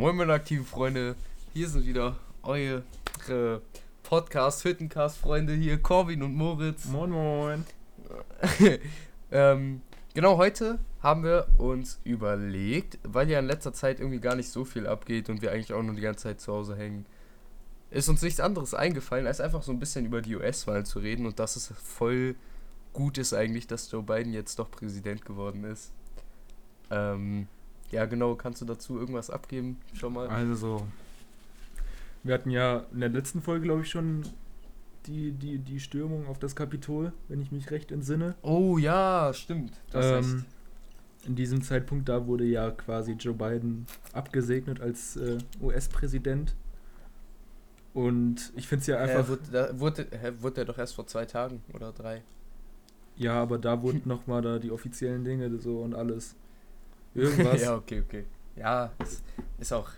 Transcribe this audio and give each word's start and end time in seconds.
Moin 0.00 0.16
meine 0.16 0.32
aktiven 0.32 0.64
Freunde, 0.64 1.14
hier 1.52 1.68
sind 1.68 1.84
wieder 1.84 2.16
eure 2.42 2.82
Podcast, 4.02 4.64
Hüttencast 4.64 5.18
Freunde 5.18 5.52
hier, 5.52 5.76
Corvin 5.76 6.22
und 6.22 6.34
Moritz. 6.34 6.86
Moin 6.86 7.10
moin. 7.10 7.66
ähm, 9.30 9.82
genau, 10.14 10.38
heute 10.38 10.78
haben 11.02 11.22
wir 11.22 11.48
uns 11.58 12.00
überlegt, 12.04 12.98
weil 13.02 13.28
ja 13.28 13.40
in 13.40 13.44
letzter 13.44 13.74
Zeit 13.74 14.00
irgendwie 14.00 14.20
gar 14.20 14.36
nicht 14.36 14.48
so 14.48 14.64
viel 14.64 14.86
abgeht 14.86 15.28
und 15.28 15.42
wir 15.42 15.52
eigentlich 15.52 15.74
auch 15.74 15.82
nur 15.82 15.94
die 15.94 16.00
ganze 16.00 16.22
Zeit 16.22 16.40
zu 16.40 16.50
Hause 16.50 16.76
hängen, 16.76 17.04
ist 17.90 18.08
uns 18.08 18.22
nichts 18.22 18.40
anderes 18.40 18.72
eingefallen, 18.72 19.26
als 19.26 19.42
einfach 19.42 19.62
so 19.62 19.70
ein 19.70 19.80
bisschen 19.80 20.06
über 20.06 20.22
die 20.22 20.34
US-Wahlen 20.34 20.86
zu 20.86 21.00
reden 21.00 21.26
und 21.26 21.38
dass 21.38 21.56
es 21.56 21.74
voll 21.76 22.36
gut 22.94 23.18
ist 23.18 23.34
eigentlich, 23.34 23.66
dass 23.66 23.90
Joe 23.90 24.02
Biden 24.02 24.32
jetzt 24.32 24.58
doch 24.60 24.70
Präsident 24.70 25.26
geworden 25.26 25.64
ist. 25.64 25.92
Ähm, 26.90 27.48
ja, 27.90 28.06
genau, 28.06 28.34
kannst 28.34 28.62
du 28.62 28.66
dazu 28.66 28.98
irgendwas 28.98 29.30
abgeben? 29.30 29.78
Schon 29.94 30.12
mal. 30.12 30.28
Also, 30.28 30.86
wir 32.22 32.34
hatten 32.34 32.50
ja 32.50 32.84
in 32.92 33.00
der 33.00 33.08
letzten 33.08 33.42
Folge, 33.42 33.64
glaube 33.64 33.82
ich, 33.82 33.90
schon 33.90 34.24
die, 35.06 35.32
die, 35.32 35.58
die 35.58 35.80
Stürmung 35.80 36.26
auf 36.26 36.38
das 36.38 36.54
Kapitol, 36.54 37.12
wenn 37.28 37.40
ich 37.40 37.50
mich 37.50 37.70
recht 37.70 37.90
entsinne. 37.90 38.34
Oh 38.42 38.78
ja, 38.78 39.32
stimmt. 39.34 39.72
Ähm, 39.94 40.44
in 41.26 41.34
diesem 41.34 41.62
Zeitpunkt, 41.62 42.08
da 42.08 42.26
wurde 42.26 42.44
ja 42.44 42.70
quasi 42.70 43.12
Joe 43.12 43.34
Biden 43.34 43.86
abgesegnet 44.12 44.80
als 44.80 45.16
äh, 45.16 45.38
US-Präsident. 45.60 46.54
Und 47.92 48.52
ich 48.54 48.68
finde 48.68 48.80
es 48.82 48.86
ja 48.86 48.98
einfach. 48.98 49.24
Äh, 49.24 49.28
wurde, 49.28 49.42
da, 49.50 49.80
wurde, 49.80 50.06
wurde 50.40 50.54
der 50.54 50.64
doch 50.66 50.78
erst 50.78 50.94
vor 50.94 51.06
zwei 51.06 51.24
Tagen 51.24 51.62
oder 51.72 51.92
drei. 51.92 52.22
Ja, 53.16 53.34
aber 53.34 53.58
da 53.58 53.82
wurden 53.82 54.02
nochmal 54.04 54.42
da 54.42 54.58
die 54.58 54.70
offiziellen 54.70 55.24
Dinge 55.24 55.58
so 55.58 55.80
und 55.80 55.94
alles. 55.94 56.36
Irgendwas. 57.14 57.60
ja, 57.62 57.76
okay, 57.76 58.02
okay. 58.06 58.24
Ja, 58.56 58.92
ist, 58.98 59.22
ist 59.58 59.72
auch. 59.72 59.88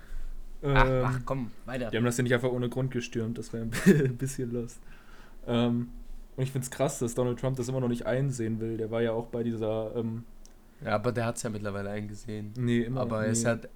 Ähm, 0.62 0.76
ach, 0.76 1.16
ach, 1.16 1.20
komm, 1.24 1.50
weiter. 1.64 1.90
Die 1.90 1.96
haben 1.96 2.04
das 2.04 2.16
ja 2.16 2.22
nicht 2.22 2.34
einfach 2.34 2.50
ohne 2.50 2.68
Grund 2.68 2.90
gestürmt, 2.92 3.36
das 3.38 3.52
wäre 3.52 3.64
ein 3.86 4.16
bisschen 4.16 4.52
lost. 4.52 4.80
Ähm, 5.46 5.88
und 6.36 6.42
ich 6.44 6.52
finde 6.52 6.64
es 6.64 6.70
krass, 6.70 6.98
dass 6.98 7.14
Donald 7.14 7.40
Trump 7.40 7.56
das 7.56 7.68
immer 7.68 7.80
noch 7.80 7.88
nicht 7.88 8.06
einsehen 8.06 8.60
will. 8.60 8.76
Der 8.76 8.90
war 8.90 9.02
ja 9.02 9.12
auch 9.12 9.26
bei 9.26 9.42
dieser. 9.42 9.94
Ähm, 9.96 10.24
ja, 10.84 10.94
aber 10.94 11.12
der 11.12 11.26
hat 11.26 11.36
es 11.36 11.42
ja 11.42 11.50
mittlerweile 11.50 11.90
eingesehen. 11.90 12.52
Nee, 12.56 12.82
immer 12.82 13.02
Aber 13.02 13.22
nee. 13.22 13.28
es 13.28 13.44
hat. 13.44 13.68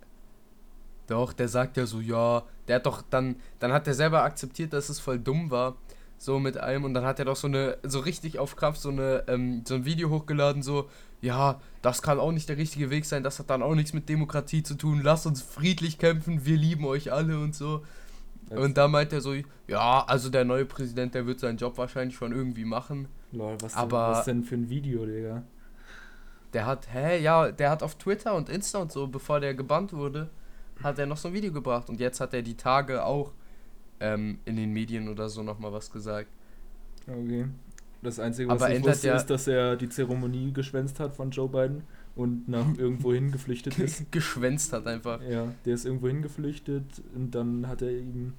Doch, 1.06 1.32
der 1.32 1.48
sagt 1.48 1.76
ja 1.76 1.86
so, 1.86 2.00
ja, 2.00 2.42
der 2.66 2.76
hat 2.76 2.86
doch 2.86 3.02
dann, 3.02 3.36
dann 3.60 3.72
hat 3.72 3.86
er 3.86 3.94
selber 3.94 4.24
akzeptiert, 4.24 4.72
dass 4.72 4.88
es 4.88 4.98
voll 4.98 5.20
dumm 5.20 5.52
war, 5.52 5.76
so 6.18 6.38
mit 6.38 6.56
allem 6.56 6.84
und 6.84 6.94
dann 6.94 7.04
hat 7.04 7.18
er 7.18 7.24
doch 7.24 7.36
so 7.36 7.46
eine, 7.46 7.78
so 7.82 8.00
richtig 8.00 8.38
auf 8.38 8.56
Kraft 8.56 8.80
so 8.80 8.88
eine, 8.88 9.24
ähm, 9.28 9.62
so 9.66 9.74
ein 9.74 9.84
Video 9.84 10.10
hochgeladen, 10.10 10.62
so, 10.62 10.88
ja, 11.20 11.60
das 11.82 12.02
kann 12.02 12.18
auch 12.18 12.32
nicht 12.32 12.48
der 12.48 12.56
richtige 12.56 12.90
Weg 12.90 13.04
sein, 13.04 13.22
das 13.22 13.38
hat 13.38 13.50
dann 13.50 13.62
auch 13.62 13.74
nichts 13.74 13.92
mit 13.92 14.08
Demokratie 14.08 14.62
zu 14.62 14.74
tun, 14.74 15.02
lasst 15.02 15.26
uns 15.26 15.42
friedlich 15.42 15.98
kämpfen, 15.98 16.46
wir 16.46 16.56
lieben 16.56 16.84
euch 16.84 17.12
alle 17.12 17.38
und 17.38 17.54
so. 17.54 17.82
Jetzt. 18.48 18.58
Und 18.58 18.76
da 18.76 18.86
meint 18.86 19.12
er 19.12 19.20
so, 19.20 19.34
ja, 19.66 20.04
also 20.06 20.30
der 20.30 20.44
neue 20.44 20.64
Präsident, 20.64 21.14
der 21.14 21.26
wird 21.26 21.40
seinen 21.40 21.58
Job 21.58 21.76
wahrscheinlich 21.78 22.16
schon 22.16 22.32
irgendwie 22.32 22.64
machen. 22.64 23.08
Lol, 23.32 23.56
was, 23.60 23.74
aber 23.74 24.06
denn, 24.06 24.16
was 24.16 24.24
denn 24.24 24.44
für 24.44 24.54
ein 24.54 24.68
Video, 24.68 25.04
Digga? 25.04 25.42
Der 26.52 26.64
hat, 26.64 26.86
hä, 26.92 27.20
ja, 27.20 27.50
der 27.50 27.70
hat 27.70 27.82
auf 27.82 27.96
Twitter 27.96 28.34
und 28.34 28.48
Insta 28.48 28.78
und 28.78 28.92
so, 28.92 29.08
bevor 29.08 29.40
der 29.40 29.54
gebannt 29.54 29.92
wurde, 29.92 30.30
hat 30.82 30.98
er 30.98 31.06
noch 31.06 31.16
so 31.16 31.28
ein 31.28 31.34
Video 31.34 31.52
gebracht 31.52 31.88
und 31.88 31.98
jetzt 31.98 32.20
hat 32.20 32.34
er 32.34 32.42
die 32.42 32.56
Tage 32.56 33.04
auch 33.04 33.32
ähm, 34.00 34.38
in 34.44 34.56
den 34.56 34.72
Medien 34.72 35.08
oder 35.08 35.28
so 35.28 35.42
nochmal 35.42 35.72
was 35.72 35.90
gesagt. 35.90 36.28
Okay. 37.06 37.46
Das 38.02 38.18
Einzige, 38.20 38.48
was 38.48 38.62
Aber 38.62 38.74
ich 38.74 38.82
wusste, 38.84 39.08
ja 39.08 39.16
ist, 39.16 39.26
dass 39.26 39.46
er 39.46 39.76
die 39.76 39.88
Zeremonie 39.88 40.52
geschwänzt 40.52 41.00
hat 41.00 41.14
von 41.14 41.30
Joe 41.30 41.48
Biden 41.48 41.82
und 42.14 42.48
nach 42.48 42.66
irgendwo 42.78 43.12
hingeflüchtet 43.12 43.78
ist. 43.78 44.04
geschwänzt 44.12 44.72
hat 44.72 44.86
einfach. 44.86 45.20
Ja, 45.22 45.52
der 45.64 45.74
ist 45.74 45.84
irgendwo 45.84 46.08
hingeflüchtet 46.08 46.84
und 47.14 47.34
dann 47.34 47.68
hat 47.68 47.82
er 47.82 47.90
ihm 47.90 48.34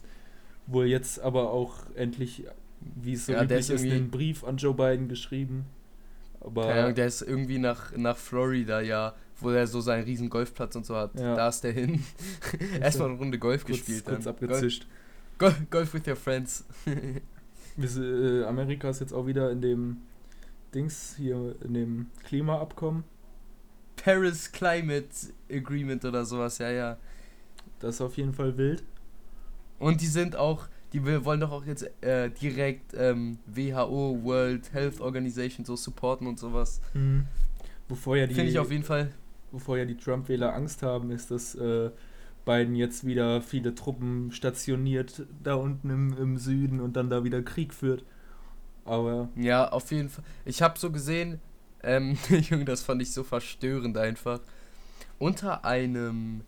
wohl 0.68 0.86
jetzt 0.86 1.20
aber 1.20 1.52
auch 1.52 1.76
endlich, 1.96 2.46
wie 2.80 3.14
es 3.14 3.26
so 3.26 3.34
ja, 3.34 3.44
üblich 3.44 3.70
ist, 3.70 3.84
einen 3.84 4.10
Brief 4.10 4.44
an 4.44 4.58
Joe 4.58 4.74
Biden 4.74 5.08
geschrieben. 5.08 5.66
Aber 6.40 6.68
Keine 6.68 6.82
Ahnung, 6.82 6.96
der 6.96 7.08
ist 7.08 7.22
irgendwie 7.22 7.58
nach, 7.58 7.96
nach 7.96 8.18
Florida, 8.18 8.82
ja, 8.82 9.16
wo 9.40 9.50
er 9.50 9.68
so 9.68 9.82
seinen 9.82 10.04
riesen 10.04 10.30
Golfplatz 10.30 10.76
und 10.76 10.86
so 10.86 10.96
hat. 10.96 11.20
Ja. 11.20 11.36
Da 11.36 11.50
ist 11.50 11.62
der 11.62 11.72
hin. 11.72 12.04
Erstmal 12.82 13.10
eine 13.10 13.18
Runde 13.18 13.40
Golf 13.40 13.66
kurz, 13.66 13.78
gespielt. 13.78 14.06
Kurz 14.06 14.24
dann. 14.26 14.34
abgezischt. 14.34 14.84
Golf, 14.84 15.07
Golf 15.38 15.94
with 15.94 16.08
your 16.08 16.16
friends. 16.16 16.66
Äh, 17.80 18.44
Amerika 18.46 18.90
ist 18.90 19.02
jetzt 19.02 19.14
auch 19.14 19.28
wieder 19.28 19.52
in 19.52 19.62
dem 19.62 19.98
Dings 20.74 21.14
hier, 21.16 21.56
in 21.64 21.76
dem 21.76 22.08
Klimaabkommen. 22.24 23.04
Paris 23.98 24.52
Climate 24.52 25.10
Agreement 25.52 26.04
oder 26.04 26.26
sowas, 26.26 26.58
ja, 26.58 26.72
ja. 26.72 26.98
Das 27.80 27.96
ist 27.96 28.02
auf 28.02 28.18
jeden 28.18 28.34
Fall 28.34 28.58
wild. 28.58 28.84
Und 29.78 30.02
die 30.02 30.08
sind 30.08 30.36
auch, 30.36 30.68
die 30.92 31.06
wollen 31.06 31.40
doch 31.40 31.52
auch 31.52 31.66
jetzt 31.66 31.88
äh, 32.02 32.32
direkt 32.32 32.96
ähm, 32.96 33.38
WHO, 33.46 34.24
World 34.24 34.74
Health 34.74 35.00
Organization 35.00 35.64
so 35.64 35.76
supporten 35.76 36.26
und 36.26 36.40
sowas. 36.40 36.82
Mhm. 36.96 37.26
Bevor 37.88 38.18
ja 38.18 38.26
die. 38.26 38.34
Finde 38.34 38.52
ich 38.52 38.60
auf 38.60 38.72
jeden 38.72 38.84
Fall. 38.84 39.12
Bevor 39.52 39.78
ja 39.78 39.86
die 39.86 39.98
Trump-Wähler 39.98 40.54
Angst 40.54 40.82
haben, 40.82 41.12
ist 41.12 41.32
das 41.32 41.56
äh, 41.56 41.92
Biden 42.48 42.76
jetzt 42.76 43.06
wieder 43.06 43.42
viele 43.42 43.76
Truppen 43.76 44.32
stationiert 44.32 45.28
da 45.44 45.56
unten 45.56 45.90
im, 45.90 46.18
im 46.18 46.38
Süden 46.38 46.80
und 46.80 46.96
dann 46.96 47.10
da 47.10 47.24
wieder 47.24 47.44
Krieg 47.44 47.74
führt. 47.74 48.04
Aber. 48.86 49.30
Ja, 49.36 49.70
auf 49.70 49.92
jeden 49.92 50.10
Fall. 50.10 50.24
Ich 50.46 50.62
habe 50.62 50.80
so 50.80 50.90
gesehen, 50.90 51.42
ähm, 51.84 52.18
Junge, 52.50 52.66
das 52.66 52.82
fand 52.82 53.02
ich 53.02 53.12
so 53.12 53.24
verstörend 53.24 53.98
einfach. 53.98 54.40
Unter 55.20 55.66
einem 55.66 56.42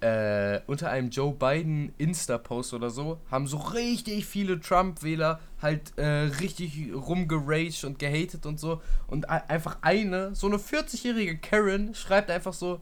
äh, 0.00 0.60
unter 0.66 0.90
einem 0.90 1.10
Joe 1.10 1.32
Biden 1.32 1.92
Insta-Post 1.96 2.74
oder 2.74 2.90
so 2.90 3.20
haben 3.30 3.46
so 3.46 3.58
richtig 3.58 4.26
viele 4.26 4.58
Trump-Wähler 4.58 5.38
halt 5.60 5.96
äh, 5.96 6.30
richtig 6.40 6.90
rumgeraged 6.92 7.84
und 7.84 8.00
gehatet 8.00 8.44
und 8.46 8.58
so. 8.58 8.82
Und 9.06 9.28
einfach 9.30 9.78
eine, 9.82 10.34
so 10.34 10.48
eine 10.48 10.56
40-jährige 10.56 11.38
Karen, 11.38 11.94
schreibt 11.94 12.30
einfach 12.30 12.52
so, 12.52 12.80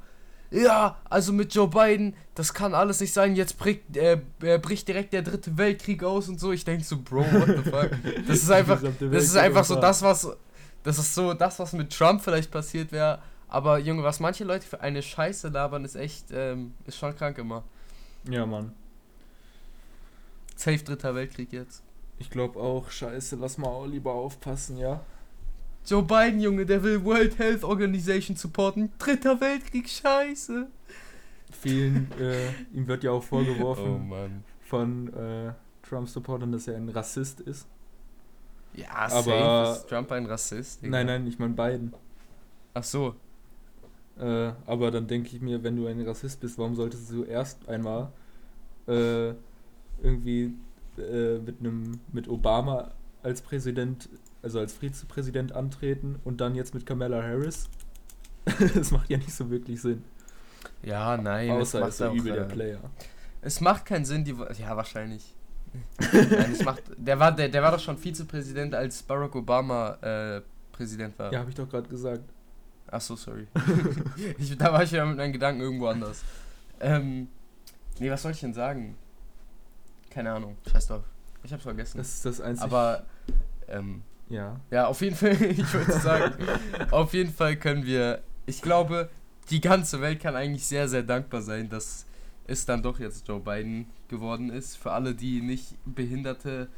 ja, 0.50 0.96
also 1.08 1.32
mit 1.32 1.54
Joe 1.54 1.68
Biden, 1.68 2.14
das 2.34 2.52
kann 2.52 2.74
alles 2.74 3.00
nicht 3.00 3.12
sein, 3.12 3.36
jetzt 3.36 3.56
bricht, 3.56 3.96
äh, 3.96 4.20
bricht 4.38 4.88
direkt 4.88 5.12
der 5.12 5.22
dritte 5.22 5.56
Weltkrieg 5.56 6.02
aus 6.02 6.28
und 6.28 6.40
so. 6.40 6.50
Ich 6.50 6.64
denke 6.64 6.84
so, 6.84 6.98
Bro, 7.00 7.20
what 7.32 7.46
the 7.46 7.70
fuck? 7.70 7.90
Das 8.26 8.38
ist 8.38 8.50
einfach, 8.50 8.82
das 8.82 9.24
ist 9.24 9.36
einfach 9.36 9.64
so 9.64 9.76
das, 9.76 10.02
was, 10.02 10.28
das 10.82 10.98
ist 10.98 11.14
so 11.14 11.34
das, 11.34 11.58
was 11.58 11.72
mit 11.72 11.92
Trump 11.92 12.20
vielleicht 12.20 12.50
passiert 12.50 12.90
wäre. 12.90 13.20
Aber 13.48 13.78
Junge, 13.78 14.02
was 14.02 14.20
manche 14.20 14.44
Leute 14.44 14.66
für 14.66 14.80
eine 14.80 15.02
Scheiße 15.02 15.48
labern, 15.48 15.84
ist 15.84 15.96
echt, 15.96 16.26
ähm, 16.32 16.74
ist 16.86 16.98
schon 16.98 17.14
krank 17.16 17.38
immer. 17.38 17.64
Ja, 18.28 18.46
Mann. 18.46 18.72
Safe 20.56 20.78
dritter 20.78 21.14
Weltkrieg 21.14 21.52
jetzt. 21.52 21.82
Ich 22.18 22.28
glaube 22.28 22.60
auch, 22.60 22.90
scheiße, 22.90 23.36
lass 23.36 23.56
mal 23.56 23.68
auch 23.68 23.86
lieber 23.86 24.12
aufpassen, 24.12 24.76
ja. 24.76 25.00
Joe 25.90 26.04
Biden, 26.04 26.40
Junge, 26.40 26.64
der 26.64 26.84
will 26.84 27.04
World 27.04 27.36
Health 27.40 27.64
Organization 27.64 28.36
supporten. 28.36 28.92
Dritter 28.98 29.40
Weltkrieg, 29.40 29.88
scheiße. 29.88 30.68
Vielen, 31.50 32.06
äh, 32.20 32.52
ihm 32.72 32.86
wird 32.86 33.02
ja 33.02 33.10
auch 33.10 33.24
vorgeworfen 33.24 34.12
oh, 34.12 34.28
von 34.60 35.12
äh, 35.12 35.52
Trump-Supportern, 35.82 36.52
dass 36.52 36.68
er 36.68 36.76
ein 36.76 36.88
Rassist 36.90 37.40
ist. 37.40 37.66
Ja, 38.74 38.86
aber 39.10 39.72
ist 39.72 39.88
Trump 39.88 40.12
ein 40.12 40.26
Rassist? 40.26 40.80
Digga. 40.80 40.92
Nein, 40.92 41.06
nein, 41.06 41.26
ich 41.26 41.40
meine 41.40 41.54
Biden. 41.54 41.92
Ach 42.72 42.84
so. 42.84 43.16
Äh, 44.16 44.52
aber 44.66 44.92
dann 44.92 45.08
denke 45.08 45.34
ich 45.34 45.42
mir, 45.42 45.60
wenn 45.64 45.74
du 45.74 45.88
ein 45.88 46.00
Rassist 46.02 46.38
bist, 46.38 46.56
warum 46.56 46.76
solltest 46.76 47.10
du 47.10 47.24
erst 47.24 47.68
einmal 47.68 48.12
äh, 48.86 49.30
irgendwie 50.04 50.54
äh, 50.98 51.38
mit 51.38 51.58
einem 51.58 51.98
mit 52.12 52.28
Obama 52.28 52.92
als 53.24 53.42
Präsident 53.42 54.08
also 54.42 54.58
als 54.58 54.72
Vizepräsident 54.72 55.52
antreten 55.52 56.18
und 56.24 56.40
dann 56.40 56.54
jetzt 56.54 56.74
mit 56.74 56.86
Kamala 56.86 57.22
Harris. 57.22 57.68
das 58.74 58.90
macht 58.90 59.10
ja 59.10 59.18
nicht 59.18 59.32
so 59.32 59.50
wirklich 59.50 59.80
Sinn. 59.80 60.04
Ja, 60.82 61.16
nein. 61.16 61.50
Außer 61.50 61.86
ist 61.86 62.00
er 62.00 62.12
übel 62.12 62.32
der 62.32 62.44
äh, 62.44 62.48
Player. 62.48 62.80
Es 63.42 63.60
macht 63.60 63.86
keinen 63.86 64.04
Sinn, 64.04 64.24
die. 64.24 64.34
Ja, 64.58 64.76
wahrscheinlich. 64.76 65.34
nein, 66.12 66.52
es 66.52 66.64
macht, 66.64 66.82
der, 66.96 67.18
war, 67.18 67.32
der, 67.32 67.48
der 67.48 67.62
war 67.62 67.70
doch 67.70 67.78
schon 67.78 67.96
Vizepräsident, 67.96 68.74
als 68.74 69.02
Barack 69.02 69.36
Obama 69.36 69.92
äh, 70.02 70.42
Präsident 70.72 71.16
war. 71.18 71.32
Ja, 71.32 71.40
habe 71.40 71.50
ich 71.50 71.54
doch 71.54 71.68
gerade 71.68 71.88
gesagt. 71.88 72.24
Ach 72.90 73.00
so, 73.00 73.14
sorry. 73.14 73.46
ich, 74.38 74.56
da 74.58 74.72
war 74.72 74.82
ich 74.82 74.90
ja 74.90 75.04
mit 75.04 75.16
meinen 75.16 75.32
Gedanken 75.32 75.60
irgendwo 75.60 75.86
anders. 75.86 76.24
Ähm, 76.80 77.28
nee, 78.00 78.10
was 78.10 78.22
soll 78.22 78.32
ich 78.32 78.40
denn 78.40 78.52
sagen? 78.52 78.96
Keine 80.10 80.32
Ahnung. 80.32 80.56
Scheiß 80.70 80.88
drauf. 80.88 81.04
Ich 81.44 81.52
hab's 81.52 81.62
vergessen. 81.62 81.98
Das 81.98 82.08
ist 82.08 82.26
das 82.26 82.40
Einzige. 82.40 82.64
Aber, 82.64 83.04
ähm, 83.68 84.02
ja. 84.30 84.60
Ja, 84.70 84.86
auf 84.86 85.00
jeden 85.02 85.16
Fall, 85.16 85.32
ich 85.42 85.72
würde 85.72 85.92
sagen, 85.92 86.34
auf 86.90 87.12
jeden 87.12 87.32
Fall 87.32 87.56
können 87.56 87.84
wir, 87.84 88.22
ich 88.46 88.62
glaube, 88.62 89.10
die 89.50 89.60
ganze 89.60 90.00
Welt 90.00 90.20
kann 90.20 90.36
eigentlich 90.36 90.64
sehr, 90.64 90.88
sehr 90.88 91.02
dankbar 91.02 91.42
sein, 91.42 91.68
dass 91.68 92.06
es 92.46 92.64
dann 92.64 92.82
doch 92.82 92.98
jetzt 92.98 93.28
Joe 93.28 93.40
Biden 93.40 93.86
geworden 94.08 94.50
ist. 94.50 94.76
Für 94.76 94.92
alle, 94.92 95.14
die 95.14 95.40
nicht 95.40 95.74
behinderte, 95.84 96.68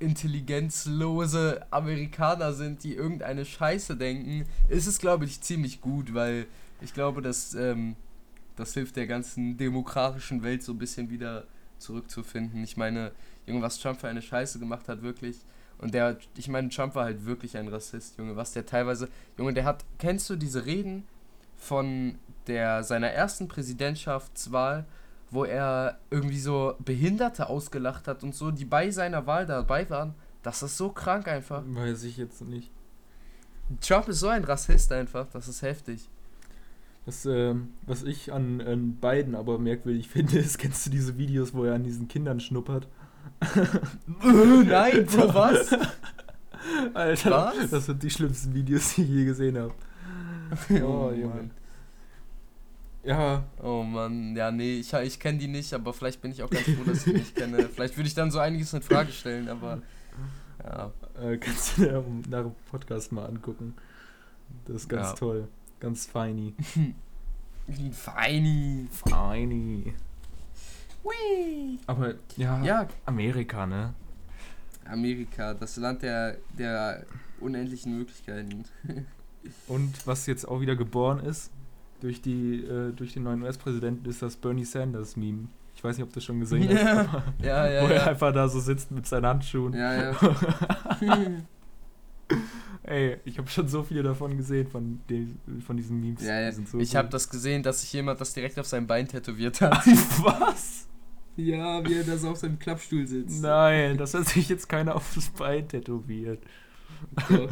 intelligenzlose 0.00 1.64
Amerikaner 1.70 2.52
sind, 2.52 2.82
die 2.82 2.94
irgendeine 2.94 3.44
Scheiße 3.44 3.96
denken, 3.96 4.46
ist 4.68 4.86
es, 4.86 4.98
glaube 4.98 5.24
ich, 5.24 5.40
ziemlich 5.40 5.80
gut, 5.80 6.12
weil 6.12 6.46
ich 6.80 6.92
glaube, 6.92 7.22
dass 7.22 7.54
ähm, 7.54 7.94
das 8.56 8.74
hilft 8.74 8.96
der 8.96 9.06
ganzen 9.06 9.56
demokratischen 9.56 10.42
Welt 10.42 10.62
so 10.62 10.72
ein 10.72 10.78
bisschen 10.78 11.10
wieder 11.10 11.44
zurückzufinden. 11.78 12.64
Ich 12.64 12.76
meine, 12.76 13.12
Junge, 13.46 13.62
was 13.62 13.78
Trump 13.78 14.00
für 14.00 14.08
eine 14.08 14.22
Scheiße 14.22 14.58
gemacht 14.58 14.88
hat, 14.88 15.02
wirklich. 15.02 15.36
Und 15.82 15.94
der, 15.94 16.16
ich 16.36 16.48
meine, 16.48 16.68
Trump 16.68 16.94
war 16.94 17.04
halt 17.04 17.26
wirklich 17.26 17.56
ein 17.56 17.66
Rassist, 17.66 18.16
Junge, 18.16 18.36
was 18.36 18.52
der 18.52 18.64
teilweise, 18.64 19.08
Junge, 19.36 19.52
der 19.52 19.64
hat, 19.64 19.84
kennst 19.98 20.30
du 20.30 20.36
diese 20.36 20.64
Reden 20.64 21.04
von 21.56 22.14
der, 22.46 22.84
seiner 22.84 23.08
ersten 23.08 23.48
Präsidentschaftswahl, 23.48 24.86
wo 25.30 25.44
er 25.44 25.98
irgendwie 26.10 26.38
so 26.38 26.76
Behinderte 26.78 27.48
ausgelacht 27.48 28.06
hat 28.06 28.22
und 28.22 28.32
so, 28.32 28.52
die 28.52 28.64
bei 28.64 28.92
seiner 28.92 29.26
Wahl 29.26 29.44
dabei 29.44 29.90
waren? 29.90 30.14
Das 30.44 30.62
ist 30.62 30.76
so 30.76 30.90
krank 30.90 31.26
einfach. 31.26 31.64
Weiß 31.66 32.04
ich 32.04 32.16
jetzt 32.16 32.42
nicht. 32.42 32.70
Trump 33.80 34.08
ist 34.08 34.20
so 34.20 34.28
ein 34.28 34.44
Rassist 34.44 34.92
einfach, 34.92 35.26
das 35.32 35.48
ist 35.48 35.62
heftig. 35.62 36.08
Das, 37.06 37.26
ähm, 37.26 37.70
was 37.86 38.04
ich 38.04 38.32
an, 38.32 38.60
an 38.60 38.98
beiden 39.00 39.34
aber 39.34 39.58
merkwürdig 39.58 40.08
finde, 40.10 40.38
ist, 40.38 40.58
kennst 40.58 40.86
du 40.86 40.90
diese 40.90 41.18
Videos, 41.18 41.54
wo 41.54 41.64
er 41.64 41.74
an 41.74 41.82
diesen 41.82 42.06
Kindern 42.06 42.38
schnuppert? 42.38 42.86
Nein, 44.22 45.06
Bro, 45.06 45.34
was? 45.34 45.72
Alter, 46.94 47.52
Was? 47.58 47.70
das 47.70 47.86
sind 47.86 48.02
die 48.02 48.10
schlimmsten 48.10 48.54
Videos, 48.54 48.94
die 48.94 49.02
ich 49.02 49.08
je 49.08 49.24
gesehen 49.24 49.58
habe. 49.58 49.74
Oh, 50.84 51.10
Junge. 51.10 51.34
Mann. 51.34 51.50
Ja, 53.04 53.42
Oh 53.60 53.82
Mann, 53.82 54.36
ja, 54.36 54.50
nee, 54.50 54.78
ich, 54.80 54.92
ich 54.92 55.18
kenne 55.18 55.38
die 55.38 55.48
nicht, 55.48 55.72
aber 55.74 55.92
vielleicht 55.92 56.20
bin 56.20 56.30
ich 56.30 56.42
auch 56.42 56.50
ganz 56.50 56.64
froh, 56.64 56.84
dass 56.86 56.98
ich 56.98 57.04
die 57.04 57.12
nicht 57.14 57.34
kenne. 57.34 57.68
Vielleicht 57.74 57.96
würde 57.96 58.06
ich 58.06 58.14
dann 58.14 58.30
so 58.30 58.38
einiges 58.38 58.72
in 58.74 58.82
Frage 58.82 59.10
stellen, 59.10 59.48
aber 59.48 59.80
ja. 60.62 60.92
äh, 61.20 61.36
kannst 61.38 61.78
du 61.78 61.82
dir 61.84 62.04
nach 62.28 62.42
dem 62.42 62.52
Podcast 62.70 63.10
mal 63.10 63.26
angucken. 63.26 63.74
Das 64.66 64.76
ist 64.82 64.88
ganz 64.88 65.08
Ja. 65.08 65.14
toll. 65.14 65.48
Ganz 65.80 66.06
feini. 66.06 66.54
Feini. 67.92 68.86
Feini. 68.90 69.94
Hui. 71.04 71.78
Aber 71.86 72.14
ja, 72.36 72.62
Ja, 72.62 72.88
Amerika, 73.06 73.66
ne? 73.66 73.94
Amerika, 74.84 75.54
das 75.54 75.76
Land 75.76 76.02
der, 76.02 76.36
der 76.58 77.04
unendlichen 77.40 77.96
Möglichkeiten. 77.96 78.64
Und 79.66 80.06
was 80.06 80.26
jetzt 80.26 80.46
auch 80.46 80.60
wieder 80.60 80.76
geboren 80.76 81.20
ist, 81.20 81.50
durch, 82.00 82.20
die, 82.20 82.64
äh, 82.64 82.92
durch 82.92 83.12
den 83.12 83.24
neuen 83.24 83.42
US-Präsidenten, 83.42 84.08
ist 84.08 84.22
das 84.22 84.36
Bernie 84.36 84.64
Sanders-Meme. 84.64 85.48
Ich 85.74 85.82
weiß 85.82 85.96
nicht, 85.96 86.04
ob 86.04 86.10
du 86.10 86.14
das 86.16 86.24
schon 86.24 86.40
gesehen 86.40 86.68
hast. 86.78 86.84
Ja, 86.84 87.00
aber 87.00 87.24
ja, 87.42 87.68
ja. 87.68 87.82
wo 87.82 87.86
er 87.92 88.06
einfach 88.08 88.32
da 88.32 88.48
so 88.48 88.60
sitzt 88.60 88.90
mit 88.90 89.06
seinen 89.06 89.26
Handschuhen. 89.26 89.74
ja. 89.74 90.12
ja. 90.12 90.16
Ey, 92.84 93.18
ich 93.24 93.38
habe 93.38 93.48
schon 93.48 93.68
so 93.68 93.84
viele 93.84 94.02
davon 94.02 94.36
gesehen, 94.36 94.66
von, 94.66 95.00
den, 95.08 95.38
von 95.64 95.76
diesen 95.76 96.00
Memes. 96.00 96.22
ja, 96.22 96.40
ja. 96.40 96.50
Die 96.50 96.56
sind 96.56 96.68
so 96.68 96.78
Ich 96.78 96.96
habe 96.96 97.08
das 97.08 97.28
gesehen, 97.28 97.62
dass 97.62 97.82
sich 97.82 97.92
jemand 97.92 98.20
das 98.20 98.32
direkt 98.34 98.58
auf 98.58 98.66
sein 98.66 98.86
Bein 98.86 99.06
tätowiert 99.06 99.60
hat. 99.60 99.86
Was? 99.86 100.88
Ja, 101.36 101.82
wie 101.88 101.94
er 101.94 102.04
da 102.04 102.16
so 102.18 102.30
auf 102.30 102.36
seinem 102.38 102.58
Klappstuhl 102.58 103.06
sitzt. 103.06 103.40
Nein, 103.42 103.96
das 103.96 104.12
hat 104.14 104.26
sich 104.28 104.48
jetzt 104.48 104.68
keiner 104.68 104.94
aufs 104.96 105.30
Bein 105.30 105.66
tätowiert. 105.68 106.42
Ja. 107.28 107.48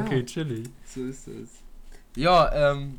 Okay, 0.00 0.24
chillig. 0.24 0.68
So 0.84 1.04
ist 1.04 1.28
es. 1.28 1.48
Ja, 2.16 2.72
ähm, 2.72 2.98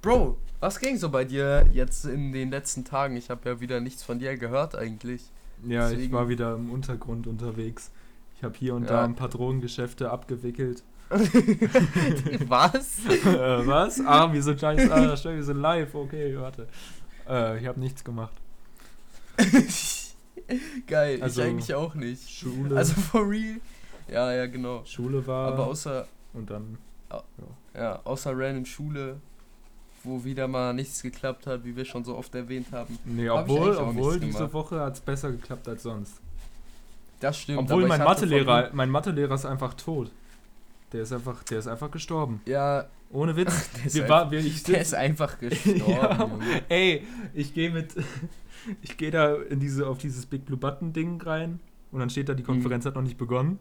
Bro, 0.00 0.38
was 0.60 0.78
ging 0.80 0.96
so 0.96 1.10
bei 1.10 1.24
dir 1.24 1.66
jetzt 1.72 2.06
in 2.06 2.32
den 2.32 2.50
letzten 2.50 2.84
Tagen? 2.84 3.16
Ich 3.16 3.28
habe 3.28 3.48
ja 3.48 3.60
wieder 3.60 3.80
nichts 3.80 4.02
von 4.02 4.18
dir 4.18 4.36
gehört 4.36 4.74
eigentlich. 4.76 5.22
Ja, 5.66 5.88
ich 5.90 5.96
Deswegen- 5.96 6.12
war 6.14 6.28
wieder 6.28 6.54
im 6.54 6.70
Untergrund 6.70 7.26
unterwegs. 7.26 7.90
Ich 8.36 8.42
habe 8.44 8.54
hier 8.58 8.74
und 8.74 8.84
Ja. 8.84 8.88
da 8.90 9.04
ein 9.04 9.14
paar 9.16 9.28
Drogengeschäfte 9.28 10.10
abgewickelt. 10.10 10.82
was? 11.10 13.04
äh, 13.06 13.66
was? 13.66 14.00
Ah, 14.06 14.32
wir 14.32 14.42
sind 14.42 14.58
scheiße, 14.60 14.90
ah, 14.94 15.14
wir 15.34 15.42
sind 15.44 15.58
live. 15.58 15.94
Okay, 15.94 16.34
warte. 16.38 16.66
Äh, 17.30 17.60
ich 17.60 17.66
habe 17.66 17.78
nichts 17.80 18.02
gemacht. 18.04 18.32
Geil, 20.86 21.22
Also- 21.22 21.42
ich 21.42 21.48
eigentlich 21.48 21.74
auch 21.74 21.94
nicht. 21.94 22.28
Schule, 22.28 22.76
Also 22.76 22.94
for 22.94 23.28
real? 23.28 23.60
Ja, 24.08 24.32
ja, 24.32 24.46
genau. 24.46 24.84
Schule 24.84 25.24
war 25.26 25.52
Aber 25.52 25.66
außer, 25.68 26.06
und 26.32 26.50
dann 26.50 26.78
ja, 27.74 28.00
außer 28.04 28.32
random 28.36 28.64
Schule, 28.66 29.20
wo 30.02 30.24
wieder 30.24 30.48
mal 30.48 30.72
nichts 30.74 31.02
geklappt 31.02 31.46
hat, 31.46 31.64
wie 31.64 31.76
wir 31.76 31.84
schon 31.84 32.04
so 32.04 32.16
oft 32.16 32.34
erwähnt 32.34 32.72
haben. 32.72 32.98
Nee, 33.04 33.28
Hab 33.28 33.42
obwohl, 33.48 33.76
obwohl 33.76 34.18
diese. 34.18 34.52
Woche 34.52 34.80
hat 34.80 34.94
es 34.94 35.00
besser 35.00 35.30
geklappt 35.30 35.68
als 35.68 35.82
sonst. 35.84 36.20
Das 37.20 37.38
stimmt. 37.38 37.58
obwohl 37.58 37.86
mein 37.86 38.02
Mathelehrer, 38.02 38.70
mein 38.72 38.90
Mathelehrer 38.90 39.34
ist 39.34 39.44
einfach 39.44 39.74
tot. 39.74 40.10
Der 40.92 41.02
ist 41.02 41.12
einfach, 41.12 41.42
der 41.44 41.58
ist 41.58 41.68
einfach 41.68 41.90
gestorben. 41.90 42.40
Ja, 42.46 42.86
Ohne 43.12 43.34
Witz. 43.36 43.70
der 43.76 43.86
ist, 43.86 43.94
Wir 43.94 44.02
einfach, 44.04 44.14
war, 44.24 44.30
wir, 44.30 44.38
ich 44.40 44.62
der 44.62 44.80
ist 44.80 44.94
einfach 44.94 45.38
gestorben. 45.40 45.82
ja, 45.86 46.30
ey, 46.68 47.06
ich 47.34 47.52
gehe 47.54 47.70
mit, 47.70 47.94
ich 48.82 48.96
gehe 48.96 49.10
da 49.10 49.34
in 49.34 49.58
diese, 49.60 49.86
auf 49.88 49.98
dieses 49.98 50.26
Big 50.26 50.44
Blue 50.46 50.56
Button 50.58 50.92
Ding 50.92 51.20
rein 51.22 51.60
und 51.92 52.00
dann 52.00 52.10
steht 52.10 52.28
da, 52.28 52.34
die 52.34 52.42
Konferenz 52.44 52.86
hat 52.86 52.94
noch 52.94 53.02
nicht 53.02 53.18
begonnen. 53.18 53.58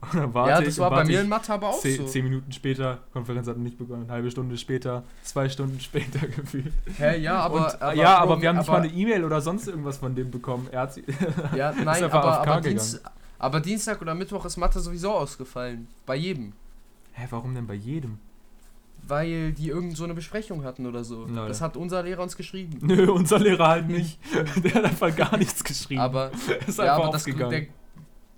Und 0.00 0.14
dann 0.14 0.32
warte 0.32 0.50
Mhm. 0.52 0.54
ja, 0.54 0.60
ich, 0.60 0.66
das 0.66 0.78
war 0.78 0.92
warte 0.92 1.02
bei 1.06 1.08
mir 1.08 1.18
ich 1.18 1.24
in 1.24 1.28
Mathe 1.28 1.52
aber 1.52 1.70
auch 1.70 1.80
zehn, 1.80 1.96
so. 1.96 2.06
zehn 2.06 2.22
Minuten 2.22 2.52
später, 2.52 2.98
Konferenz 3.12 3.48
hat 3.48 3.56
noch 3.56 3.64
nicht 3.64 3.78
begonnen, 3.78 4.04
eine 4.04 4.12
halbe 4.12 4.30
Stunde 4.30 4.56
später, 4.56 5.02
zwei 5.24 5.48
Stunden 5.48 5.80
später 5.80 6.24
gefühlt. 6.28 6.72
Hä, 6.98 7.18
ja, 7.20 7.40
aber, 7.40 7.66
und, 7.66 7.82
aber 7.82 7.94
ja, 7.94 8.16
aber 8.18 8.40
wir 8.40 8.48
haben 8.48 8.58
nicht 8.58 8.68
aber- 8.68 8.78
mal 8.78 8.84
eine 8.88 8.94
E-Mail 8.96 9.24
oder 9.24 9.40
sonst 9.40 9.66
irgendwas 9.66 9.96
von 9.96 10.14
dem 10.14 10.30
bekommen. 10.30 10.68
Er 10.70 10.82
hat 10.82 10.94
sie, 10.94 11.02
Ja, 11.56 11.72
nein, 11.72 11.88
einfach 12.04 12.12
aber, 12.22 12.46
aber. 12.48 12.60
Dienst, 12.60 13.02
aber 13.40 13.58
Dienstag 13.60 14.00
oder 14.00 14.14
Mittwoch 14.14 14.44
ist 14.44 14.56
Mathe 14.56 14.78
sowieso 14.78 15.10
ausgefallen. 15.10 15.88
Bei 16.06 16.14
jedem. 16.14 16.52
Hä, 17.14 17.26
warum 17.30 17.52
denn 17.56 17.66
bei 17.66 17.74
jedem? 17.74 18.18
Weil 19.08 19.52
die 19.52 19.68
irgend 19.68 19.96
so 19.96 20.04
eine 20.04 20.14
Besprechung 20.14 20.64
hatten 20.64 20.86
oder 20.86 21.02
so. 21.02 21.24
Lol. 21.24 21.48
Das 21.48 21.60
hat 21.60 21.76
unser 21.76 22.02
Lehrer 22.02 22.22
uns 22.22 22.36
geschrieben. 22.36 22.78
Nö, 22.82 23.10
unser 23.10 23.38
Lehrer 23.38 23.68
halt 23.68 23.88
nicht. 23.88 24.18
Der 24.62 24.74
hat 24.74 24.84
einfach 24.84 25.14
gar 25.16 25.36
nichts 25.36 25.64
geschrieben. 25.64 26.00
Aber, 26.00 26.30
ist 26.66 26.78
ja, 26.78 26.94
aber 26.94 27.10
das, 27.10 27.24
der, 27.24 27.66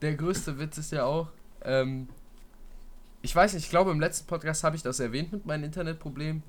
der 0.01 0.15
größte 0.15 0.59
Witz 0.59 0.79
ist 0.79 0.93
ja 0.93 1.05
auch, 1.05 1.29
ähm, 1.63 2.09
ich 3.23 3.35
weiß 3.35 3.53
nicht, 3.55 3.65
ich 3.65 3.71
glaube 3.71 3.91
im 3.91 4.01
letzten 4.01 4.27
Podcast 4.27 4.65
habe 4.65 4.77
ich 4.77 4.83
das 4.83 5.01
erwähnt 5.01 5.33
mit 5.33 5.45
meinem 5.45 5.65
Internetproblem. 5.65 6.43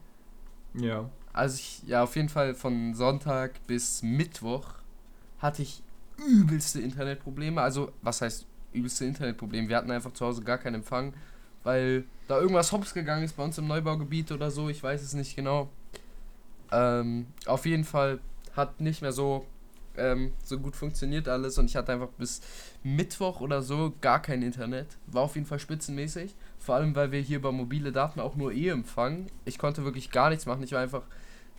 ja. 0.76 1.10
Also 1.34 1.56
ich, 1.56 1.84
ja, 1.88 2.04
auf 2.04 2.18
jeden 2.18 2.28
Fall 2.28 2.54
von 2.54 2.94
Sonntag 2.94 3.66
bis 3.66 4.04
Mittwoch 4.04 4.66
hatte 5.40 5.62
ich 5.62 5.82
übelste 6.28 6.82
Internetprobleme. 6.82 7.62
Also, 7.62 7.94
was 8.02 8.22
heißt 8.22 8.46
übelste 8.74 9.06
Internetprobleme? 9.06 9.70
Wir 9.70 9.78
hatten 9.78 9.92
einfach 9.92 10.14
zu 10.14 10.26
Hause 10.26 10.44
gar 10.44 10.58
keinen 10.58 10.76
Empfang, 10.76 11.14
weil 11.64 12.06
da 12.28 12.40
irgendwas 12.40 12.72
hops 12.72 12.94
gegangen 12.94 13.24
ist 13.24 13.36
bei 13.36 13.44
uns 13.44 13.58
im 13.58 13.68
Neubaugebiet 13.68 14.32
oder 14.32 14.52
so. 14.52 14.70
Ich 14.70 14.82
weiß 14.82 15.02
es 15.02 15.14
nicht 15.14 15.36
genau. 15.36 15.70
Ähm, 16.72 17.28
auf 17.46 17.66
jeden 17.66 17.84
Fall 17.84 18.20
hat 18.56 18.80
nicht 18.80 19.02
mehr 19.02 19.12
so, 19.12 19.46
ähm, 19.98 20.34
so 20.44 20.58
gut 20.58 20.76
funktioniert 20.76 21.28
alles 21.28 21.58
und 21.58 21.66
ich 21.66 21.76
hatte 21.76 21.92
einfach 21.92 22.10
bis 22.18 22.42
Mittwoch 22.84 23.42
oder 23.42 23.62
so 23.62 23.94
gar 24.02 24.22
kein 24.22 24.42
Internet. 24.42 24.88
War 25.08 25.24
auf 25.24 25.36
jeden 25.36 25.48
Fall 25.48 25.60
spitzenmäßig. 25.60 26.36
Vor 26.60 26.76
allem, 26.76 26.96
weil 26.96 27.12
wir 27.12 27.20
hier 27.20 27.38
über 27.38 27.52
mobile 27.52 27.92
Daten 27.92 28.20
auch 28.20 28.36
nur 28.36 28.54
eh 28.54 28.70
empfangen. 28.70 29.28
Ich 29.46 29.58
konnte 29.58 29.84
wirklich 29.84 30.12
gar 30.12 30.30
nichts 30.30 30.46
machen. 30.46 30.64
Ich 30.64 30.72
war 30.72 30.82
einfach. 30.82 31.04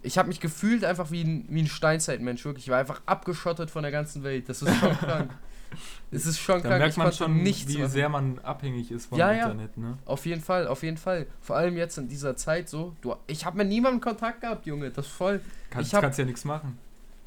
Ich 0.05 0.19
habe 0.19 0.29
mich 0.29 0.41
gefühlt 0.41 0.85
einfach 0.85 1.13
wie 1.13 1.23
ein, 1.23 1.47
wie 1.49 1.63
ein 1.63 1.69
Steinzeitmensch, 1.69 2.45
wirklich. 2.45 2.65
Ich 2.67 2.71
war 2.71 2.79
einfach 2.79 3.03
abgeschottet 3.07 3.71
von 3.71 3.83
der 3.83 3.93
ganzen 3.93 4.25
Welt. 4.25 4.49
Das 4.49 4.63
ist 4.63 4.75
schon 4.77 4.93
krank. 4.99 5.31
Es 6.11 6.27
ist 6.27 6.39
schon 6.39 6.63
Da 6.63 6.69
krank. 6.69 6.81
merkt 6.81 6.97
man 6.97 7.13
schon, 7.13 7.43
nichts 7.43 7.69
wie 7.73 7.85
sehr 7.87 8.09
man 8.09 8.39
abhängig 8.41 8.91
ist 8.91 9.07
vom 9.07 9.19
Ja, 9.19 9.33
ja. 9.33 9.45
Internet, 9.51 9.77
ne? 9.77 9.99
Auf 10.05 10.27
jeden 10.27 10.43
Fall, 10.43 10.67
auf 10.67 10.83
jeden 10.83 10.97
Fall. 10.99 11.27
Vor 11.41 11.57
allem 11.57 11.77
jetzt 11.77 11.97
in 11.99 12.09
dieser 12.09 12.37
Zeit 12.37 12.69
so. 12.69 12.95
Du, 13.01 13.15
ich 13.27 13.45
habe 13.47 13.57
mit 13.59 13.69
niemandem 13.69 14.01
Kontakt 14.01 14.41
gehabt, 14.43 14.67
Junge. 14.67 14.91
Das 14.91 15.07
ist 15.07 15.13
voll. 15.13 15.41
Kannst, 15.71 15.89
Ich 15.89 15.95
hab- 15.95 16.03
kannst 16.03 16.19
ja 16.19 16.25
nichts 16.25 16.45
machen. 16.45 16.79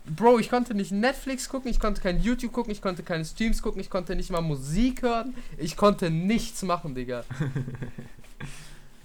Bro, 0.08 0.38
ich 0.38 0.52
konnte 0.52 0.76
nicht 0.76 0.92
Netflix 0.92 1.50
gucken, 1.50 1.72
ich 1.72 1.80
konnte 1.80 2.00
kein 2.00 2.22
YouTube 2.22 2.52
gucken, 2.54 2.72
ich 2.72 2.80
konnte 2.80 3.02
keine 3.02 3.26
Streams 3.26 3.64
gucken, 3.64 3.82
ich 3.82 3.90
konnte 3.90 4.16
nicht 4.16 4.30
mal 4.30 4.42
Musik 4.42 5.02
hören. 5.02 5.34
Ich 5.58 5.76
konnte 5.78 6.12
nichts 6.12 6.62
machen, 6.62 6.94
Digga. 6.96 7.24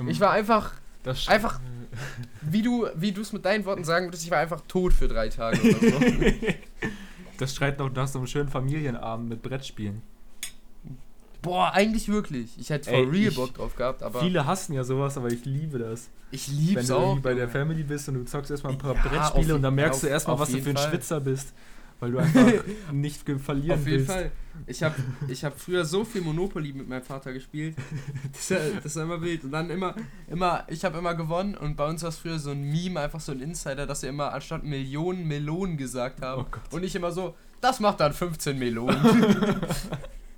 Ich 0.09 0.19
war 0.21 0.31
einfach, 0.31 0.73
einfach- 1.27 1.61
wie 2.41 2.63
du 2.63 2.87
wie 2.95 3.13
du 3.13 3.21
es 3.21 3.33
mit 3.35 3.45
deinen 3.45 3.65
Worten 3.67 3.85
sagen 3.85 4.07
würdest, 4.07 4.25
ich 4.25 4.31
war 4.31 4.39
einfach 4.39 4.63
tot 4.67 4.93
für 4.95 5.09
drei 5.09 5.29
Tage 5.29 5.61
oder 5.61 5.79
so. 5.79 6.01
Das 7.41 7.55
schreit 7.55 7.79
noch 7.79 7.91
nach 7.93 8.07
so 8.07 8.19
einem 8.19 8.27
schönen 8.27 8.49
Familienabend 8.49 9.29
mit 9.29 9.43
Brettspielen. 9.43 10.03
Boah, 11.43 11.73
eigentlich 11.73 12.09
wirklich. 12.09 12.51
Ich 12.59 12.69
hätte 12.69 12.91
Ey, 12.91 13.03
real 13.05 13.31
Bock 13.33 13.55
drauf 13.55 13.75
gehabt, 13.75 14.03
aber 14.03 14.21
Viele 14.21 14.45
hassen 14.45 14.75
ja 14.75 14.85
sowas, 14.85 15.17
aber 15.17 15.29
ich 15.29 15.47
liebe 15.47 15.79
das. 15.79 16.11
ich 16.31 16.49
Wenn 16.51 16.57
lieb's 16.67 16.87
du 16.89 16.97
auch. 16.97 17.01
irgendwie 17.03 17.21
bei 17.23 17.35
der. 17.35 17.49
Family 17.49 17.83
bist 17.83 18.09
und 18.09 18.15
du 18.17 18.25
zockst 18.27 18.51
erstmal 18.51 18.75
ein 18.75 18.79
paar 18.79 18.95
Ja, 18.95 19.01
Brettspiele 19.03 19.55
und 19.55 19.63
dann 19.63 19.75
merkst 19.75 20.03
du 20.03 20.07
auf- 20.07 20.13
erstmal, 20.13 20.35
auf 20.35 20.41
was 20.41 20.51
du 20.51 20.61
für 20.61 20.71
ein 20.71 20.77
Fall. 20.77 20.91
Schwitzer 20.91 21.19
bist, 21.21 21.55
weil 22.01 22.13
du 22.13 22.19
einfach 22.19 22.65
nicht 22.93 23.29
verlieren 23.39 23.79
Auf 23.79 23.87
jeden 23.87 23.99
willst. 23.99 24.11
Fall. 24.11 24.33
Ich 24.67 24.83
habe 24.83 24.95
ich 25.29 25.45
hab 25.45 25.59
früher 25.59 25.85
so 25.85 26.05
viel 26.05 26.21
Monopoly 26.23 26.73
mit 26.73 26.89
meinem 26.89 27.03
Vater 27.03 27.33
gespielt. 27.33 27.77
Das 28.33 28.41
ist, 28.43 28.51
ja, 28.51 28.59
das 28.77 28.85
ist 28.87 28.97
immer 28.97 29.21
wild. 29.23 29.45
Und 29.45 29.53
dann 29.53 29.71
immer, 29.71 29.95
immer, 30.29 30.65
ich 30.69 30.85
habe 30.85 30.99
immer 30.99 31.15
gewonnen 31.15 31.55
und 31.55 31.77
bei 31.77 31.87
uns 31.87 32.03
war 32.03 32.11
es 32.11 32.17
früher 32.19 32.39
so 32.39 32.51
ein 32.51 32.63
Meme, 32.63 33.01
einfach 33.01 33.21
so 33.21 33.33
ein 33.33 33.41
Insider, 33.41 33.87
dass 33.87 34.03
wir 34.03 34.09
immer 34.11 34.33
anstatt 34.33 34.65
Millionen 34.65 35.27
Melonen 35.27 35.77
gesagt 35.77 36.23
haben. 36.23 36.47
Oh 36.73 36.77
und 36.77 36.85
ich 36.85 36.95
immer 36.95 37.13
so, 37.13 37.35
das 37.61 37.81
macht 37.81 38.01
dann 38.01 38.13
15 38.13 38.59
Melonen. 38.59 38.97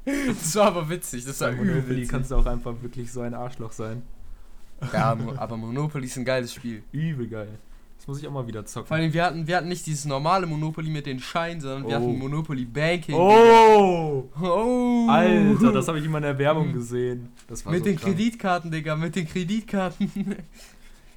das 0.04 0.56
war 0.56 0.66
aber 0.66 0.88
witzig, 0.88 1.24
das 1.24 1.40
war 1.40 1.50
Bei 1.50 1.56
Monopoly 1.56 1.96
witzig. 1.96 2.08
kannst 2.08 2.30
du 2.30 2.36
auch 2.36 2.46
einfach 2.46 2.74
wirklich 2.82 3.10
so 3.10 3.20
ein 3.22 3.34
Arschloch 3.34 3.72
sein. 3.72 4.02
Ja, 4.92 5.16
aber 5.36 5.56
Monopoly 5.56 6.06
ist 6.06 6.16
ein 6.16 6.24
geiles 6.24 6.52
Spiel. 6.54 6.82
Übel 6.92 7.28
geil. 7.28 7.58
Das 8.02 8.08
muss 8.08 8.18
ich 8.20 8.26
auch 8.26 8.32
mal 8.32 8.44
wieder 8.48 8.62
Vor 8.62 8.66
zocken. 8.66 8.92
allem, 8.94 9.12
wir 9.12 9.24
hatten, 9.24 9.46
wir 9.46 9.56
hatten 9.56 9.68
nicht 9.68 9.86
dieses 9.86 10.06
normale 10.06 10.44
Monopoly 10.44 10.90
mit 10.90 11.06
den 11.06 11.20
Scheinen, 11.20 11.60
sondern 11.60 11.84
wir 11.86 11.90
Oh. 11.90 12.00
hatten 12.00 12.18
Monopoly 12.18 12.64
Banking. 12.64 13.14
Oh! 13.14 14.28
Oh! 14.42 15.06
Alter, 15.08 15.70
das 15.70 15.86
habe 15.86 16.00
ich 16.00 16.04
immer 16.06 16.18
in 16.18 16.24
der 16.24 16.36
Werbung 16.36 16.72
gesehen. 16.72 17.28
Das 17.46 17.64
war 17.64 17.70
Mit 17.72 17.82
so 17.84 17.90
den 17.90 17.96
krank. 17.96 18.16
Kreditkarten, 18.16 18.72
Digga, 18.72 18.96
mit 18.96 19.14
den 19.14 19.28
Kreditkarten. 19.28 20.10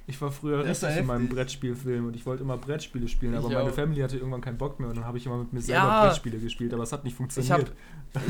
Ich 0.08 0.20
war 0.22 0.30
früher 0.30 0.62
Das 0.62 0.84
richtig 0.84 1.00
in 1.00 1.06
meinem. 1.06 1.28
Brettspielfilm 1.28 2.06
und 2.06 2.14
ich 2.14 2.24
wollte 2.24 2.44
immer 2.44 2.56
Brettspiele 2.56 3.08
spielen, 3.08 3.32
Ich 3.32 3.38
aber 3.40 3.48
meine 3.48 3.62
auch. 3.70 3.74
Family 3.74 4.00
hatte 4.02 4.16
irgendwann 4.16 4.40
keinen 4.40 4.56
Bock 4.56 4.78
mehr 4.78 4.88
und 4.88 4.96
dann 4.96 5.04
habe 5.04 5.18
ich 5.18 5.26
immer 5.26 5.38
mit 5.38 5.52
mir 5.52 5.60
selber 5.60 5.82
Ja. 5.82 6.04
Brettspiele 6.04 6.38
gespielt, 6.38 6.72
aber 6.72 6.84
es 6.84 6.92
hat 6.92 7.02
nicht 7.02 7.14
Ich 7.14 7.16
funktioniert. 7.16 7.72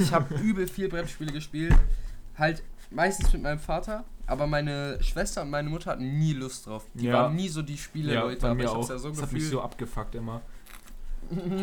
ich 0.01 0.11
hab 0.11 0.31
übel 0.43 0.67
viel 0.69 0.89
Brettspiele 0.89 1.33
gespielt. 1.35 1.75
Halt 2.39 2.63
meistens 2.91 3.33
mit 3.33 3.43
meinem 3.43 3.59
Vater, 3.59 4.05
aber 4.27 4.47
meine 4.47 5.03
Schwester 5.03 5.43
und 5.43 5.51
meine 5.51 5.69
Mutter 5.69 5.91
hatten 5.93 6.19
nie 6.19 6.33
Lust 6.33 6.67
drauf. 6.67 6.85
Die 6.95 7.07
Ja. 7.07 7.15
waren 7.15 7.37
nie 7.37 7.49
so 7.49 7.63
die 7.63 7.79
Spiele-Leute, 7.79 8.41
bei 8.41 8.51
aber 8.51 8.65
ich 8.65 8.69
hab's 8.75 8.89
ja 8.89 8.99
so 8.99 9.09
das 9.11 9.23
hat 9.23 9.33
mich 9.33 9.43
gefühlt. 9.43 9.53
so 9.53 9.61
abgefuckt 9.63 10.15
immer. 10.15 10.43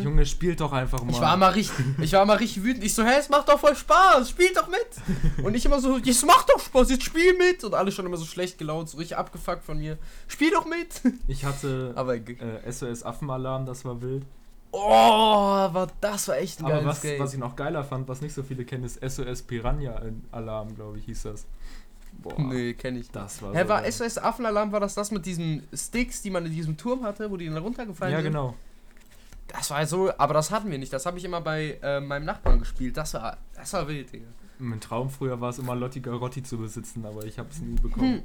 Junge, 0.02 0.26
spielt 0.26 0.60
doch 0.60 0.72
einfach 0.72 1.02
mal. 1.02 1.10
Ich 1.10 1.20
war 1.22 1.36
mal 1.38 1.48
richtig, 1.52 1.86
ich 2.02 2.12
war 2.12 2.26
mal 2.26 2.36
richtig 2.36 2.62
wütend. 2.64 2.84
Ich 2.84 2.92
so, 2.94 3.02
hä, 3.02 3.12
es 3.18 3.30
macht 3.30 3.48
doch 3.48 3.58
voll 3.58 3.74
Spaß, 3.74 4.28
spiel 4.28 4.52
doch 4.54 4.68
mit. 4.68 5.42
Und 5.42 5.54
ich 5.54 5.64
immer 5.64 5.80
so, 5.80 5.96
es 5.96 6.22
macht 6.26 6.50
doch 6.50 6.60
Spaß, 6.60 6.90
jetzt 6.90 7.04
spiel 7.04 7.32
mit. 7.38 7.64
Und 7.64 7.72
alle 7.72 7.90
schon 7.90 8.04
immer 8.04 8.18
so 8.18 8.26
schlecht 8.26 8.58
gelaunt, 8.58 8.90
so 8.90 8.98
richtig 8.98 9.16
abgefuckt 9.16 9.64
von 9.64 9.78
mir. 9.78 9.96
Spiel 10.28 10.50
doch 10.50 10.66
mit. 10.66 11.00
Ich 11.28 11.46
hatte 11.46 11.92
Aber, 11.96 12.14
äh, 12.16 12.70
SOS 12.70 13.04
Affenalarm, 13.04 13.64
das 13.64 13.86
war 13.86 14.02
wild. 14.02 14.26
Oh, 14.76 15.74
war, 15.74 15.88
das 16.00 16.28
war 16.28 16.36
echt 16.38 16.60
ein 16.60 16.66
Aber 16.66 16.74
geiles 16.74 16.86
was, 16.88 17.00
Game. 17.02 17.20
was 17.20 17.32
ich 17.34 17.38
noch 17.40 17.56
geiler 17.56 17.84
fand, 17.84 18.08
was 18.08 18.20
nicht 18.20 18.34
so 18.34 18.42
viele 18.42 18.64
kennen, 18.64 18.84
ist 18.84 19.00
SOS 19.02 19.42
Piranha 19.42 20.00
Alarm, 20.32 20.74
glaube 20.74 20.98
ich, 20.98 21.04
hieß 21.06 21.22
das. 21.24 21.46
Boah, 22.22 22.38
nee, 22.38 22.74
kenn 22.74 22.96
ich. 22.96 23.10
das 23.10 23.42
war 23.42 23.52
Hä, 23.54 23.62
so 23.62 23.68
war 23.68 23.82
geil. 23.82 23.92
SOS 23.92 24.18
Affenalarm, 24.18 24.70
war 24.72 24.80
das 24.80 24.94
das 24.94 25.10
mit 25.10 25.26
diesen 25.26 25.66
Sticks, 25.74 26.22
die 26.22 26.30
man 26.30 26.46
in 26.46 26.52
diesem 26.52 26.76
Turm 26.76 27.02
hatte, 27.02 27.30
wo 27.30 27.36
die 27.36 27.46
dann 27.46 27.56
runtergefallen 27.58 28.12
Ja, 28.12 28.20
sind? 28.22 28.32
genau. 28.32 28.54
Das 29.48 29.70
war 29.70 29.84
so, 29.86 30.10
aber 30.16 30.34
das 30.34 30.50
hatten 30.50 30.70
wir 30.70 30.78
nicht. 30.78 30.92
Das 30.92 31.06
habe 31.06 31.18
ich 31.18 31.24
immer 31.24 31.40
bei 31.40 31.78
äh, 31.82 32.00
meinem 32.00 32.24
Nachbarn 32.24 32.58
gespielt. 32.60 32.96
Das 32.96 33.14
war, 33.14 33.36
das 33.54 33.72
war 33.74 33.86
wild, 33.88 34.12
Digga. 34.12 34.26
Mein 34.58 34.80
Traum 34.80 35.10
früher 35.10 35.40
war 35.40 35.50
es 35.50 35.58
immer 35.58 35.74
Lotti 35.74 36.00
Garotti 36.00 36.42
zu 36.42 36.56
besitzen, 36.58 37.04
aber 37.04 37.24
ich 37.24 37.38
habe 37.38 37.48
es 37.50 37.60
nie 37.60 37.78
bekommen. 37.78 38.22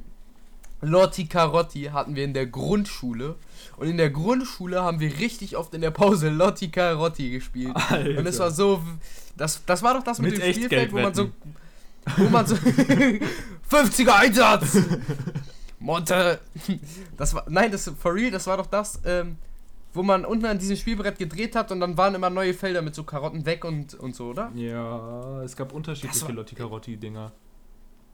Lotti 0.82 1.26
Carotti 1.26 1.84
hatten 1.92 2.16
wir 2.16 2.24
in 2.24 2.34
der 2.34 2.46
Grundschule. 2.46 3.36
Und 3.76 3.88
in 3.88 3.96
der 3.96 4.10
Grundschule 4.10 4.82
haben 4.82 5.00
wir 5.00 5.18
richtig 5.18 5.56
oft 5.56 5.74
in 5.74 5.80
der 5.80 5.90
Pause 5.90 6.30
Lotti 6.30 6.70
Carotti 6.70 7.30
gespielt. 7.30 7.74
Alter. 7.74 8.18
Und 8.18 8.26
es 8.26 8.38
war 8.38 8.50
so. 8.50 8.82
Das, 9.36 9.64
das 9.64 9.82
war 9.82 9.94
doch 9.94 10.02
das 10.02 10.18
mit, 10.18 10.32
Mit 10.32 10.42
dem 10.42 10.52
Spielfeld, 10.52 10.92
wo 10.92 10.98
man 10.98 11.14
so. 11.14 11.30
Wo 12.16 12.28
man 12.28 12.46
so. 12.46 12.54
50er 13.70 14.12
Einsatz! 14.12 14.78
Monte! 15.78 16.40
Das 17.16 17.34
war. 17.34 17.44
Nein, 17.48 17.70
das 17.70 17.90
for 17.98 18.14
real, 18.14 18.30
das 18.30 18.46
war 18.46 18.56
doch 18.56 18.66
das, 18.66 19.00
ähm, 19.04 19.36
wo 19.94 20.02
man 20.02 20.24
unten 20.24 20.46
an 20.46 20.58
diesem 20.58 20.76
Spielbrett 20.76 21.18
gedreht 21.18 21.54
hat 21.56 21.70
und 21.72 21.80
dann 21.80 21.96
waren 21.96 22.14
immer 22.14 22.30
neue 22.30 22.52
Felder 22.52 22.82
mit 22.82 22.94
so 22.94 23.04
Karotten 23.04 23.46
weg 23.46 23.64
und, 23.64 23.94
und 23.94 24.14
so, 24.14 24.30
oder? 24.30 24.50
Ja, 24.54 25.42
es 25.42 25.56
gab 25.56 25.72
unterschiedliche 25.72 26.32
Lotti 26.32 26.54
Garotti 26.54 26.96
Dinger. 26.96 27.32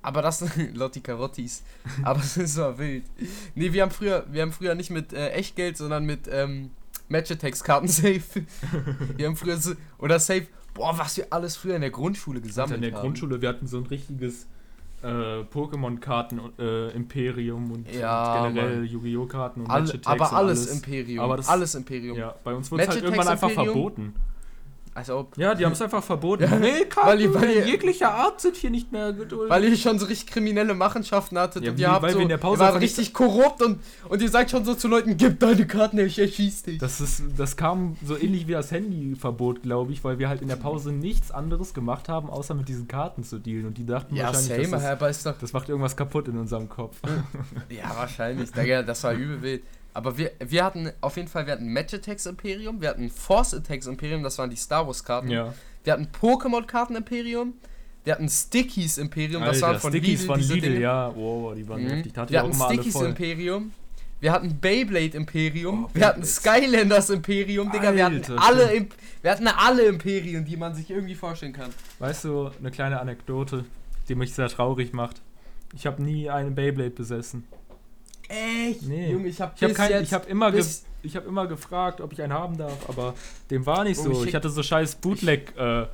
Aber 0.07 0.23
das 0.23 0.45
Lotti 0.75 1.01
Carottis. 1.01 1.63
Aber 2.05 2.21
das 2.21 2.57
war 2.59 2.79
wild. 2.79 3.03
Nee, 3.57 3.73
wir 3.73 3.83
haben 3.83 3.91
früher, 3.91 4.25
wir 4.31 4.43
haben 4.43 4.53
früher 4.53 4.75
nicht 4.77 4.91
mit 4.91 5.13
äh, 5.13 5.31
Echtgeld, 5.31 5.77
sondern 5.77 6.05
mit 6.07 6.29
ähm, 6.31 6.71
Match 7.09 7.31
Attacks 7.33 7.65
Karten 7.65 7.89
safe. 7.97 8.23
wir 9.17 9.27
haben 9.27 9.37
früher 9.37 9.57
so, 9.57 9.73
oder 9.99 10.21
safe. 10.21 10.47
Boah, 10.75 10.97
was 10.97 11.17
wir 11.17 11.27
alles 11.31 11.57
früher 11.57 11.75
in 11.75 11.81
der 11.81 11.91
Grundschule 11.91 12.37
Also 12.39 12.47
gesammelt 12.49 12.77
in 12.77 12.83
der 12.83 12.93
haben. 12.93 13.01
Grundschule, 13.01 13.41
wir 13.43 13.49
hatten 13.49 13.67
so 13.67 13.79
ein 13.79 13.87
richtiges 13.87 14.47
äh, 15.03 15.41
Pokémon-Karten-Imperium 16.37 17.71
und, 17.73 17.93
Ja, 17.93 18.45
und 18.45 18.55
generell. 18.55 18.85
Yu-Gi-Oh! 18.85 19.27
Karten 19.27 19.63
und 19.63 19.71
Alle, 19.71 19.85
Match 19.87 19.95
Attacks 19.95 20.07
aber 20.21 20.31
und 20.31 20.37
alles, 20.37 20.67
Imperium. 20.67 21.25
Aber 21.25 21.37
das- 21.37 21.49
alles 21.49 21.75
Imperium. 21.75 22.17
Ja, 22.19 22.35
bei 22.45 22.55
uns 22.55 22.71
wurde 22.71 22.83
es 22.85 22.89
halt 22.91 23.03
irgendwann 23.03 23.27
Attacks 23.29 23.43
einfach 23.43 23.51
Imperium? 23.63 23.73
verboten. 23.75 24.15
Als 24.97 25.11
ob. 25.11 25.37
Ja, 25.37 25.55
die 25.55 25.63
haben 25.67 25.73
es 25.73 25.83
einfach 25.83 26.03
verboten. 26.03 26.45
Ja, 26.45 26.57
Nee, 26.59 26.87
weil 27.05 27.21
ihr- 27.21 27.35
weil 27.35 27.51
ihr- 27.51 27.67
jeglicher 27.67 28.15
Art 28.15 28.41
sind 28.41 28.57
hier 28.57 28.71
nicht 28.71 28.93
mehr 28.93 29.13
geduldet. 29.13 29.51
Weil 29.51 29.65
ihr 29.65 29.77
schon 29.77 29.99
so 29.99 30.07
richtig 30.07 30.29
kriminelle 30.29 30.73
Machenschaften 30.73 31.39
hattet 31.39 31.65
Ja, 31.65 31.71
und 31.73 31.79
ihr 31.79 31.91
habt 31.93 32.03
weil 32.03 32.13
so, 32.15 32.19
in 32.21 32.31
der 32.31 32.39
Pause 32.39 32.63
ihr 32.63 32.67
wart 32.73 32.81
richtig 32.81 33.13
korrupt 33.13 33.61
und, 33.61 33.79
und 34.09 34.23
ihr 34.23 34.31
sagt 34.31 34.51
schon 34.51 34.65
so 34.65 34.75
zu 34.75 34.89
Leuten, 34.89 35.19
gib 35.19 35.39
deine 35.41 35.67
Karten, 35.67 35.99
ich 35.99 36.19
erschieß 36.19 36.63
dich. 36.63 36.79
Das, 36.79 37.03
ist, 37.03 37.23
das 37.37 37.59
kam 37.59 37.99
so 38.03 38.17
ähnlich 38.17 38.49
wie 38.49 38.53
das 38.53 38.71
Handyverbot, 38.71 39.63
glaube 39.63 39.93
ich, 39.93 40.03
weil 40.03 40.19
wir 40.19 40.31
halt 40.31 40.41
in 40.41 40.49
der 40.49 40.57
Pause 40.57 40.93
nichts 40.93 41.31
anderes 41.31 41.75
gemacht 41.75 42.09
haben, 42.09 42.31
außer 42.31 42.55
mit 42.55 42.67
diesen 42.67 42.89
Karten 42.89 43.23
zu 43.23 43.39
dealen. 43.39 43.67
Und 43.67 43.77
die 43.77 43.85
dachten 43.85 44.17
ja, 44.17 44.25
wahrscheinlich, 44.33 44.71
same, 44.71 44.97
das, 44.99 45.17
ist, 45.19 45.27
das 45.43 45.53
macht 45.53 45.69
irgendwas 45.69 45.95
kaputt 45.95 46.27
in 46.29 46.39
unserem 46.39 46.71
Kopf. 46.71 46.97
Ja, 47.69 47.95
wahrscheinlich. 47.97 48.51
Das 48.87 49.05
war 49.05 49.13
übel 49.13 49.43
wild. 49.43 49.63
Aber 49.97 50.19
wir, 50.19 50.31
wir 50.41 50.63
hatten 50.65 50.91
auf 51.01 51.17
jeden 51.17 51.29
Fall, 51.29 51.47
wir 51.47 51.55
hatten 51.55 51.69
Match 51.69 51.95
Attacks 51.95 52.27
Imperium, 52.27 52.81
wir 52.83 52.91
hatten 52.91 53.09
Force 53.09 53.55
Attacks 53.55 53.87
Imperium, 53.87 54.23
das 54.23 54.37
waren 54.39 54.51
die 54.51 54.57
Star 54.57 54.87
Wars 54.87 55.03
Karten. 55.03 55.31
ja. 55.31 55.55
Wir 55.85 55.93
hatten 55.95 56.09
Pokémon 56.21 56.65
Karten 56.67 56.97
Imperium, 56.97 57.55
wir 58.05 58.13
hatten 58.15 58.29
Stickies 58.29 58.99
Imperium, 58.99 59.43
das 59.43 59.63
waren 59.63 59.79
von 59.81 59.91
Stickies 59.93 60.21
Lidl, 60.23 60.27
von 60.27 60.41
Lidl, 60.41 60.61
Dinge. 60.61 60.81
ja. 60.81 61.13
Wow, 61.17 61.55
die 61.55 61.67
waren 61.69 61.83
Mhm. 61.85 61.89
heftig. 61.91 62.13
Da 62.13 62.21
hatte 62.23 62.33
Wir 62.33 62.43
hatten 62.43 62.53
Stickies. 62.55 62.95
Imperium. 62.97 63.73
Wir 64.21 64.33
hatten 64.33 64.59
Beyblade 64.61 65.17
Imperium, 65.17 65.85
Oh, 65.87 65.91
wir 65.95 66.07
hatten. 66.07 66.25
Skylanders 66.25 67.11
Imperium, 67.11 67.71
Digga, 67.71 67.95
wir 67.95 68.05
hatten 68.05 68.17
Alter, 68.17 68.37
alle. 68.43 68.73
Imp 68.75 68.95
wir 69.23 69.31
hatten 69.31 69.47
alle 69.49 69.83
Imperien, 69.87 70.45
die 70.45 70.57
man 70.57 70.75
sich 70.75 70.91
irgendwie 70.91 71.15
vorstellen 71.15 71.53
kann. 71.53 71.71
Weißt 72.01 72.25
du, 72.25 72.51
eine 72.59 72.71
kleine 72.71 73.01
Anekdote, 73.01 73.65
die 74.09 74.15
mich 74.15 74.35
sehr 74.35 74.49
traurig 74.49 74.93
macht. 74.93 75.21
Ich 75.75 75.87
habe 75.87 76.03
nie 76.03 76.29
einen 76.31 76.55
Beyblade 76.55 76.91
besessen. 76.91 77.45
Echt? 78.29 78.83
Nee. 78.83 79.11
Junge, 79.13 79.29
ich 79.29 79.41
hab 79.41 79.55
Ich 79.57 79.63
habe 79.63 79.73
bis 79.73 79.77
kein, 79.77 80.03
ich 80.03 80.13
habe 80.13 80.29
immer, 80.29 80.53
ich 81.03 81.17
hab 81.17 81.27
immer 81.27 81.47
gefragt, 81.47 82.01
ob 82.01 82.13
ich 82.13 82.21
einen 82.21 82.33
haben 82.33 82.57
darf, 82.59 82.89
aber 82.89 83.15
dem 83.51 83.65
war 83.67 83.85
nicht 83.85 84.01
so. 84.01 84.23
ich 84.23 84.29
Ich 84.29 84.35
hatte 84.35 84.51
so 84.51 84.63
scheiß 84.63 84.97
Bootleg 84.97 85.57
äh, 85.57 85.87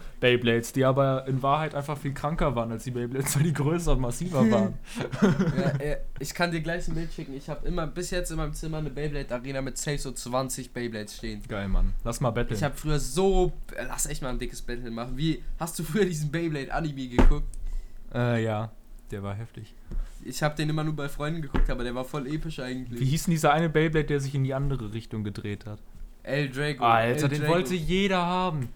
die 0.72 0.84
aber 0.84 1.26
in 1.26 1.42
Wahrheit 1.42 1.74
einfach 1.74 1.98
viel 1.98 2.14
kranker 2.14 2.54
waren 2.56 2.72
als 2.72 2.84
die 2.84 2.90
Beyblades, 2.92 3.36
weil 3.36 3.42
die 3.44 3.52
größer 3.52 3.92
und 3.92 4.00
massiver 4.00 4.38
waren. 4.50 4.74
ja, 5.56 5.68
äh, 5.78 5.98
ich 6.18 6.32
kann 6.32 6.50
dir 6.50 6.60
gleich 6.60 6.88
ein 6.88 6.94
Bild 6.94 7.12
schicken. 7.12 7.34
Ich 7.34 7.48
habe 7.48 7.66
immer 7.66 7.86
bis 7.86 8.10
jetzt 8.10 8.30
in 8.30 8.38
meinem 8.38 8.54
Zimmer 8.54 8.78
eine 8.78 8.90
Beyblade 8.90 9.34
Arena 9.34 9.60
mit 9.60 9.76
safe 9.76 9.98
so 9.98 10.12
20 10.12 10.72
Beyblades 10.72 11.16
stehen. 11.16 11.42
Geil, 11.46 11.68
Mann. 11.68 11.92
Lass 12.04 12.20
mal 12.20 12.30
betteln. 12.30 12.56
Ich 12.56 12.62
habe 12.62 12.74
früher 12.74 12.98
so. 12.98 13.52
äh, 13.76 13.84
Lass 13.86 14.06
echt 14.06 14.22
mal 14.22 14.30
ein 14.30 14.38
dickes 14.38 14.62
Battle 14.62 14.90
machen. 14.90 15.16
Wie. 15.16 15.42
Hast 15.58 15.78
du 15.78 15.84
früher 15.84 16.04
diesen 16.06 16.30
Beyblade-Anime 16.30 17.08
geguckt? 17.08 17.46
äh, 18.14 18.42
ja, 18.42 18.70
der 19.10 19.22
war 19.22 19.34
heftig. 19.34 19.74
Ich 20.24 20.42
habe 20.42 20.54
den 20.54 20.68
immer 20.70 20.84
nur 20.84 20.94
bei 20.94 21.08
Freunden 21.08 21.42
geguckt, 21.42 21.68
aber 21.70 21.84
der 21.84 21.94
war 21.94 22.04
voll 22.04 22.26
episch 22.26 22.58
Wie 22.58 22.62
eigentlich. 22.62 23.08
hieß 23.08 23.24
denn 23.24 23.32
dieser 23.32 23.52
eine 23.52 23.68
Beyblade, 23.68 24.06
der 24.06 24.20
sich 24.20 24.34
in 24.34 24.44
die 24.44 24.54
andere 24.54 24.92
Richtung 24.92 25.24
gedreht 25.24 25.66
hat? 25.66 25.80
El 26.22 26.50
Drago. 26.50 26.84
Alter, 26.84 27.24
El 27.24 27.28
den 27.30 27.40
Drago. 27.40 27.52
wollte 27.54 27.74
jeder 27.74 28.24
haben. 28.24 28.68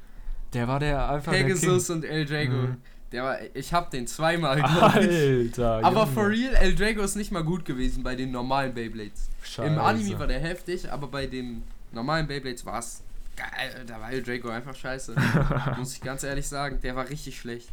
Der 0.52 0.68
war 0.68 0.80
der 0.80 1.08
einfach 1.08 1.32
Pegasus 1.32 1.90
und 1.90 2.04
El 2.04 2.24
Drago. 2.24 2.56
Mhm. 2.56 2.76
Der 3.12 3.22
war. 3.22 3.38
Ich 3.54 3.72
hab 3.72 3.90
den 3.90 4.06
zweimal, 4.06 4.56
der. 4.56 4.82
Alter. 4.82 5.84
Aber 5.84 6.00
Junge. 6.00 6.12
for 6.12 6.28
real, 6.28 6.54
El 6.54 6.74
Drago 6.74 7.02
ist 7.02 7.14
nicht 7.14 7.30
mal 7.30 7.44
gut 7.44 7.64
gewesen 7.64 8.02
bei 8.02 8.16
den 8.16 8.32
normalen 8.32 8.74
Beyblades. 8.74 9.30
Scheiße. 9.42 9.68
Im 9.72 9.78
Anime 9.78 10.18
war 10.18 10.26
der 10.26 10.40
heftig, 10.40 10.90
aber 10.90 11.06
bei 11.06 11.26
den 11.26 11.62
normalen 11.92 12.26
Beyblades 12.26 12.66
war 12.66 12.80
es 12.80 13.02
geil. 13.36 13.84
Da 13.86 14.00
war 14.00 14.10
El 14.10 14.22
Drago 14.22 14.48
einfach 14.48 14.74
scheiße. 14.74 15.14
Muss 15.78 15.94
ich 15.94 16.00
ganz 16.00 16.24
ehrlich 16.24 16.48
sagen, 16.48 16.80
der 16.82 16.96
war 16.96 17.08
richtig 17.08 17.38
schlecht. 17.38 17.68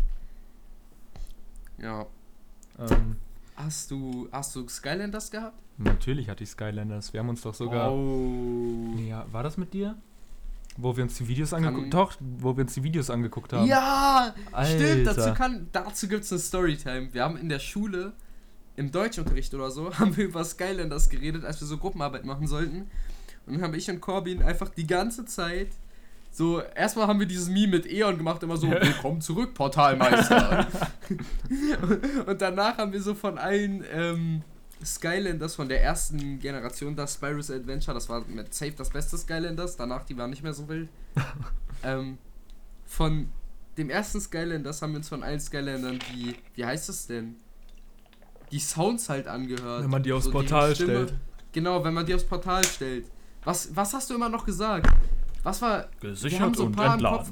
Ja. 1.80 2.06
ähm, 2.80 3.16
Hast 3.56 3.92
du, 3.92 4.28
hast 4.32 4.56
du 4.56 4.68
Skylanders 4.68 5.32
gehabt? 5.32 5.58
natürlich 5.78 6.30
hatte 6.30 6.44
ich 6.44 6.50
Skylanders. 6.52 7.14
Wir 7.14 7.20
haben 7.20 7.30
uns 7.30 7.42
doch 7.42 7.54
sogar. 7.54 7.92
Oh. 7.92 8.94
Ja, 8.98 9.26
war 9.32 9.44
das 9.44 9.58
mit 9.58 9.74
dir? 9.74 9.98
Wo 10.78 10.96
wir 10.96 11.04
uns 11.04 11.16
die 11.16 11.28
Videos 11.28 11.54
angeguckt 11.54 11.94
Doch, 11.94 12.14
wo 12.20 12.56
wir 12.58 12.64
uns 12.64 12.74
die 12.74 12.84
Videos 12.84 13.10
angeguckt 13.10 13.54
haben. 13.54 13.68
Ja, 13.68 14.34
stimmt. 14.64 15.06
Dazu, 15.06 15.22
Alter. 15.22 15.34
kann, 15.36 15.68
dazu 15.72 16.08
gibt 16.08 16.24
es 16.24 16.32
eine 16.32 16.40
Storytime. 16.40 17.14
Wir 17.14 17.24
haben 17.24 17.38
in 17.38 17.50
der 17.50 17.60
Schule, 17.60 18.14
im 18.76 18.92
Deutschunterricht 18.92 19.54
oder 19.54 19.70
so, 19.70 19.94
haben 20.00 20.18
wir 20.18 20.26
über 20.26 20.44
Skylanders 20.44 21.10
geredet, 21.10 21.46
als 21.46 21.62
wir 21.62 21.68
so 21.68 21.78
Gruppenarbeit 21.78 22.26
machen 22.26 22.48
sollten. 22.48 22.90
Und 23.46 23.56
dann 23.56 23.62
haben 23.62 23.74
ich 23.76 23.90
und 23.90 24.02
Corbin 24.02 24.42
einfach 24.42 24.70
die 24.70 24.88
ganze 24.88 25.26
Zeit 25.26 25.70
so, 26.34 26.62
erstmal 26.62 27.06
haben 27.06 27.20
wir 27.20 27.28
dieses 27.28 27.48
Meme 27.48 27.74
mit 27.78 27.86
Eon 27.86 28.18
gemacht, 28.18 28.42
immer 28.42 28.58
so, 28.58 28.68
willkommen 28.68 29.22
zurück, 29.22 29.54
Portalmeister. 29.54 30.66
und 32.26 32.42
danach 32.42 32.80
haben 32.80 32.92
wir 32.92 33.04
so 33.04 33.14
von 33.14 33.38
allen 33.38 33.86
ähm, 33.94 34.42
Skylanders 34.84 35.54
von 35.54 35.70
der 35.70 35.84
ersten 35.84 36.40
Generation, 36.40 36.96
das 36.96 37.14
Spyro's 37.14 37.52
Adventure, 37.52 37.94
das 37.94 38.10
war 38.10 38.26
mit 38.26 38.52
Safe 38.52 38.72
das 38.72 38.90
beste 38.90 39.16
Skylanders, 39.16 39.78
danach 39.78 40.06
die 40.06 40.18
waren 40.18 40.32
nicht 40.32 40.42
mehr 40.42 40.56
so 40.56 40.68
wild. 40.68 40.90
ähm, 41.84 42.18
von 42.88 43.30
dem 43.78 43.92
ersten 43.92 44.20
Skylanders 44.20 44.82
haben 44.82 44.94
wir 44.94 44.98
uns 44.98 45.10
von 45.10 45.22
allen 45.22 45.40
Skylandern 45.40 46.00
die, 46.16 46.36
wie 46.56 46.66
heißt 46.66 46.90
das 46.90 47.06
denn? 47.06 47.36
Die 48.52 48.60
Sounds 48.60 49.08
halt 49.08 49.28
angehört. 49.28 49.84
Wenn 49.84 49.92
man 49.92 50.02
die 50.02 50.12
aufs 50.12 50.26
So 50.26 50.32
die 50.32 50.38
Portal 50.38 50.74
Stimme- 50.74 51.04
stellt. 51.04 51.14
Genau, 51.52 51.84
wenn 51.84 51.94
man 51.94 52.08
die 52.08 52.16
aufs 52.16 52.24
Portal 52.24 52.64
stellt. 52.64 53.06
Was, 53.44 53.76
was 53.76 53.94
hast 53.94 54.10
du 54.10 54.16
immer 54.16 54.30
noch 54.30 54.46
gesagt? 54.46 54.88
Was 55.44 55.62
war. 55.62 55.88
Wir 56.02 56.40
haben 56.40 56.54
so 56.54 56.66
ein 56.66 56.72
paar 56.72 56.98
im 56.98 57.06
Kopf. 57.06 57.32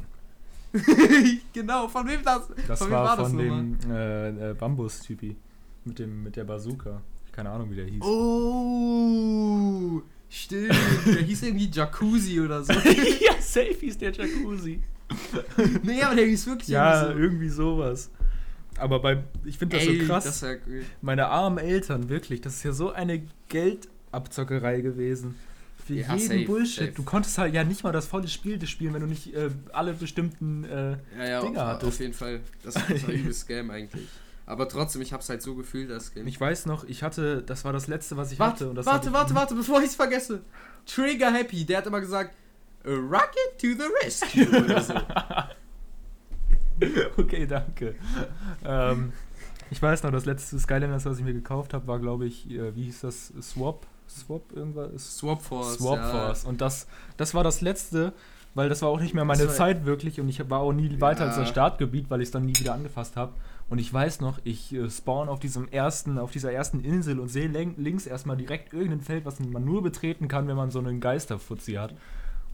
genau, 1.54 1.88
von 1.88 2.08
wem 2.08 2.24
das? 2.24 2.48
Das 2.68 2.80
von 2.80 2.88
wem 2.88 2.94
war, 2.94 3.18
das 3.18 3.30
von 3.30 3.38
dem 3.38 3.78
äh, 3.90 4.52
äh, 4.52 4.54
Bambus-Typi. 4.54 5.36
Mit, 5.84 6.00
dem, 6.00 6.24
mit 6.24 6.36
der 6.36 6.44
Bazooka. 6.44 7.02
Keine 7.32 7.50
Ahnung, 7.50 7.72
wie 7.72 7.76
der 7.76 7.86
hieß. 7.86 8.04
Oh, 8.04 10.02
stimmt. 10.30 10.76
Der 11.06 11.22
hieß 11.24 11.44
irgendwie 11.44 11.70
Jacuzzi 11.72 12.40
oder 12.40 12.64
so. 12.64 12.74
ja, 12.74 13.34
safe 13.40 13.76
hieß 13.80 13.98
der 13.98 14.12
Jacuzzi. 14.12 14.82
nee, 15.84 16.02
aber 16.04 16.16
der 16.16 16.26
hieß 16.26 16.48
wirklich 16.48 16.70
Ja, 16.70 17.04
irgendwie 17.04 17.24
irgendwie 17.24 17.50
sowas. 17.50 18.12
Aber 18.78 19.00
bei, 19.00 19.24
ich 19.44 19.58
finde 19.58 19.80
so. 19.80 19.86
das 19.86 19.94
Ey, 19.94 20.02
so 20.02 20.08
krass. 20.08 20.24
Das 20.24 20.42
ja 20.42 20.54
cool. 20.68 20.84
Meine 21.02 21.28
armen 21.28 21.58
Eltern, 21.58 22.10
wirklich, 22.10 22.42
das 22.42 22.56
ist 22.56 22.64
ja 22.64 22.72
so 22.72 22.92
eine 22.92 23.24
Geldabzockerei 23.50 24.82
gewesen. 24.82 25.36
Für 25.96 26.00
Ja, 26.02 26.16
jeden 26.16 26.28
safe, 26.28 26.46
Bullshit. 26.46 26.76
safe. 26.78 26.92
Du 26.92 27.04
konntest 27.04 27.38
halt 27.38 27.54
ja 27.54 27.64
nicht 27.64 27.84
mal 27.84 27.92
das 27.92 28.08
volle 28.08 28.28
Spiel 28.28 28.66
spielen, 28.68 28.94
wenn 28.94 29.02
du 29.02 29.08
nicht 29.08 29.34
äh, 29.36 29.50
alle 29.74 29.94
bestimmten. 29.94 30.64
Äh, 30.64 30.98
Ja, 31.18 31.26
ja, 31.26 31.42
Dinger 31.42 31.62
auf, 31.62 31.68
hattest. 31.68 31.88
auf 31.94 32.00
jeden 32.00 32.14
Fall. 32.14 32.40
Das, 32.64 32.76
war 32.90 33.10
übel 33.14 33.34
Scam 33.34 33.70
eigentlich. 33.72 34.08
Aber 34.46 34.68
trotzdem, 34.68 35.02
ich 35.02 35.14
hab's 35.14 35.30
halt 35.30 35.42
so 35.42 35.56
gefühlt, 35.56 35.90
das 35.90 36.14
Game. 36.14 36.28
ich 36.28 36.40
weiß 36.40 36.66
noch, 36.66 36.84
ich 36.84 37.04
hatte, 37.04 37.42
das 37.44 37.64
war 37.64 37.72
das 37.74 37.88
letzte, 37.88 38.18
was 38.18 38.32
ich 38.32 38.40
warte, 38.40 38.54
hatte. 38.56 38.70
Und 38.70 38.76
das 38.76 38.86
warte, 38.86 39.14
warte, 39.14 39.34
warte, 39.36 39.56
bevor 39.56 39.82
ich's 39.82 39.96
vergesse. 39.96 40.42
Trigger 40.86 41.32
Happy, 41.32 41.64
der 41.66 41.78
hat 41.78 41.88
immer 41.88 42.02
gesagt, 42.02 42.34
A 42.84 42.90
rocket 42.90 43.60
to 43.60 43.68
the 43.68 43.88
rescue 44.04 44.48
oder 44.66 44.82
so. 44.82 44.94
Okay, 47.18 47.46
danke. 47.46 47.96
ähm, 48.66 49.14
ich 49.70 49.82
weiß 49.82 50.04
noch, 50.04 50.12
das 50.12 50.26
letzte 50.26 50.60
Skylanders, 50.60 51.06
was 51.06 51.20
ich 51.20 51.24
mir 51.24 51.34
gekauft 51.34 51.74
habe, 51.74 51.86
war, 51.88 52.00
glaube 52.00 52.26
ich, 52.26 52.50
äh, 52.50 52.76
wie 52.76 52.84
hieß 52.86 53.02
das? 53.02 53.32
Swap? 53.42 53.86
Swap 54.20 54.52
irgendwas? 54.54 55.18
Swap 55.18 55.42
Force. 55.42 55.76
Swap 55.76 55.98
ja. 55.98 56.08
Force. 56.10 56.44
Und 56.46 56.62
das, 56.62 56.88
das 57.18 57.34
war 57.34 57.44
das 57.44 57.62
letzte, 57.62 58.14
weil 58.54 58.68
das 58.70 58.82
war 58.82 58.90
auch 58.90 59.00
nicht 59.00 59.14
mehr 59.14 59.26
meine 59.26 59.48
Zeit 59.48 59.86
wirklich 59.86 60.20
und 60.20 60.28
ich 60.30 60.50
war 60.50 60.60
auch 60.60 60.74
nie 60.74 61.00
weiter 61.00 61.26
als 61.26 61.36
Ja. 61.36 61.42
das 61.42 61.50
Startgebiet, 61.50 62.10
weil 62.10 62.22
ich 62.22 62.28
es 62.28 62.32
dann 62.32 62.46
nie 62.46 62.56
wieder 62.58 62.74
angefasst 62.74 63.16
habe. 63.16 63.34
Und 63.70 63.80
ich 63.80 63.94
weiß 63.94 64.20
noch, 64.20 64.40
ich 64.44 64.74
äh, 64.74 64.90
spawn 64.90 65.30
auf 65.30 65.40
diesem 65.40 65.70
ersten, 65.70 66.18
auf 66.20 66.32
dieser 66.32 66.52
ersten 66.52 66.82
Insel 66.82 67.20
und 67.22 67.30
sehe 67.30 67.48
link- 67.48 67.76
links 67.78 68.06
erstmal 68.06 68.36
direkt 68.36 68.74
irgendein 68.74 69.00
Feld, 69.00 69.24
was 69.24 69.40
man 69.40 69.64
nur 69.64 69.82
betreten 69.82 70.28
kann, 70.28 70.48
wenn 70.50 70.58
man 70.58 70.72
so 70.72 70.80
einen 70.80 71.00
Geisterfuzzi 71.00 71.74
hat. 71.74 71.92
Und 71.92 71.98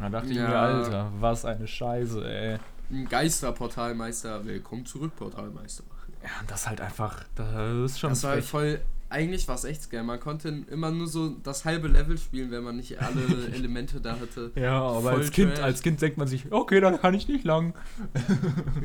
dann 0.04 0.12
dachte 0.12 0.28
ich 0.28 0.36
mir, 0.38 0.44
Ja. 0.44 0.62
Alter, 0.62 1.12
was 1.20 1.44
eine 1.46 1.66
Scheiße, 1.68 2.24
ey. 2.24 2.60
Ein 2.92 3.10
Geisterportalmeister, 3.10 4.46
willkommen 4.46 4.86
zurück, 4.86 5.16
Portalmeister. 5.16 5.84
Ja, 6.24 6.30
und 6.42 6.52
das 6.52 6.68
halt 6.68 6.82
einfach, 6.82 7.24
das 7.36 7.92
ist 7.92 8.00
schon 8.00 8.12
Das 8.12 8.24
war 8.24 8.32
halt 8.32 8.46
voll, 8.46 8.80
eigentlich 9.10 9.48
war 9.48 9.56
es 9.56 9.64
echt 9.64 9.84
Scam. 9.84 10.06
Man 10.08 10.20
konnte 10.20 10.50
immer 10.70 10.92
nur 10.92 11.08
so 11.08 11.30
das 11.44 11.64
halbe 11.66 11.88
Level 11.88 12.18
spielen, 12.18 12.52
wenn 12.52 12.64
man 12.64 12.76
nicht 12.76 13.02
alle 13.02 13.22
Elemente 13.54 14.02
da 14.02 14.20
hatte. 14.20 14.52
Ja, 14.56 14.82
aber 14.82 15.12
voll 15.12 15.22
als 15.22 15.32
kind, 15.32 15.54
trash. 15.56 15.64
als 15.64 15.82
kind 15.82 16.02
denkt 16.02 16.18
man 16.18 16.28
sich, 16.28 16.52
okay, 16.52 16.80
dann 16.82 17.00
kann 17.00 17.14
ich 17.14 17.28
nicht 17.28 17.44
lang. 17.46 17.74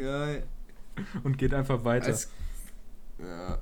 Ja, 0.00 0.28
Und 1.24 1.38
geht 1.38 1.54
einfach 1.54 1.84
weiter. 1.84 2.06
als, 2.08 2.30
ja. 3.18 3.58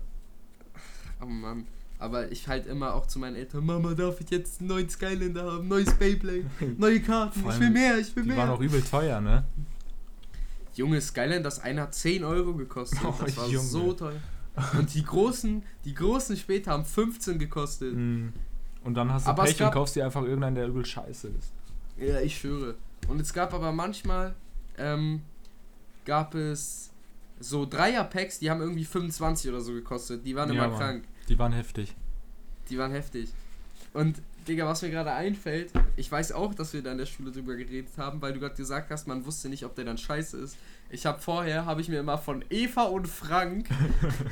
Oh 1.22 1.26
Mann. 1.26 1.66
Aber 1.98 2.32
ich 2.32 2.48
halt 2.48 2.66
immer 2.66 2.94
auch 2.94 3.06
zu 3.06 3.18
meinen 3.18 3.36
Eltern, 3.36 3.64
Mama, 3.66 3.92
darf 3.94 4.20
ich 4.20 4.30
jetzt 4.30 4.60
einen 4.60 4.68
neuen 4.70 4.88
Skylander 4.88 5.44
haben, 5.52 5.68
neues 5.68 5.92
Beyblade, 5.94 6.46
neue 6.78 7.00
Karten, 7.00 7.44
ich 7.48 7.60
will 7.60 7.70
mehr, 7.70 7.98
ich 7.98 8.16
will 8.16 8.22
Die 8.22 8.30
mehr. 8.30 8.38
waren 8.38 8.48
auch 8.50 8.60
übel 8.60 8.80
teuer, 8.82 9.20
ne? 9.20 9.44
Junge, 10.74 10.98
Skylander, 11.00 11.40
das 11.42 11.58
eine 11.60 11.82
hat 11.82 11.94
10 11.94 12.24
Euro 12.24 12.54
gekostet. 12.54 13.00
Oh, 13.04 13.14
das 13.22 13.36
war 13.36 13.48
Junge. 13.48 13.66
so 13.66 13.92
teuer. 13.92 14.14
Und 14.78 14.94
die 14.94 15.04
großen, 15.04 15.62
die 15.84 15.94
großen 15.94 16.36
später 16.36 16.72
haben 16.72 16.84
15 16.84 17.38
gekostet. 17.38 17.94
Mhm. 17.94 18.32
Und 18.84 18.94
dann 18.94 19.12
hast 19.12 19.26
du 19.26 19.30
Aber 19.30 19.42
Pech 19.44 19.52
und 19.54 19.58
gab- 19.58 19.74
kaufst 19.74 19.96
dir 19.96 20.04
einfach 20.04 20.22
irgendeinen, 20.22 20.56
der 20.56 20.68
übel 20.68 20.84
scheiße 20.86 21.28
ist. 21.28 21.52
Ja, 21.98 22.20
ich 22.20 22.38
schwöre. 22.38 22.76
Und 23.08 23.20
es 23.20 23.32
gab 23.32 23.52
aber 23.52 23.72
manchmal, 23.72 24.34
ähm, 24.78 25.22
gab 26.06 26.34
es 26.34 26.90
so 27.40 27.66
Dreier-Packs, 27.66 28.38
die 28.38 28.50
haben 28.50 28.60
irgendwie 28.60 28.84
25 28.84 29.50
oder 29.50 29.60
so 29.60 29.72
gekostet. 29.72 30.24
Die 30.26 30.34
waren 30.34 30.48
Ja, 30.52 30.64
immer 30.64 30.68
Mann. 30.68 30.78
krank. 30.78 31.04
Die 31.28 31.38
waren 31.38 31.52
heftig. 31.52 31.94
Die 32.70 32.78
waren 32.78 32.92
heftig. 32.92 33.30
Und, 33.92 34.20
Digga, 34.48 34.66
was 34.66 34.80
mir 34.82 34.90
gerade 34.90 35.12
einfällt, 35.12 35.70
ich 35.96 36.10
weiß 36.10 36.32
auch, 36.32 36.54
dass 36.54 36.72
wir 36.72 36.82
da 36.82 36.92
in 36.92 36.98
der 36.98 37.06
Schule 37.06 37.30
drüber 37.32 37.56
geredet 37.56 37.92
haben, 37.98 38.22
weil 38.22 38.32
du 38.32 38.40
gerade 38.40 38.54
gesagt 38.54 38.90
hast, 38.90 39.06
man 39.06 39.26
wusste 39.26 39.48
nicht, 39.48 39.64
ob 39.64 39.74
der 39.74 39.84
dann 39.84 39.98
scheiße 39.98 40.38
ist. 40.38 40.56
Ich 40.92 41.06
habe 41.06 41.20
vorher, 41.20 41.66
habe 41.66 41.80
ich 41.80 41.88
mir 41.88 42.00
immer 42.00 42.18
von 42.18 42.44
Eva 42.50 42.82
und 42.82 43.06
Frank, 43.06 43.68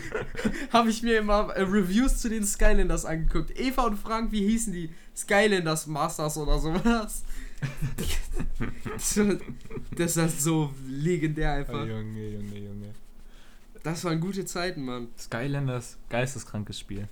habe 0.72 0.90
ich 0.90 1.02
mir 1.04 1.18
immer 1.18 1.50
äh, 1.54 1.62
Reviews 1.62 2.18
zu 2.18 2.28
den 2.28 2.44
Skylanders 2.44 3.04
angeguckt. 3.04 3.58
Eva 3.58 3.82
und 3.82 3.96
Frank, 3.96 4.32
wie 4.32 4.44
hießen 4.44 4.72
die? 4.72 4.90
Skylanders 5.16 5.86
Masters 5.86 6.36
oder 6.36 6.58
sowas. 6.58 7.22
das, 9.96 10.16
war 10.16 10.28
so 10.28 10.72
legendär 10.88 11.52
Oh, 11.52 11.58
einfach. 11.58 11.86
Junge, 11.86 12.28
Junge, 12.28 12.58
Junge. 12.58 12.94
Das 13.84 14.04
waren 14.04 14.20
gute 14.20 14.44
Zeiten, 14.44 14.84
Mann. 14.84 15.08
Skylanders, 15.16 15.96
geisteskrankes 16.08 16.78
Spiel. 16.80 17.08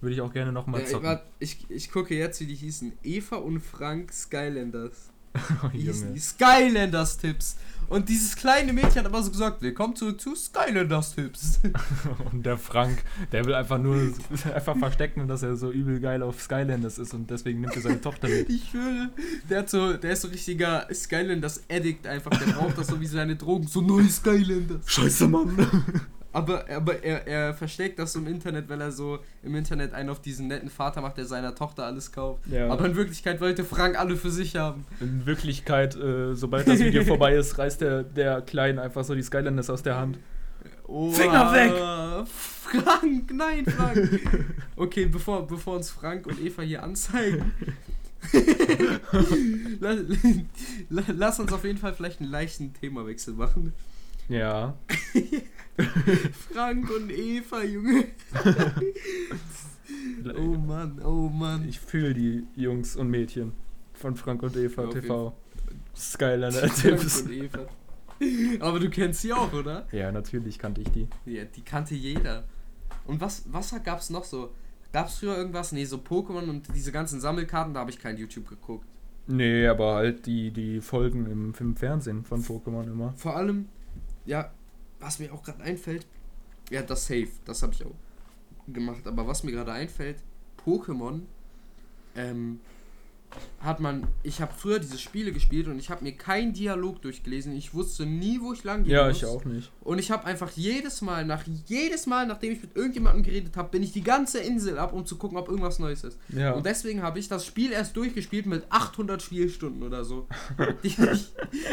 Würde 0.00 0.14
ich 0.14 0.20
auch 0.20 0.32
gerne 0.32 0.50
nochmal 0.50 0.80
Ja, 0.80 0.86
zocken. 0.88 1.06
warte, 1.06 1.24
ich, 1.38 1.64
ich 1.70 1.92
gucke 1.92 2.16
jetzt, 2.16 2.40
wie 2.40 2.46
die 2.46 2.56
hießen. 2.56 2.92
Eva 3.04 3.36
und 3.36 3.60
Frank 3.60 4.12
Skylanders. 4.12 5.11
Oh, 5.64 5.70
hießen 5.70 6.02
Junge. 6.02 6.14
die? 6.14 6.20
Skylanders 6.20 7.16
Tipps. 7.18 7.56
Und 7.88 8.08
dieses 8.08 8.36
kleine 8.36 8.72
Mädchen 8.72 8.96
hat 8.96 9.06
aber 9.06 9.22
so 9.22 9.30
gesagt, 9.30 9.60
willkommen 9.60 9.94
zurück 9.96 10.20
zu 10.20 10.34
Skylanders 10.34 11.14
Tipps. 11.14 11.60
Und 12.32 12.46
der 12.46 12.56
Frank, 12.56 13.02
der 13.32 13.44
will 13.44 13.54
einfach 13.54 13.78
nur 13.78 14.12
einfach 14.54 14.76
verstecken, 14.78 15.28
dass 15.28 15.42
er 15.42 15.56
so 15.56 15.70
übel 15.70 16.00
geil 16.00 16.22
auf 16.22 16.40
Skylanders 16.40 16.98
ist 16.98 17.12
und 17.12 17.30
deswegen 17.30 17.60
nimmt 17.60 17.76
er 17.76 17.82
seine 17.82 18.00
Tochter 18.00 18.28
mit. 18.28 18.48
Ich 18.48 18.70
schwöre, 18.70 19.10
der 19.50 19.60
hat 19.60 19.70
so, 19.70 19.92
der 19.94 20.12
ist 20.12 20.22
so 20.22 20.28
richtiger 20.28 20.86
Skylanders 20.92 21.64
Addict 21.70 22.06
einfach. 22.06 22.30
Der 22.30 22.52
braucht 22.52 22.78
das 22.78 22.86
so 22.86 23.00
wie 23.00 23.06
seine 23.06 23.36
Drogen. 23.36 23.66
So 23.66 23.80
neue 23.80 24.08
Skylanders. 24.08 24.88
Scheiße, 24.90 25.28
Mann. 25.28 25.66
Aber, 26.32 26.64
aber 26.70 27.02
er, 27.02 27.26
er 27.26 27.54
versteckt 27.54 27.98
das 27.98 28.14
so 28.14 28.18
im 28.18 28.26
Internet, 28.26 28.68
weil 28.68 28.80
er 28.80 28.90
so 28.90 29.18
im 29.42 29.54
Internet 29.54 29.92
einen 29.92 30.08
auf 30.08 30.20
diesen 30.20 30.48
netten 30.48 30.70
Vater 30.70 31.00
macht, 31.00 31.18
der 31.18 31.26
seiner 31.26 31.54
Tochter 31.54 31.84
alles 31.84 32.10
kauft. 32.10 32.46
Ja. 32.46 32.68
Aber 32.70 32.86
in 32.86 32.96
Wirklichkeit 32.96 33.40
wollte 33.40 33.64
Frank 33.64 33.98
alle 33.98 34.16
für 34.16 34.30
sich 34.30 34.56
haben. 34.56 34.86
In 35.00 35.26
Wirklichkeit, 35.26 35.94
äh, 35.96 36.34
sobald 36.34 36.66
das 36.66 36.78
Video 36.80 37.04
vorbei 37.06 37.34
ist, 37.34 37.58
reißt 37.58 37.82
der, 37.82 38.02
der 38.02 38.40
Kleine 38.40 38.80
einfach 38.80 39.04
so 39.04 39.14
die 39.14 39.22
Skylanders 39.22 39.68
aus 39.68 39.82
der 39.82 39.96
Hand. 39.96 40.18
Finger 40.86 41.52
weg! 41.52 41.72
Frank, 42.26 43.32
nein, 43.32 43.64
Frank! 43.66 44.20
Okay, 44.76 45.06
bevor, 45.06 45.46
bevor 45.46 45.76
uns 45.76 45.90
Frank 45.90 46.26
und 46.26 46.40
Eva 46.40 46.62
hier 46.62 46.82
anzeigen. 46.82 47.52
lass, 49.80 51.04
lass 51.08 51.40
uns 51.40 51.52
auf 51.52 51.64
jeden 51.64 51.78
Fall 51.78 51.92
vielleicht 51.94 52.20
einen 52.20 52.30
leichten 52.30 52.72
Themawechsel 52.72 53.34
machen. 53.34 53.72
Ja. 54.28 54.74
Frank 56.52 56.90
und 56.90 57.10
Eva, 57.10 57.62
Junge. 57.62 58.04
Oh 60.36 60.56
Mann, 60.56 61.00
oh 61.04 61.28
Mann. 61.28 61.68
Ich 61.68 61.80
fühle 61.80 62.14
die 62.14 62.46
Jungs 62.54 62.96
und 62.96 63.08
Mädchen 63.08 63.52
von 63.92 64.16
Frank 64.16 64.42
und 64.42 64.56
Eva 64.56 64.86
TV. 64.86 65.34
Skylander 65.96 66.68
Frank 66.68 66.76
Tipps. 66.76 67.22
und 67.22 67.32
Eva. 67.32 67.66
Aber 68.60 68.78
du 68.78 68.88
kennst 68.88 69.22
sie 69.22 69.32
auch, 69.32 69.52
oder? 69.52 69.86
Ja, 69.92 70.12
natürlich 70.12 70.58
kannte 70.58 70.80
ich 70.80 70.90
die. 70.90 71.08
Ja, 71.26 71.44
die 71.44 71.62
kannte 71.62 71.94
jeder. 71.94 72.44
Und 73.04 73.20
was, 73.20 73.44
was 73.46 73.74
gab's 73.82 74.10
noch 74.10 74.24
so? 74.24 74.54
Gab's 74.92 75.18
früher 75.18 75.36
irgendwas? 75.36 75.72
Nee, 75.72 75.84
so 75.84 75.96
Pokémon 75.96 76.48
und 76.48 76.68
diese 76.74 76.92
ganzen 76.92 77.20
Sammelkarten, 77.20 77.74
da 77.74 77.80
habe 77.80 77.90
ich 77.90 77.98
kein 77.98 78.16
YouTube 78.16 78.48
geguckt. 78.48 78.86
Nee, 79.26 79.66
aber 79.66 79.94
halt 79.94 80.26
die, 80.26 80.50
die 80.50 80.80
Folgen 80.80 81.26
im, 81.26 81.54
im 81.58 81.76
Fernsehen 81.76 82.24
von 82.24 82.42
Pokémon 82.42 82.84
immer. 82.84 83.12
Vor 83.16 83.36
allem, 83.36 83.68
ja, 84.24 84.52
was 85.02 85.18
mir 85.18 85.32
auch 85.32 85.42
gerade 85.42 85.62
einfällt, 85.62 86.06
ja, 86.70 86.82
das 86.82 87.06
Safe, 87.06 87.28
das 87.44 87.62
habe 87.62 87.74
ich 87.74 87.84
auch 87.84 87.94
gemacht. 88.68 89.06
Aber 89.06 89.26
was 89.26 89.42
mir 89.42 89.52
gerade 89.52 89.72
einfällt, 89.72 90.16
Pokémon, 90.64 91.22
ähm, 92.16 92.60
hat 93.60 93.78
man, 93.80 94.06
ich 94.24 94.40
habe 94.40 94.52
früher 94.56 94.78
diese 94.80 94.98
Spiele 94.98 95.32
gespielt 95.32 95.68
und 95.68 95.78
ich 95.78 95.88
habe 95.90 96.02
mir 96.02 96.12
keinen 96.12 96.52
Dialog 96.52 97.00
durchgelesen. 97.02 97.54
Ich 97.56 97.74
wusste 97.74 98.04
nie, 98.06 98.40
wo 98.40 98.52
ich 98.52 98.64
lang 98.64 98.82
gehen 98.84 98.92
Ja, 98.94 99.06
muss. 99.06 99.18
ich 99.18 99.24
auch 99.24 99.44
nicht. 99.44 99.70
Und 99.82 99.98
ich 99.98 100.10
habe 100.10 100.24
einfach 100.24 100.50
jedes 100.56 101.00
Mal, 101.00 101.24
nach 101.24 101.44
jedes 101.66 102.06
Mal, 102.06 102.26
nachdem 102.26 102.52
ich 102.52 102.62
mit 102.62 102.74
irgendjemandem 102.76 103.22
geredet 103.22 103.56
habe, 103.56 103.68
bin 103.70 103.82
ich 103.84 103.92
die 103.92 104.02
ganze 104.02 104.40
Insel 104.40 104.78
ab, 104.78 104.92
um 104.92 105.06
zu 105.06 105.16
gucken, 105.16 105.38
ob 105.38 105.48
irgendwas 105.48 105.78
Neues 105.78 106.02
ist. 106.02 106.18
Ja. 106.30 106.52
Und 106.52 106.66
deswegen 106.66 107.02
habe 107.02 107.18
ich 107.20 107.28
das 107.28 107.46
Spiel 107.46 107.70
erst 107.72 107.96
durchgespielt 107.96 108.46
mit 108.46 108.64
800 108.68 109.22
Spielstunden 109.22 109.82
oder 109.84 110.04
so. 110.04 110.26
ich 110.82 110.96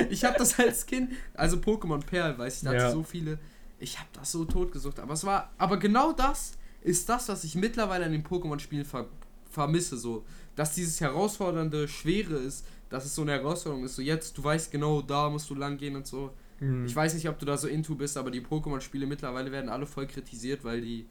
ich 0.09 0.23
habe 0.25 0.37
das 0.37 0.59
als 0.59 0.85
Kind, 0.85 1.11
also 1.33 1.57
Pokémon 1.57 2.03
Perl, 2.05 2.37
weiß 2.37 2.57
ich, 2.57 2.61
da 2.63 2.69
hatte 2.69 2.79
Ja. 2.79 2.91
so 2.91 3.03
viele. 3.03 3.39
Ich 3.79 3.97
habe 3.97 4.09
das 4.13 4.31
so 4.31 4.45
totgesucht. 4.45 4.99
Aber 4.99 5.13
es 5.13 5.23
war, 5.23 5.51
aber 5.57 5.77
genau 5.77 6.11
das 6.11 6.53
ist 6.81 7.09
das, 7.09 7.29
was 7.29 7.43
ich 7.43 7.55
mittlerweile 7.55 8.05
an 8.05 8.11
den 8.11 8.23
Pokémon-Spielen 8.23 8.85
ver, 8.85 9.07
vermisse. 9.49 9.97
So, 9.97 10.23
dass 10.59 10.73
dieses 10.73 10.99
herausfordernde, 10.99 11.87
schwere 11.87 12.35
ist, 12.35 12.65
dass 12.89 13.05
es 13.05 13.15
so 13.15 13.21
eine 13.21 13.31
Herausforderung 13.31 13.85
ist. 13.85 13.95
So 13.95 14.01
jetzt, 14.01 14.37
du 14.37 14.43
weißt 14.43 14.71
genau, 14.71 15.01
da 15.01 15.29
musst 15.29 15.49
du 15.49 15.55
lang 15.55 15.77
gehen 15.77 15.95
und 15.95 16.05
so. 16.05 16.31
Hm. 16.57 16.85
Ich 16.85 16.93
weiß 16.93 17.13
nicht, 17.13 17.29
ob 17.29 17.39
du 17.39 17.45
da 17.45 17.55
so 17.55 17.69
into 17.69 17.95
bist, 17.95 18.17
aber 18.17 18.29
die 18.29 18.41
Pokémon-Spiele 18.41 19.05
mittlerweile 19.07 19.53
werden 19.53 19.69
alle 19.69 19.85
voll 19.85 20.05
kritisiert, 20.05 20.65
weil 20.65 20.81
die 20.81 21.05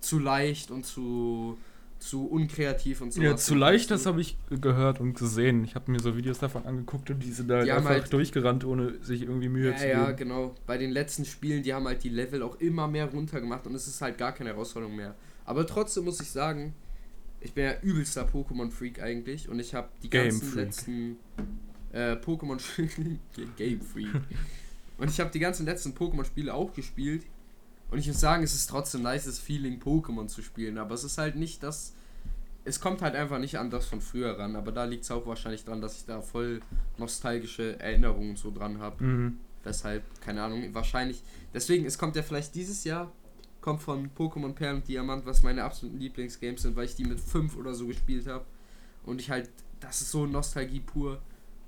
zu 0.00 0.18
leicht 0.18 0.72
und 0.72 0.84
zu, 0.86 1.56
zu 2.00 2.26
unkreativ 2.26 3.00
und 3.00 3.12
so. 3.12 3.22
Ja, 3.22 3.36
zu 3.36 3.54
leicht, 3.54 3.92
das 3.92 4.06
habe 4.06 4.20
ich 4.20 4.36
gehört 4.48 4.98
und 4.98 5.14
gesehen. 5.14 5.62
Ich 5.62 5.76
habe 5.76 5.92
mir 5.92 6.00
so 6.00 6.16
Videos 6.16 6.40
davon 6.40 6.66
angeguckt 6.66 7.10
und 7.10 7.20
die 7.22 7.30
sind 7.30 7.48
da 7.48 7.62
Die 7.62 7.70
haben 7.70 7.78
einfach 7.86 7.90
halt- 7.90 8.12
durchgerannt, 8.12 8.64
ohne 8.64 8.94
sich 9.04 9.22
irgendwie 9.22 9.48
Mühe 9.50 9.72
zu 9.76 9.84
Ja, 9.84 9.90
ja, 9.90 10.04
geben. 10.06 10.16
genau. 10.16 10.54
Bei 10.66 10.78
den 10.78 10.90
letzten 10.90 11.24
Spielen, 11.24 11.62
die 11.62 11.72
haben 11.74 11.86
halt 11.86 12.02
die 12.02 12.08
Level 12.08 12.42
auch 12.42 12.56
immer 12.60 12.88
mehr 12.88 13.06
runtergemacht 13.06 13.68
und 13.68 13.76
es 13.76 13.86
ist 13.86 14.00
halt 14.00 14.18
gar 14.18 14.32
keine 14.32 14.50
Herausforderung 14.50 14.96
mehr. 14.96 15.14
Aber 15.44 15.64
trotzdem 15.64 16.04
muss 16.06 16.20
ich 16.20 16.30
sagen, 16.30 16.74
ich 17.40 17.52
bin 17.54 17.64
ja 17.64 17.80
übelster 17.80 18.26
Pokémon-Freak 18.26 19.00
eigentlich 19.02 19.48
und 19.48 19.58
ich 19.58 19.74
habe 19.74 19.88
die 20.02 20.10
ganzen 20.10 20.48
Freak. 20.48 20.66
letzten 20.66 21.16
äh, 21.92 22.12
Pokémon 22.12 22.60
Game 23.56 23.80
Freak. 23.80 24.08
und 24.98 25.10
ich 25.10 25.20
habe 25.20 25.30
die 25.30 25.38
ganzen 25.38 25.66
letzten 25.66 25.92
Pokémon-Spiele 25.92 26.52
auch 26.52 26.72
gespielt. 26.74 27.24
Und 27.90 27.98
ich 27.98 28.06
muss 28.06 28.20
sagen, 28.20 28.44
es 28.44 28.54
ist 28.54 28.68
trotzdem 28.70 29.04
ein 29.04 29.14
nices 29.14 29.38
Feeling, 29.40 29.80
Pokémon 29.80 30.28
zu 30.28 30.42
spielen. 30.42 30.78
Aber 30.78 30.94
es 30.94 31.02
ist 31.02 31.18
halt 31.18 31.34
nicht 31.36 31.62
das. 31.62 31.92
Es 32.64 32.78
kommt 32.78 33.02
halt 33.02 33.16
einfach 33.16 33.40
nicht 33.40 33.58
an 33.58 33.70
das 33.70 33.86
von 33.86 34.00
früher 34.00 34.38
ran. 34.38 34.54
Aber 34.54 34.70
da 34.70 34.84
liegt 34.84 35.02
es 35.04 35.10
auch 35.10 35.26
wahrscheinlich 35.26 35.64
dran, 35.64 35.80
dass 35.80 35.96
ich 35.96 36.04
da 36.04 36.20
voll 36.20 36.60
nostalgische 36.98 37.80
Erinnerungen 37.80 38.36
so 38.36 38.52
dran 38.52 38.78
habe. 38.78 39.02
Mhm. 39.02 39.38
Weshalb, 39.64 40.04
keine 40.20 40.42
Ahnung, 40.44 40.72
wahrscheinlich. 40.72 41.22
Deswegen, 41.52 41.84
es 41.84 41.98
kommt 41.98 42.14
ja 42.14 42.22
vielleicht 42.22 42.54
dieses 42.54 42.84
Jahr, 42.84 43.10
kommt 43.60 43.82
von 43.82 44.10
Pokémon 44.16 44.52
Perl 44.52 44.76
und 44.76 44.88
Diamant, 44.88 45.26
was 45.26 45.42
meine 45.42 45.64
absoluten 45.64 45.98
Lieblingsgames 45.98 46.62
sind, 46.62 46.76
weil 46.76 46.86
ich 46.86 46.94
die 46.96 47.04
mit 47.04 47.20
5 47.20 47.56
oder 47.56 47.74
so 47.74 47.86
gespielt 47.86 48.26
habe. 48.26 48.44
Und 49.04 49.20
ich 49.20 49.30
halt, 49.30 49.50
das 49.80 50.00
ist 50.00 50.10
so 50.10 50.26
Nostalgie 50.26 50.80
pur. 50.80 51.20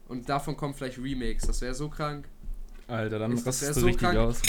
Und 0.08 0.28
davon 0.28 0.56
kommen 0.56 0.74
vielleicht 0.74 0.98
Remakes, 0.98 1.46
das 1.46 1.60
wäre 1.60 1.74
so 1.74 1.88
krank. 1.88 2.28
Alter, 2.88 3.18
dann 3.18 3.32
Ist- 3.32 3.46
das 3.46 3.56
rastest 3.62 3.76
du 3.76 3.80
so 3.80 3.86
richtig 3.86 4.02
krank. 4.08 4.18
aus. 4.18 4.40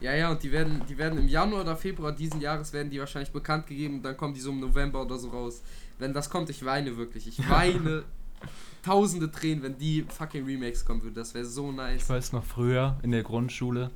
Ja, 0.00 0.14
ja, 0.14 0.30
und 0.30 0.42
die 0.42 0.52
werden, 0.52 0.82
die 0.88 0.98
werden 0.98 1.18
im 1.18 1.28
Januar 1.28 1.62
oder 1.62 1.76
Februar 1.76 2.12
diesen 2.12 2.40
Jahres 2.40 2.72
werden 2.72 2.90
die 2.90 2.98
wahrscheinlich 2.98 3.30
bekannt 3.32 3.66
gegeben 3.66 3.96
und 3.96 4.02
dann 4.02 4.16
kommen 4.16 4.34
die 4.34 4.40
so 4.40 4.50
im 4.50 4.60
November 4.60 5.00
oder 5.02 5.16
so 5.18 5.30
raus. 5.30 5.62
Wenn 5.98 6.12
das 6.12 6.28
kommt, 6.28 6.50
ich 6.50 6.64
weine 6.64 6.96
wirklich. 6.96 7.26
Ich 7.26 7.38
weine 7.48 8.04
tausende 8.82 9.30
Tränen, 9.30 9.62
wenn 9.62 9.78
die 9.78 10.02
fucking 10.08 10.44
Remakes 10.44 10.84
kommen 10.84 11.02
würden. 11.02 11.14
Das 11.14 11.32
wäre 11.32 11.44
so 11.46 11.72
nice. 11.72 12.02
Ich 12.02 12.08
weiß 12.08 12.32
noch 12.32 12.44
früher 12.44 12.98
in 13.02 13.12
der 13.12 13.22
Grundschule, 13.22 13.90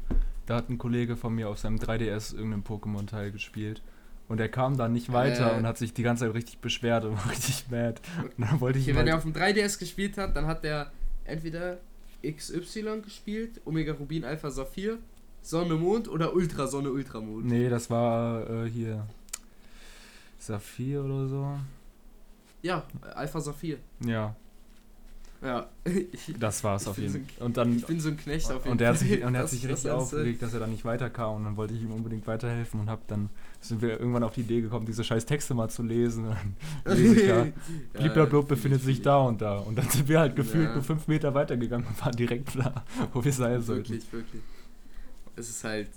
da 0.48 0.56
hat 0.56 0.70
ein 0.70 0.78
Kollege 0.78 1.16
von 1.16 1.34
mir 1.34 1.48
auf 1.50 1.58
seinem 1.58 1.76
3DS 1.78 2.34
irgendeinen 2.34 2.64
Pokémon-Teil 2.64 3.30
gespielt. 3.32 3.82
Und 4.28 4.40
er 4.40 4.48
kam 4.48 4.76
dann 4.76 4.92
nicht 4.92 5.12
weiter 5.12 5.52
Äh. 5.54 5.56
und 5.58 5.66
hat 5.66 5.76
sich 5.78 5.92
die 5.94 6.02
ganze 6.02 6.24
Zeit 6.26 6.34
richtig 6.34 6.58
beschwert 6.58 7.04
und 7.04 7.12
war 7.16 7.30
richtig 7.30 7.66
mad. 7.70 8.00
Und 8.22 8.32
dann 8.46 8.60
wollte 8.60 8.78
ich 8.78 8.86
Okay, 8.86 8.96
wenn 8.96 9.06
er 9.06 9.14
halt, 9.14 9.26
auf 9.26 9.30
dem 9.30 9.40
3DS 9.40 9.78
gespielt 9.78 10.16
hat, 10.18 10.34
dann 10.36 10.46
hat 10.46 10.64
er 10.64 10.90
entweder 11.24 11.78
XY 12.26 13.02
gespielt, 13.04 13.60
Omega 13.66 13.92
Rubin 13.92 14.24
Alpha 14.24 14.50
Saphir, 14.50 14.98
Sonne 15.42 15.74
Mond 15.74 16.08
oder 16.08 16.34
Ultra 16.34 16.66
Sonne 16.66 16.90
Ultramond. 16.90 17.44
Nee, 17.46 17.68
das 17.68 17.88
war 17.90 18.48
äh, 18.50 18.68
hier 18.70 19.06
Saphir 20.38 21.04
oder 21.04 21.28
so. 21.28 21.58
Ja, 22.62 22.84
Alpha 23.14 23.40
Saphir. 23.40 23.78
Ja, 24.04 24.34
Ja. 25.40 25.68
Ich, 25.84 26.34
das 26.40 26.64
war's 26.64 26.82
Ich 26.82 26.88
auf 26.88 26.98
jeden 26.98 27.12
so 27.12 27.18
Fall. 27.18 27.46
Und 27.46 27.56
dann 27.56 27.76
ich 27.76 27.86
bin 27.86 28.00
so 28.00 28.08
ein 28.08 28.16
Knecht 28.16 28.50
auf 28.50 28.64
jeden 28.64 28.72
und 28.72 28.80
er 28.80 28.88
hat 28.88 28.96
Fall. 28.98 29.06
sich, 29.08 29.22
und 29.24 29.34
er 29.36 29.42
hat 29.42 29.48
sich 29.48 29.66
richtig 29.68 29.90
aufgeregt, 29.90 30.42
dass 30.42 30.52
er 30.54 30.60
da 30.60 30.66
nicht 30.66 30.84
weiterkam 30.84 31.36
und 31.36 31.44
dann 31.44 31.56
wollte 31.56 31.74
ich 31.74 31.82
ihm 31.82 31.92
unbedingt 31.92 32.26
weiterhelfen 32.26 32.80
und 32.80 32.90
hab 32.90 33.06
dann 33.06 33.30
sind 33.60 33.80
wir 33.82 33.98
irgendwann 34.00 34.22
auf 34.24 34.34
die 34.34 34.40
Idee 34.40 34.60
gekommen, 34.60 34.86
diese 34.86 35.04
scheiß 35.04 35.26
Texte 35.26 35.54
mal 35.54 35.68
zu 35.68 35.82
lesen. 35.82 36.26
Und 36.26 36.36
dann 36.84 36.96
lese 36.96 37.20
ich 37.20 37.28
ja, 37.28 37.46
Bliblablub 37.92 38.46
fühl 38.48 38.56
befindet 38.56 38.80
ich, 38.80 38.86
sich 38.86 39.02
da 39.02 39.18
und 39.18 39.40
da. 39.40 39.58
Und 39.58 39.76
dann 39.78 39.88
sind 39.88 40.08
wir 40.08 40.18
halt 40.20 40.34
gefühlt 40.36 40.64
Ja. 40.68 40.74
nur 40.74 40.82
fünf 40.82 41.06
Meter 41.08 41.32
weitergegangen 41.34 41.86
und 41.86 42.00
waren 42.04 42.16
direkt 42.16 42.54
da, 42.58 42.84
wo 43.12 43.24
wir 43.24 43.32
sein 43.32 43.62
sollten. 43.62 43.90
Wirklich, 43.90 44.12
wirklich. 44.12 44.42
Es 45.36 45.48
ist 45.50 45.62
halt, 45.62 45.90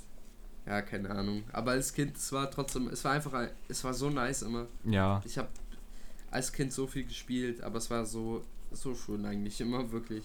ja, 0.68 0.82
keine 0.84 1.10
Ahnung. 1.10 1.44
Aber 1.52 1.72
als 1.72 1.92
Kind, 1.94 2.16
es 2.16 2.32
war 2.32 2.50
trotzdem, 2.52 2.88
es 2.90 3.04
war 3.04 3.14
einfach, 3.14 3.34
ein- 3.34 3.50
es 3.68 3.84
war 3.84 3.94
so 3.96 4.10
nice 4.12 4.44
immer. 4.44 4.68
Ja, 4.86 5.20
Ich 5.26 5.38
habe 5.40 5.50
als 6.30 6.54
Kind 6.54 6.72
so 6.72 6.86
viel 6.88 7.04
gespielt, 7.06 7.62
aber 7.62 7.78
es 7.80 7.90
war 7.90 8.06
so, 8.06 8.44
so 8.74 8.96
schön 8.96 9.26
eigentlich, 9.26 9.60
immer 9.62 9.92
wirklich. 9.92 10.24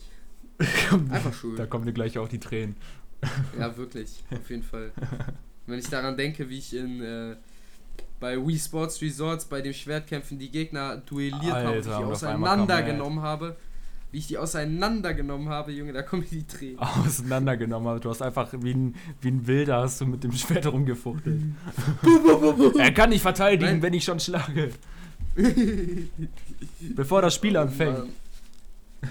Einfach 1.10 1.34
schön. 1.34 1.56
da 1.56 1.66
kommen 1.66 1.84
dir 1.84 1.92
gleich 1.92 2.18
auch 2.18 2.28
die 2.28 2.40
Tränen. 2.40 2.76
Ja, 3.58 3.76
wirklich, 3.76 4.24
auf 4.30 4.48
jeden 4.50 4.62
Fall. 4.62 4.92
Wenn 5.66 5.78
ich 5.78 5.88
daran 5.88 6.16
denke, 6.16 6.48
wie 6.48 6.58
ich 6.58 6.74
in 6.74 7.02
äh, 7.02 7.36
bei 8.20 8.36
Wii 8.36 8.58
Sports 8.58 9.02
Resorts 9.02 9.44
bei 9.44 9.60
den 9.60 9.74
Schwertkämpfen 9.74 10.38
die 10.38 10.50
Gegner 10.50 10.96
duelliert 10.98 11.34
habe, 11.52 11.74
wie 11.74 11.78
ich 11.78 11.84
die 11.84 11.90
Alter, 11.90 12.06
auf 12.06 12.22
einmal 12.22 12.50
kam 12.50 12.60
auseinandergenommen 12.60 13.22
habe, 13.22 13.56
wie 14.12 14.18
ich 14.18 14.28
die 14.28 14.38
auseinandergenommen 14.38 15.48
habe, 15.48 15.72
Junge, 15.72 15.92
da 15.92 16.02
kommen 16.02 16.24
die 16.30 16.46
Tränen. 16.46 16.78
Auseinandergenommen. 17.06 17.88
aber 17.88 18.00
Du 18.00 18.08
hast 18.08 18.22
einfach 18.22 18.48
wie 18.52 18.72
ein, 18.72 18.94
wie 19.20 19.28
ein 19.28 19.46
Wilder 19.46 19.82
hast 19.82 20.00
du 20.00 20.06
mit 20.06 20.22
dem 20.24 20.32
Schwert 20.32 20.66
rumgefuchtelt. 20.66 21.42
er 22.78 22.92
kann 22.92 23.10
nicht 23.10 23.22
verteidigen, 23.22 23.72
Nein. 23.72 23.82
wenn 23.82 23.94
ich 23.94 24.04
schon 24.04 24.20
schlage. 24.20 24.70
Bevor 26.94 27.20
das 27.20 27.34
Spiel 27.34 27.56
anfängt. 27.56 27.96
Oh 27.98 28.00
Mann. 28.02 28.25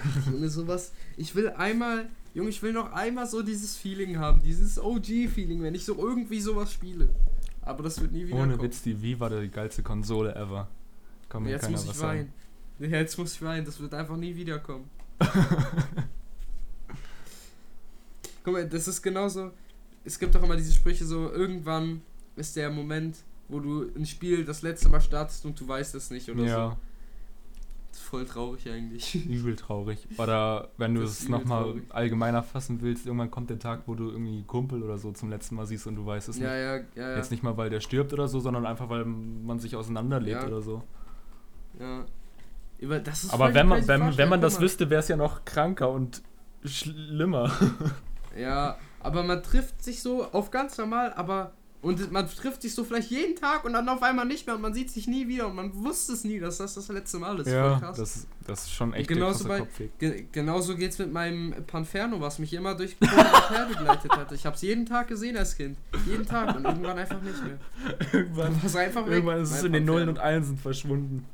Junge, 0.32 0.48
sowas. 0.48 0.92
Ich 1.16 1.34
will 1.34 1.50
einmal, 1.50 2.08
Junge, 2.34 2.50
ich 2.50 2.62
will 2.62 2.72
noch 2.72 2.92
einmal 2.92 3.26
so 3.26 3.42
dieses 3.42 3.76
Feeling 3.76 4.18
haben, 4.18 4.42
dieses 4.42 4.78
OG-Feeling, 4.78 5.62
wenn 5.62 5.74
ich 5.74 5.84
so 5.84 5.96
irgendwie 5.96 6.40
sowas 6.40 6.72
spiele. 6.72 7.08
Aber 7.62 7.82
das 7.82 8.00
wird 8.00 8.12
nie 8.12 8.26
wieder 8.26 8.36
Ohne 8.36 8.56
kommen. 8.56 8.68
Witz, 8.68 8.82
die 8.82 9.00
Wii 9.00 9.18
war 9.18 9.28
die 9.30 9.48
geilste 9.50 9.82
Konsole 9.82 10.34
ever. 10.34 10.68
Kann 11.28 11.42
mir 11.42 11.50
Jetzt 11.50 11.68
muss 11.70 11.84
ich 11.84 12.00
weinen. 12.00 12.32
Ja, 12.78 12.86
Jetzt 12.88 13.18
muss 13.18 13.34
ich 13.34 13.42
weinen, 13.42 13.64
das 13.64 13.80
wird 13.80 13.92
einfach 13.94 14.16
nie 14.16 14.36
wiederkommen. 14.36 14.88
Guck 18.44 18.52
mal, 18.52 18.68
das 18.68 18.86
ist 18.86 19.02
genauso. 19.02 19.50
Es 20.04 20.18
gibt 20.18 20.34
doch 20.34 20.42
immer 20.42 20.56
diese 20.56 20.72
Sprüche 20.72 21.04
so, 21.04 21.32
irgendwann 21.32 22.02
ist 22.36 22.54
der 22.54 22.70
Moment, 22.70 23.16
wo 23.48 23.58
du 23.58 23.90
ein 23.96 24.06
Spiel 24.06 24.44
das 24.44 24.62
letzte 24.62 24.88
Mal 24.88 25.00
startest 25.00 25.44
und 25.44 25.58
du 25.58 25.66
weißt 25.66 25.94
es 25.96 26.10
nicht 26.10 26.30
oder 26.30 26.40
so. 26.40 26.46
Ja, 26.46 26.68
ist 26.72 26.78
voll 28.00 28.24
traurig 28.24 28.68
eigentlich. 28.70 29.26
übel 29.26 29.56
traurig. 29.56 30.06
Oder 30.18 30.68
wenn 30.76 30.94
du 30.94 31.02
es 31.02 31.28
nochmal 31.28 31.82
allgemeiner 31.90 32.42
fassen 32.42 32.80
willst, 32.82 33.06
irgendwann 33.06 33.30
kommt 33.30 33.50
der 33.50 33.58
Tag, 33.58 33.82
wo 33.86 33.94
du 33.94 34.10
irgendwie 34.10 34.42
Kumpel 34.44 34.82
oder 34.82 34.98
so 34.98 35.12
zum 35.12 35.30
letzten 35.30 35.54
Mal 35.56 35.66
siehst 35.66 35.86
und 35.86 35.96
du 35.96 36.06
weißt 36.06 36.28
es 36.28 36.38
Ja, 36.38 36.50
nicht. 36.50 36.52
ja, 36.96 37.02
ja, 37.04 37.10
ja. 37.10 37.16
Jetzt 37.16 37.30
nicht 37.30 37.42
mal, 37.42 37.56
weil 37.56 37.70
der 37.70 37.80
stirbt 37.80 38.12
oder 38.12 38.28
so, 38.28 38.40
sondern 38.40 38.66
einfach, 38.66 38.88
weil 38.88 39.04
man 39.04 39.58
sich 39.58 39.76
auseinanderlebt 39.76 40.44
oder 40.44 40.60
so. 40.62 40.82
ja. 41.78 42.04
Über, 42.78 42.98
das 43.00 43.24
ist 43.24 43.32
Aber 43.32 43.54
wenn 43.54 43.68
man, 43.68 43.88
wenn, 43.88 44.18
wenn 44.18 44.28
man 44.28 44.42
das 44.42 44.60
wüsste, 44.60 44.90
wäre 44.90 45.00
es 45.00 45.08
ja 45.08 45.16
noch 45.16 45.46
kranker 45.46 45.90
und 45.90 46.22
schlimmer. 46.64 47.50
Ja, 48.38 48.76
aber 49.00 49.22
man 49.22 49.42
trifft 49.42 49.82
sich 49.82 50.02
so 50.02 50.22
auf 50.30 50.50
ganz 50.50 50.76
normal, 50.76 51.10
aber. 51.14 51.52
Und 51.86 52.10
man 52.10 52.28
trifft 52.28 52.62
sich 52.62 52.74
so 52.74 52.82
vielleicht 52.82 53.12
jeden 53.12 53.36
Tag 53.36 53.64
und 53.64 53.72
dann 53.72 53.88
auf 53.88 54.02
einmal 54.02 54.24
nicht 54.26 54.44
mehr 54.44 54.56
und 54.56 54.60
man 54.60 54.74
sieht 54.74 54.90
sich 54.90 55.06
nie 55.06 55.28
wieder 55.28 55.46
und 55.46 55.54
man 55.54 55.72
wusste 55.72 56.14
es 56.14 56.24
nie, 56.24 56.40
dass 56.40 56.58
das 56.58 56.74
das 56.74 56.88
letzte 56.88 57.20
Mal 57.20 57.38
ist. 57.38 57.46
ja, 57.46 57.78
das, 57.78 58.26
das 58.44 58.62
ist 58.64 58.72
schon 58.72 58.92
echt 58.92 59.06
genauso 59.08 59.46
der 59.46 59.60
bei-. 59.60 59.90
Ge 59.96 60.24
genauso 60.32 60.74
geht's 60.74 60.98
mit 60.98 61.12
meinem 61.12 61.54
Panferno, 61.64 62.20
was 62.20 62.40
mich 62.40 62.52
immer 62.54 62.74
durch 62.74 62.96
Pokémon 63.00 63.68
begleitet 63.78 64.10
hat. 64.10 64.32
Ich 64.32 64.44
hab's 64.44 64.62
jeden 64.62 64.84
Tag 64.84 65.06
gesehen 65.06 65.36
als 65.36 65.56
Kind. 65.56 65.78
Jeden 66.06 66.26
Tag 66.26 66.56
und 66.56 66.64
irgendwann 66.64 66.98
einfach 66.98 67.22
nicht 67.22 67.40
mehr. 67.44 67.58
Irgendwann, 68.12 68.60
war's 68.60 68.74
einfach 68.74 69.06
irgendwann 69.06 69.42
ist 69.42 69.52
es 69.52 69.62
in 69.62 69.72
den 69.72 69.84
Nullen 69.84 70.08
und. 70.08 70.18
Einsen 70.18 70.58
verschwunden. 70.58 71.24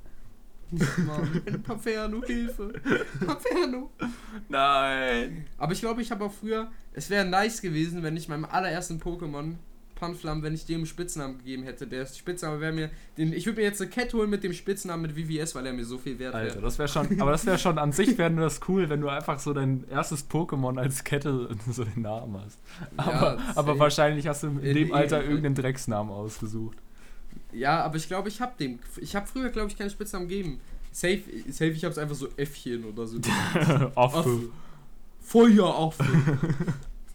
Mann, 0.71 1.63
Panferno, 1.63 2.23
Hilfe. 2.27 2.75
Panferno. 3.25 3.91
Nein! 4.51 5.47
Aber 5.57 5.73
ich 5.73 5.81
glaube, 5.81 6.03
ich 6.03 6.11
habe 6.11 6.27
auch 6.27 6.33
früher, 6.33 6.71
es 6.93 7.09
wäre 7.09 7.25
nice 7.25 7.63
gewesen, 7.63 8.03
wenn 8.03 8.19
ich 8.19 8.29
meinem 8.29 8.45
allerersten 8.45 9.01
Pokémon, 9.01 9.55
Panflam, 10.03 10.43
wenn 10.43 10.53
ich 10.53 10.67
dem 10.67 10.79
einen 10.79 10.87
Spitznamen 10.87 11.39
gegeben 11.39 11.63
hätte. 11.63 11.87
Der 11.87 12.05
Spitzname 12.07 12.61
wäre 12.61 12.73
mir, 12.73 12.91
den, 13.17 13.33
ich 13.33 13.47
würde 13.47 13.61
mir 13.61 13.67
jetzt 13.67 13.81
eine 13.81 13.89
Kette 13.89 14.17
holen 14.17 14.31
mit 14.31 14.43
dem 14.43 14.53
Spitznamen 14.53 15.03
mit 15.03 15.13
VVS, 15.13 15.55
weil 15.55 15.65
er 15.65 15.73
mir 15.73 15.85
so 15.85 15.97
viel 15.97 16.19
wert 16.19 16.35
Alter, 16.35 16.57
wäre. 16.57 16.65
das 16.65 16.77
wäre 16.77 16.89
schon, 16.89 17.21
aber 17.21 17.31
das 17.31 17.47
wäre 17.47 17.57
schon 17.57 17.79
an 17.79 17.93
sich 17.93 18.19
wäre 18.19 18.29
nur 18.29 18.43
das 18.43 18.59
cool, 18.67 18.89
wenn 18.89 19.01
du 19.01 19.09
einfach 19.09 19.39
so 19.39 19.53
dein 19.53 19.85
erstes 19.89 20.29
Pokémon 20.29 20.77
als 20.77 21.05
Kette 21.05 21.49
so 21.71 21.85
den 21.85 22.03
Namen 22.03 22.37
hast. 22.45 22.59
Aber, 22.97 23.13
Ja, 23.13 23.39
aber 23.55 23.79
wahrscheinlich 23.79 24.27
hast 24.27 24.43
du 24.43 24.49
in, 24.49 24.59
In 24.61 24.75
dem 24.75 24.93
Alter 24.93 25.19
Ehrenfall. 25.19 25.23
irgendeinen 25.23 25.55
Drecksnamen 25.55 26.13
ausgesucht. 26.13 26.79
Ja, 27.53 27.85
aber 27.85 27.97
ich 27.97 28.09
glaube, 28.09 28.29
ich 28.29 28.41
habe 28.41 28.55
dem, 28.59 28.81
ich 29.01 29.15
habe 29.15 29.29
früher, 29.29 29.51
glaube 29.51 29.69
ich, 29.69 29.79
keine 29.79 29.91
Spitznamen 29.91 30.27
gegeben. 30.27 30.61
Safe, 30.91 31.23
safe, 31.49 31.71
ich 31.71 31.85
habe 31.85 31.93
es 31.93 31.99
einfach 31.99 32.17
so 32.17 32.27
Äffchen 32.37 32.85
oder 32.87 33.07
so. 33.07 33.19
Affe. 33.95 34.51
Feuer 35.21 35.67
auf. 35.67 35.97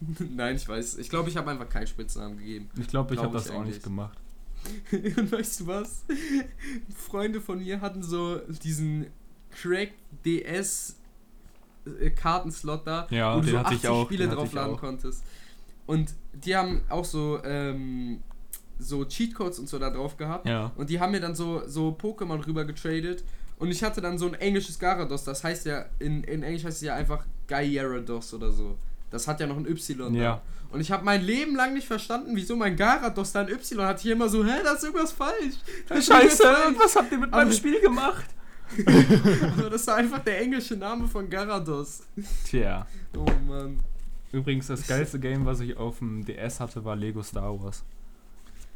Nein, 0.34 0.56
ich 0.56 0.68
weiß. 0.68 0.98
Ich 0.98 1.08
glaube, 1.10 1.28
ich 1.28 1.36
habe 1.36 1.50
einfach 1.50 1.68
keinen 1.68 1.86
Spitznamen 1.86 2.38
gegeben. 2.38 2.70
Ich 2.78 2.88
glaube, 2.88 3.14
ich 3.14 3.20
Glaub 3.20 3.32
habe 3.32 3.38
das 3.38 3.50
auch 3.50 3.56
eigentlich. 3.56 3.74
nicht 3.74 3.82
gemacht. 3.84 4.18
Und 5.16 5.32
weißt 5.32 5.60
du 5.60 5.66
was? 5.66 6.04
Freunde 6.96 7.40
von 7.40 7.58
mir 7.58 7.80
hatten 7.80 8.02
so 8.02 8.38
diesen 8.62 9.06
Crack 9.50 9.92
DS 10.24 10.96
äh, 12.00 12.10
Kartenslot 12.10 12.86
da, 12.86 13.06
Ja, 13.10 13.36
wo 13.36 13.40
du 13.40 13.48
so 13.48 13.58
hatte 13.58 13.68
80 13.68 13.78
ich 13.82 13.88
auch, 13.88 14.06
Spiele 14.06 14.28
draufladen 14.28 14.74
auch. 14.74 14.80
konntest. 14.80 15.24
Und 15.86 16.14
die 16.34 16.54
haben 16.54 16.82
auch 16.88 17.04
so 17.04 17.40
ähm, 17.44 18.22
so 18.78 19.04
Cheatcodes 19.04 19.58
und 19.58 19.68
so 19.68 19.78
da 19.78 19.90
drauf 19.90 20.16
gehabt. 20.16 20.46
Ja. 20.46 20.72
Und 20.76 20.90
die 20.90 21.00
haben 21.00 21.12
mir 21.12 21.20
dann 21.20 21.34
so, 21.34 21.62
so 21.66 21.96
Pokémon 22.00 22.44
rüber 22.46 22.64
getradet. 22.64 23.24
Und 23.58 23.70
ich 23.70 23.82
hatte 23.82 24.00
dann 24.00 24.18
so 24.18 24.26
ein 24.26 24.34
englisches 24.34 24.78
Gyarados. 24.78 25.24
Das 25.24 25.42
heißt 25.42 25.66
ja, 25.66 25.86
in, 25.98 26.22
in 26.24 26.42
Englisch 26.42 26.64
heißt 26.64 26.76
es 26.76 26.82
ja 26.82 26.94
einfach 26.94 27.26
Gyarados 27.48 28.32
oder 28.34 28.52
so. 28.52 28.76
Das 29.10 29.26
hat 29.26 29.40
ja 29.40 29.46
noch 29.46 29.56
ein 29.56 29.66
Y. 29.66 30.14
Ja. 30.14 30.22
Da. 30.22 30.42
Und 30.70 30.80
ich 30.80 30.90
habe 30.90 31.04
mein 31.04 31.22
Leben 31.22 31.56
lang 31.56 31.72
nicht 31.74 31.86
verstanden, 31.86 32.32
wieso 32.34 32.54
mein 32.56 32.76
Gyarados 32.76 33.32
da 33.32 33.40
ein 33.40 33.48
Y 33.48 33.80
hat. 33.86 34.00
Hier 34.00 34.12
immer 34.12 34.28
so, 34.28 34.44
hä, 34.44 34.60
da 34.62 34.72
ist 34.72 34.84
irgendwas 34.84 35.12
falsch. 35.12 35.54
Da 35.88 35.94
ist 35.94 36.06
Scheiße, 36.08 36.42
falsch. 36.42 36.76
was 36.78 36.94
habt 36.96 37.10
ihr 37.12 37.18
mit 37.18 37.32
Aber- 37.32 37.44
meinem 37.44 37.52
Spiel 37.52 37.80
gemacht? 37.80 38.26
Aber 39.56 39.70
das 39.70 39.86
war 39.86 39.96
einfach 39.96 40.18
der 40.20 40.40
englische 40.42 40.76
Name 40.76 41.08
von 41.08 41.28
Gyarados. 41.30 42.02
Tja. 42.44 42.86
Oh 43.16 43.24
Mann. 43.46 43.78
Übrigens, 44.30 44.66
das 44.66 44.86
geilste 44.86 45.18
Game, 45.18 45.46
was 45.46 45.60
ich 45.60 45.74
auf 45.78 46.00
dem 46.00 46.22
DS 46.24 46.60
hatte, 46.60 46.84
war 46.84 46.94
Lego 46.94 47.22
Star 47.22 47.58
Wars. 47.62 47.82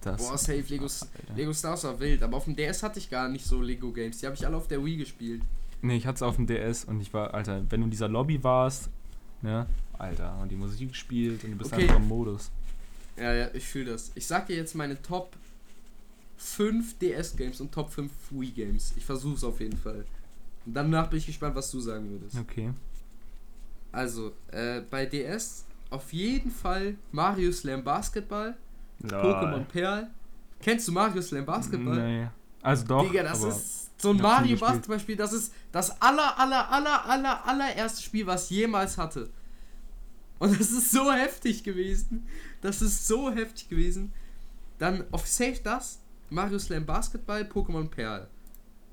Das, 0.01 0.17
Boah, 0.27 0.39
safe, 0.39 0.65
Lego, 0.69 0.85
Alter. 0.85 1.07
Lego 1.37 1.53
Stars 1.53 1.85
war 1.85 2.01
wild. 2.01 2.23
Aber 2.23 2.39
auf 2.39 2.45
dem 2.45 2.57
DS 2.57 2.83
hatte 2.83 2.99
ich 2.99 3.11
gar 3.11 3.29
nicht 3.29 3.45
so 3.45 3.61
Lego 3.61 3.93
Games. 3.93 4.19
Die 4.19 4.27
habe 4.27 4.35
ich 4.35 4.47
alle 4.47 4.57
auf 4.57 4.67
der 4.67 4.83
Wii 4.85 4.97
gespielt. 4.97 5.43
Nee, 5.83 5.97
ich 5.97 6.07
hatte 6.07 6.17
es 6.17 6.23
auf 6.23 6.37
dem 6.37 6.47
DS 6.47 6.85
und 6.87 7.01
ich 7.01 7.13
war, 7.13 7.35
Alter, 7.35 7.63
wenn 7.69 7.81
du 7.81 7.85
in 7.85 7.91
dieser 7.91 8.09
Lobby 8.09 8.43
warst, 8.43 8.89
ne, 9.43 9.67
Alter, 9.99 10.37
und 10.41 10.49
die 10.51 10.57
Musik 10.57 10.89
gespielt 10.91 11.45
und 11.45 11.53
du 11.53 11.57
bist 11.59 11.73
Okay. 11.73 11.83
einfach 11.83 11.97
im 11.97 12.09
Modus. 12.09 12.51
Ja, 13.17 13.33
ja, 13.33 13.49
ich 13.53 13.65
fühle 13.65 13.93
das. 13.93 14.11
Ich 14.15 14.27
sag 14.27 14.47
dir 14.47 14.57
jetzt 14.57 14.75
meine 14.75 15.01
Top 15.03 15.37
5 16.39 16.99
DS-Games 16.99 17.61
und 17.61 17.73
Top 17.73 17.91
5 17.93 18.11
Wii-Games. 18.31 18.95
Ich 18.97 19.05
versuch's 19.05 19.45
auf 19.45 19.61
jeden 19.61 19.77
Fall. 19.77 20.05
Und 20.67 20.75
danach 20.75 21.09
bin 21.09 21.19
ich 21.19 21.27
gespannt, 21.27 21.55
was 21.55 21.71
du 21.71 21.81
sagen 21.81 22.09
würdest. 22.11 22.37
Okay. 22.39 22.73
Also, 23.93 24.33
äh, 24.51 24.81
bei 24.91 25.07
DS 25.07 25.65
auf 25.91 26.13
jeden 26.13 26.51
Fall 26.51 26.97
Mario 27.13 27.53
Slam 27.53 27.85
Basketball, 27.85 28.57
Pokémon 29.05 29.65
Perl. 29.67 30.09
Kennst 30.61 30.89
du 30.89 30.93
Mario 30.93 31.21
Slam 31.21 31.45
Basketball? 31.45 31.97
Nee. 32.23 32.29
Also 32.63 32.87
doch, 32.87 33.03
Digga, 33.07 33.25
das 33.25 33.43
ist 33.43 33.91
so 34.01 34.11
ein 34.11 34.17
Mario. 34.17 34.57
Basketballspiel. 34.57 35.17
Das 35.17 35.33
ist 35.33 35.53
das 35.73 36.01
aller, 36.01 36.39
aller, 36.39 36.71
aller, 36.71 37.05
aller, 37.05 37.47
allererste 37.47 38.03
Spiel, 38.03 38.27
was 38.27 38.49
jemals 38.51 38.97
hatte. 38.97 39.29
Und 40.43 40.59
das 40.59 40.73
ist 40.73 40.91
so 40.91 41.13
heftig 41.13 41.63
gewesen. 41.63 42.27
Das 42.63 42.83
ist 42.83 43.07
so 43.07 43.31
heftig 43.31 43.69
gewesen. 43.69 44.13
Dann 44.77 45.05
auf 45.13 45.25
Safe 45.25 45.61
das, 45.63 46.01
Mario 46.31 46.59
Slam 46.59 46.85
Basketball, 46.85 47.43
Pokémon 47.43 47.89
Perl. 47.89 48.27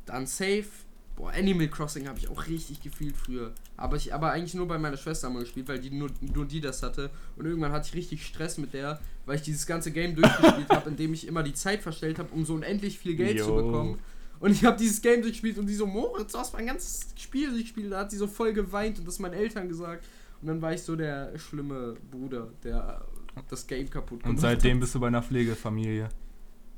Dann 0.06 0.28
Safe, 0.28 0.68
boah, 1.16 1.32
Animal 1.32 1.68
Crossing 1.68 2.08
habe 2.08 2.20
ich 2.20 2.28
auch 2.28 2.46
richtig 2.46 2.84
gefühlt 2.84 3.18
früher. 3.18 3.52
Aber 3.78 3.98
ich 3.98 4.14
aber 4.14 4.32
eigentlich 4.32 4.54
nur 4.54 4.68
bei 4.68 4.78
meiner 4.78 4.98
Schwester 4.98 5.28
mal 5.32 5.40
gespielt, 5.40 5.68
weil 5.68 5.80
die 5.80 5.90
nur, 5.90 6.12
nur 6.22 6.46
die 6.46 6.62
das 6.62 6.84
hatte. 6.84 7.10
Und 7.36 7.48
irgendwann 7.48 7.72
hatte 7.72 7.88
ich 7.88 7.96
richtig 7.96 8.28
Stress 8.28 8.60
mit 8.60 8.76
der, 8.76 9.00
weil 9.26 9.38
ich 9.38 9.42
dieses 9.42 9.66
ganze 9.66 9.90
Game 9.90 10.16
durchgespielt 10.16 10.70
habe, 10.70 10.88
indem 10.92 11.16
ich 11.16 11.26
immer 11.26 11.42
die 11.42 11.56
Zeit 11.56 11.82
verstellt 11.82 12.20
habe, 12.20 12.30
um 12.32 12.46
so 12.46 12.54
unendlich 12.54 13.00
viel 13.00 13.16
Geld 13.16 13.40
zu 13.40 13.50
Jo. 13.50 13.56
bekommen. 13.56 14.00
Und 14.40 14.52
ich 14.52 14.64
habe 14.66 14.78
dieses 14.78 15.02
Game 15.02 15.24
durchgespielt 15.24 15.58
und 15.58 15.66
die 15.66 15.74
so, 15.74 15.88
Moritz, 15.88 16.32
du 16.32 16.38
hast 16.38 16.54
mein 16.54 16.68
ganzes 16.68 17.08
Spiel 17.16 17.50
durchgespielt. 17.50 17.92
Da 17.92 18.02
hat 18.02 18.12
sie 18.12 18.18
so 18.18 18.28
voll 18.28 18.54
geweint 18.54 19.00
und 19.00 19.08
das 19.08 19.18
meinen 19.18 19.34
Eltern 19.34 19.68
gesagt. 19.68 20.06
Und 20.41 20.47
dann 20.47 20.62
war 20.62 20.73
ich 20.73 20.82
so 20.82 20.95
der 20.95 21.38
schlimme 21.38 21.95
Bruder, 22.12 22.47
der 22.63 23.06
das 23.49 23.67
Game 23.67 23.89
kaputt 23.89 24.23
und 24.25 24.39
seitdem 24.39 24.80
bist 24.80 24.95
du 24.95 24.99
bei 24.99 25.08
einer 25.08 25.23
Pflegefamilie. 25.23 26.10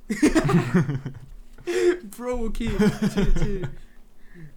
Bro, 2.15 2.45
okay. 2.45 2.69
Chill, 3.13 3.34
chill. 3.34 3.69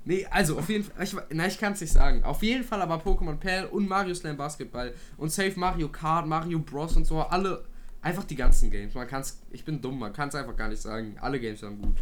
Nee, 0.04 0.26
also 0.30 0.58
auf 0.58 0.68
jeden 0.68 0.84
Fall, 0.84 1.02
ich, 1.02 1.16
nein, 1.30 1.48
ich 1.48 1.58
kann 1.58 1.72
es 1.72 1.80
nicht 1.80 1.92
sagen. 1.92 2.22
Auf 2.24 2.42
jeden 2.42 2.64
Fall 2.64 2.82
aber 2.82 2.96
Pokémon 2.96 3.36
Perl 3.36 3.66
und 3.66 3.88
Mario 3.88 4.14
Slam 4.14 4.36
Basketball 4.36 4.92
und 5.16 5.30
Safe 5.30 5.58
Mario 5.58 5.88
Kart, 5.88 6.26
Mario 6.26 6.58
Bros 6.58 6.96
und 6.96 7.06
so, 7.06 7.20
alle, 7.20 7.64
einfach 8.02 8.24
die 8.24 8.36
ganzen 8.36 8.70
Games. 8.70 8.94
Man 8.94 9.06
kann's, 9.08 9.42
ich 9.50 9.64
bin 9.64 9.80
dumm, 9.80 9.98
man 9.98 10.12
kann 10.12 10.28
es 10.28 10.34
einfach 10.34 10.56
gar 10.56 10.68
nicht 10.68 10.82
sagen. 10.82 11.16
Alle 11.20 11.40
Games 11.40 11.62
waren 11.62 11.80
gut. 11.80 11.96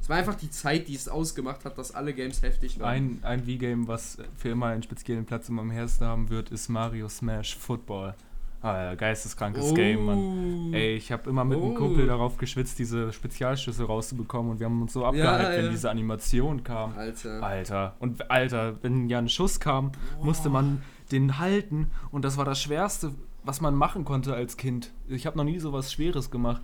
Es 0.00 0.08
war 0.08 0.16
einfach 0.16 0.36
die 0.36 0.50
Zeit, 0.50 0.88
die 0.88 0.94
es 0.94 1.08
ausgemacht 1.08 1.64
hat, 1.64 1.76
dass 1.78 1.94
alle 1.94 2.14
Games 2.14 2.42
heftig 2.42 2.78
waren. 2.78 2.88
Ein, 2.88 3.18
ein 3.22 3.40
V-Game, 3.44 3.88
was 3.88 4.18
für 4.36 4.50
immer 4.50 4.66
einen 4.66 4.82
speziellen 4.82 5.24
Platz 5.24 5.48
in 5.48 5.56
meinem 5.56 5.70
Herzen 5.70 6.06
haben 6.06 6.30
wird, 6.30 6.50
ist 6.50 6.68
Mario 6.68 7.08
Smash 7.08 7.56
Football. 7.56 8.14
Ah, 8.62 8.94
geisteskrankes 8.94 9.74
Game, 9.74 10.06
Mann. 10.06 10.72
Ey, 10.72 10.94
ich 10.96 11.12
habe 11.12 11.28
immer 11.28 11.44
mit 11.44 11.58
einem 11.58 11.72
Oh. 11.72 11.74
Kumpel 11.74 12.06
darauf 12.06 12.38
geschwitzt, 12.38 12.78
diese 12.78 13.12
Spezialschüsse 13.12 13.84
rauszubekommen 13.84 14.52
und 14.52 14.58
wir 14.58 14.64
haben 14.64 14.80
uns 14.80 14.94
so 14.94 15.04
abgehypt, 15.04 15.50
wenn 15.50 15.64
ja. 15.66 15.70
diese 15.70 15.90
Animation 15.90 16.64
kam. 16.64 16.96
Alter. 16.96 17.42
Alter. 17.42 17.94
Und 17.98 18.30
Alter, 18.30 18.82
wenn 18.82 19.10
ja 19.10 19.18
ein 19.18 19.28
Schuss 19.28 19.60
kam, 19.60 19.92
musste 20.22 20.48
man 20.48 20.80
den 21.12 21.38
halten 21.38 21.90
und 22.10 22.24
das 22.24 22.38
war 22.38 22.46
das 22.46 22.62
Schwerste, 22.62 23.12
was 23.42 23.60
man 23.60 23.74
machen 23.74 24.06
konnte 24.06 24.32
als 24.32 24.56
Kind. 24.56 24.92
Ich 25.08 25.26
habe 25.26 25.36
noch 25.36 25.44
nie 25.44 25.58
sowas 25.58 25.92
Schweres 25.92 26.30
gemacht. 26.30 26.62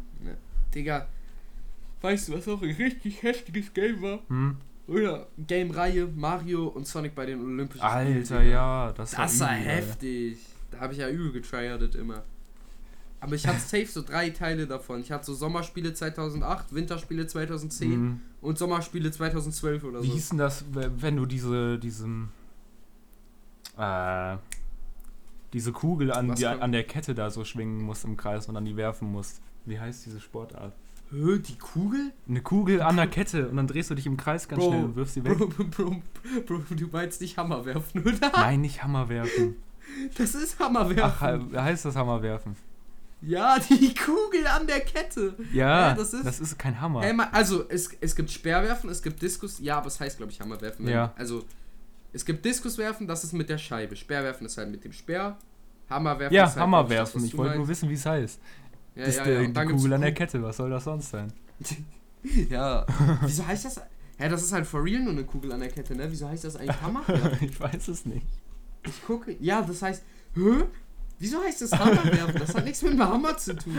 Digga, 0.75 1.07
weißt 2.01 2.29
du, 2.29 2.33
was 2.35 2.49
auch 2.49 2.63
ein 2.63 2.71
richtig 2.71 3.23
heftiges 3.23 3.73
Game 3.73 4.01
war? 4.03 4.21
Hm? 4.29 4.57
Oder 4.87 5.29
Game-Reihe 5.39 6.07
Mario 6.09 6.67
und 6.69 6.87
Sonic 6.87 7.15
bei 7.15 7.27
den 7.27 7.41
Olympischen 7.41 7.87
Spielen, 7.87 8.17
Alter, 8.19 8.43
ja, 8.43 8.93
das, 8.93 9.13
Das 9.13 9.39
war 9.41 9.57
übel, 9.57 9.67
heftig. 9.69 10.39
Da 10.73 10.81
habe 10.81 10.93
ich 10.95 10.99
ja 10.99 11.09
übel 11.09 11.31
getryhardet 11.33 11.95
immer. 11.95 12.23
Aber 13.21 13.35
ich 13.35 13.47
hatte 13.47 13.61
safe 13.61 13.87
so 13.87 14.03
drei 14.03 14.31
Teile 14.31 14.67
davon. 14.67 15.01
Ich 15.01 15.13
hatte 15.13 15.27
so 15.27 15.35
Sommerspiele 15.35 15.93
2008, 15.93 16.75
Winterspiele 16.75 17.27
2010 17.27 17.91
Mhm. 17.91 18.21
und 18.41 18.57
Sommerspiele 18.59 19.11
2012 19.13 19.85
oder 19.85 20.03
Wie 20.03 20.07
so. 20.09 20.13
hieß 20.15 20.29
denn 20.31 20.39
das, 20.39 20.65
we- 20.73 20.91
wenn 20.97 21.17
du 21.17 21.27
diese, 21.27 21.79
diesem, 21.79 22.31
äh, 23.77 24.37
diese 25.53 25.73
Kugel 25.73 26.13
an, 26.13 26.35
die, 26.35 26.47
an 26.47 26.73
der 26.73 26.85
Kette 26.85 27.15
da 27.15 27.31
so 27.31 27.45
schwingen 27.45 27.83
musst 27.83 28.05
im 28.05 28.17
Kreis 28.17 28.49
und 28.49 28.55
dann 28.55 28.65
die 28.65 28.77
werfen 28.77 29.11
musst? 29.13 29.41
Wie 29.67 29.79
heißt 29.79 30.07
diese 30.07 30.21
Sportart? 30.21 30.73
Hö, 31.11 31.39
die 31.41 31.59
Kugel? 31.59 32.13
Eine 32.29 32.41
Kugel 32.41 32.81
an 32.83 32.97
der 32.97 33.07
Kette 33.09 33.49
und 33.49 33.57
dann 33.57 33.67
drehst 33.67 33.91
du 33.91 33.95
dich 33.95 34.07
im 34.07 34.17
Kreis 34.17 34.47
ganz 34.49 34.63
Bro, 34.63 34.71
schnell 34.71 34.85
und 34.85 34.97
wirfst 34.97 35.15
sie 35.15 35.25
weg. 35.25 35.37
Bro, 35.39 35.47
Bro, 35.49 35.97
Bro, 36.47 36.63
du 36.71 36.87
meinst 36.93 37.21
nicht 37.21 37.37
Hammer 37.37 37.65
werfen, 37.65 38.03
oder? 38.05 38.31
Nein, 38.33 38.61
nicht 38.61 38.83
Hammer 38.83 39.09
werfen. 39.09 39.57
Das 40.17 40.35
ist 40.37 40.59
Hammer 40.61 40.89
werfen. 40.89 41.03
Ach, 41.03 41.51
he- 41.53 41.59
heißt 41.59 41.85
das 41.85 41.97
Hammer 41.97 42.23
werfen? 42.23 42.55
ja, 43.23 43.59
die 43.59 43.93
Kugel 43.95 44.47
an 44.47 44.67
der 44.67 44.81
Kette. 44.81 45.35
Ja, 45.53 45.89
Ja, 45.89 45.95
das 45.95 46.15
ist- 46.15 46.25
das 46.25 46.41
ist 46.41 46.59
kein 46.59 46.81
Hammer. 46.81 47.03
Hey, 47.03 47.15
also, 47.33 47.65
es, 47.69 47.91
es 48.01 48.15
gibt 48.17 48.31
Speerwerfen, 48.31 48.89
es 48.89 49.03
gibt 49.03 49.21
Diskus. 49.21 49.59
Ja, 49.59 49.79
aber 49.79 49.89
es 49.89 49.99
heißt, 50.01 50.17
glaube 50.17 50.31
ich, 50.33 50.41
Hammerwerfen. 50.41 50.87
Ja. 50.89 51.13
Also, 51.17 51.45
es 52.13 52.25
gibt 52.25 52.45
Diskuswerfen, 52.45 53.07
das 53.07 53.25
ist 53.25 53.33
mit 53.33 53.49
der 53.49 53.59
Scheibe. 53.59 53.95
Speerwerfen 53.97 54.47
ist 54.47 54.57
halt 54.57 54.71
mit 54.71 54.85
dem 54.85 54.93
Speer. 54.93 55.37
Hammerwerfen 55.91 56.35
ja, 56.35 56.45
ist 56.45 56.51
halt, 56.51 56.61
Hammer 56.63 56.85
glaub 56.85 57.09
ich, 57.17 57.25
Ich 57.25 57.37
wollte 57.37 57.57
nur 57.57 57.69
wissen, 57.69 57.89
wie 57.91 57.95
es 57.95 58.07
heißt. 58.07 58.41
Ja, 58.95 59.05
das 59.05 59.09
ist 59.11 59.17
ja, 59.19 59.25
der, 59.25 59.43
ja. 59.43 59.49
Die 59.49 59.73
Kugel 59.73 59.93
an 59.93 60.01
der 60.01 60.15
Kette. 60.15 60.43
Was 60.43 60.57
soll 60.57 60.71
das 60.71 60.85
sonst 60.85 61.11
sein? 61.11 61.33
Ja. 62.51 62.85
Wieso 63.23 63.47
heißt 63.47 63.65
das? 63.65 63.81
Ja, 64.19 64.29
das 64.29 64.43
ist 64.43 64.53
halt 64.53 64.67
for 64.67 64.85
real 64.85 65.01
nur 65.01 65.13
eine 65.15 65.25
Kugel 65.25 65.53
an 65.53 65.61
der 65.61 65.71
Kette, 65.71 65.97
ne? 65.97 66.07
Wieso 66.11 66.29
heißt 66.29 66.45
das 66.45 66.57
eigentlich 66.57 66.83
Hammerwerfen? 66.83 67.39
ich 67.49 67.59
weiß 67.59 67.89
es 67.89 68.05
nicht. 68.05 68.27
Ich 68.87 69.03
gucke. 69.07 69.35
Ja, 69.41 69.63
das 69.63 69.81
heißt. 69.81 70.03
Hä? 70.35 70.65
Wieso 71.19 71.43
heißt 71.43 71.63
das 71.63 71.73
Hammerwerfen? 71.73 72.39
Das 72.39 72.55
hat 72.55 72.65
nichts 72.67 72.83
mit 72.83 72.93
dem 72.93 73.03
Hammer 73.03 73.39
zu 73.39 73.57
tun. 73.57 73.75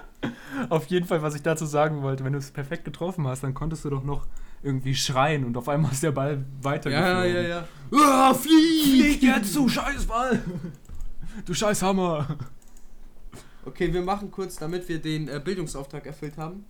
Auf 0.70 0.86
jeden 0.86 1.06
Fall, 1.06 1.20
was 1.20 1.34
ich 1.34 1.42
dazu 1.42 1.66
sagen 1.66 2.00
wollte, 2.00 2.24
wenn 2.24 2.32
du 2.32 2.38
es 2.38 2.50
perfekt 2.50 2.86
getroffen 2.86 3.26
hast, 3.26 3.42
dann 3.42 3.52
konntest 3.52 3.84
du 3.84 3.90
doch 3.90 4.02
noch 4.02 4.26
irgendwie 4.62 4.94
schreien 4.94 5.44
und 5.44 5.56
auf 5.58 5.68
einmal 5.68 5.92
ist 5.92 6.02
der 6.02 6.12
Ball 6.12 6.38
Ja, 6.38 6.64
weitergeflogen. 6.64 7.34
ja, 7.34 7.42
ja. 7.42 7.68
Ah, 7.92 8.32
flieg! 8.32 8.84
Flieg 8.84 9.22
jetzt, 9.22 9.54
du 9.54 9.68
Scheißball! 9.68 10.42
Du 11.44 11.52
Scheißhammer! 11.52 12.38
Okay, 13.66 13.92
wir 13.92 14.02
machen 14.02 14.30
kurz, 14.30 14.56
damit 14.56 14.88
wir 14.88 15.00
den 15.00 15.28
äh, 15.28 15.40
Bildungsauftrag 15.44 16.06
erfüllt 16.06 16.36
haben. 16.36 16.64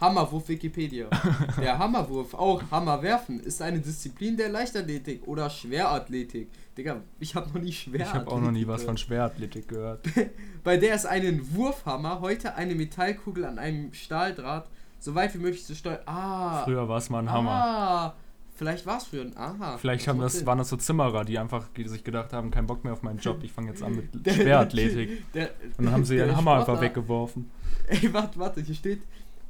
Hammerwurf 0.00 0.48
Wikipedia. 0.48 1.08
Der 1.60 1.76
Hammerwurf, 1.76 2.32
auch 2.34 2.62
Hammerwerfen, 2.70 3.40
ist 3.40 3.60
eine 3.60 3.80
Disziplin 3.80 4.36
der 4.36 4.48
Leichtathletik 4.48 5.26
oder 5.26 5.50
Schwerathletik. 5.50 6.48
Digga, 6.76 7.00
ich 7.18 7.34
habe 7.34 7.48
noch 7.48 7.60
nie 7.60 7.70
Ich 7.70 7.80
Schwerathletik. 7.80 8.14
habe 8.14 8.30
auch 8.30 8.40
noch 8.40 8.52
nie 8.52 8.64
was 8.68 8.84
von. 8.84 8.96
Schwerathletik 8.96 9.66
gehört. 9.66 10.06
Bei 10.64 10.76
der 10.76 10.94
es 10.94 11.04
einen 11.04 11.52
Wurfhammer, 11.56 12.20
heute 12.20 12.54
eine 12.54 12.76
Metallkugel 12.76 13.44
an 13.44 13.58
einem 13.58 13.92
Stahldraht, 13.92 14.68
so 15.00 15.16
weit 15.16 15.34
wie 15.34 15.38
möglich 15.38 15.64
zu 15.64 15.74
steuern. 15.74 15.98
Ah. 16.06 16.62
Früher 16.62 16.88
war 16.88 16.98
es 16.98 17.10
mal 17.10 17.18
ein 17.18 17.32
Hammer. 17.32 17.50
Ah. 17.50 18.14
Vielleicht 18.58 18.84
war 18.86 18.98
es 18.98 19.04
früher 19.04 19.22
ein 19.22 19.36
Aha. 19.36 19.78
Vielleicht 19.78 20.08
haben 20.08 20.18
das, 20.20 20.32
Sinn. 20.34 20.46
waren 20.46 20.58
das 20.58 20.68
so 20.68 20.76
Zimmerer, 20.76 21.24
die 21.24 21.38
einfach 21.38 21.68
die 21.76 21.86
sich 21.88 22.02
gedacht 22.02 22.32
haben, 22.32 22.50
kein 22.50 22.66
Bock 22.66 22.82
mehr 22.84 22.92
auf 22.92 23.02
meinen 23.02 23.20
Job, 23.20 23.38
ich 23.42 23.52
fange 23.52 23.68
jetzt 23.70 23.82
an 23.82 23.94
mit 23.96 24.08
Der- 24.26 24.32
Schwerathletik. 24.34 25.22
Der, 25.34 25.50
Und 25.78 25.84
dann 25.86 25.92
haben 25.94 26.04
sie 26.04 26.16
ihren 26.16 26.36
Hammer 26.36 26.54
einfach 26.54 26.74
Sportler- 26.74 26.80
weggeworfen. 26.82 27.50
Ey, 27.86 28.12
warte, 28.12 28.38
warte, 28.38 28.60
hier 28.60 28.74
steht, 28.74 29.00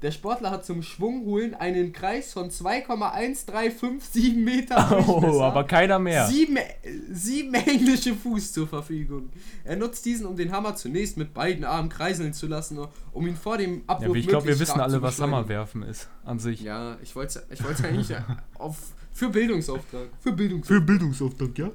der 0.03 0.13
Sportler 0.13 0.51
hat 0.53 0.65
zum 0.65 0.83
Schwungholen 0.83 1.55
einen 1.57 1.93
Kreis 1.93 2.33
von 2.33 2.51
2,1357 2.51 4.37
Meter 4.37 5.05
Oh, 5.09 5.41
aber 5.43 5.65
keiner 5.65 5.99
mehr. 5.99 6.27
Sieben, 6.27 6.57
äh, 6.57 6.69
sieben 7.11 7.55
englische 7.55 8.15
Fuß 8.15 8.53
zur 8.53 8.69
Verfügung. 8.69 9.31
Er 9.65 9.77
nutzt 9.77 10.05
diesen, 10.05 10.27
um 10.27 10.37
den 10.37 10.53
Hammer 10.53 10.77
zunächst 10.77 11.17
mit 11.17 11.35
beiden 11.35 11.65
Armen 11.65 11.89
kreiseln 11.89 12.33
zu 12.33 12.47
lassen, 12.47 12.79
um 13.13 13.27
ihn 13.27 13.37
vor 13.37 13.59
dem 13.59 13.83
Abwurf 13.87 14.15
Ja, 14.15 14.21
ich 14.21 14.29
glaube, 14.29 14.47
wir 14.47 14.59
wissen 14.61 14.81
alle, 14.81 15.03
was. 15.03 15.21
Hammerwerfen 15.21 15.83
ist 15.83 16.09
an 16.25 16.39
sich. 16.39 16.61
Ja, 16.61 16.97
ich 17.03 17.17
wollte 17.17 17.43
ich 17.51 17.65
wollte 17.65 17.85
eigentlich 17.89 18.17
auf, 18.57 18.77
für 19.19 19.29
Bildungsauftrag. 19.31 20.09
Für 20.21 20.33
Bildungsauftrag. 20.33 20.87
Bildungsauftrag, 20.87 21.59
ja? 21.59 21.71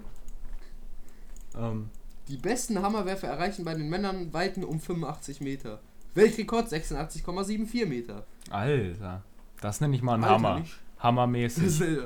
Ähm, 1.58 1.90
Die 2.28 2.38
besten 2.38 2.82
Hammerwerfer 2.82 3.28
erreichen 3.28 3.66
bei 3.66 3.74
den 3.76 3.90
Männern 3.90 4.32
Weiten 4.34 4.64
um 4.64 4.80
85 4.80 5.42
Meter. 5.42 5.82
Weltrekord 6.16 6.72
86,74 6.72 7.86
Meter. 7.86 8.26
Alter, 8.50 9.24
das 9.62 9.82
nenne 9.82 9.96
ich 9.96 10.02
mal 10.02 10.16
ein 10.16 10.24
Alter, 10.24 10.34
Hammer. 10.36 10.60
nicht- 10.60 10.74
Das 10.96 11.04
Hammermäßig. 11.04 11.64
ist, 11.66 11.82
äh, 11.82 11.98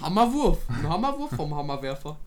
Hammerwurf. 0.00 0.58
Ein 0.68 0.88
Hammerwurf 0.88 1.30
vom 1.34 1.54
Hammerwerfer. 1.54 2.18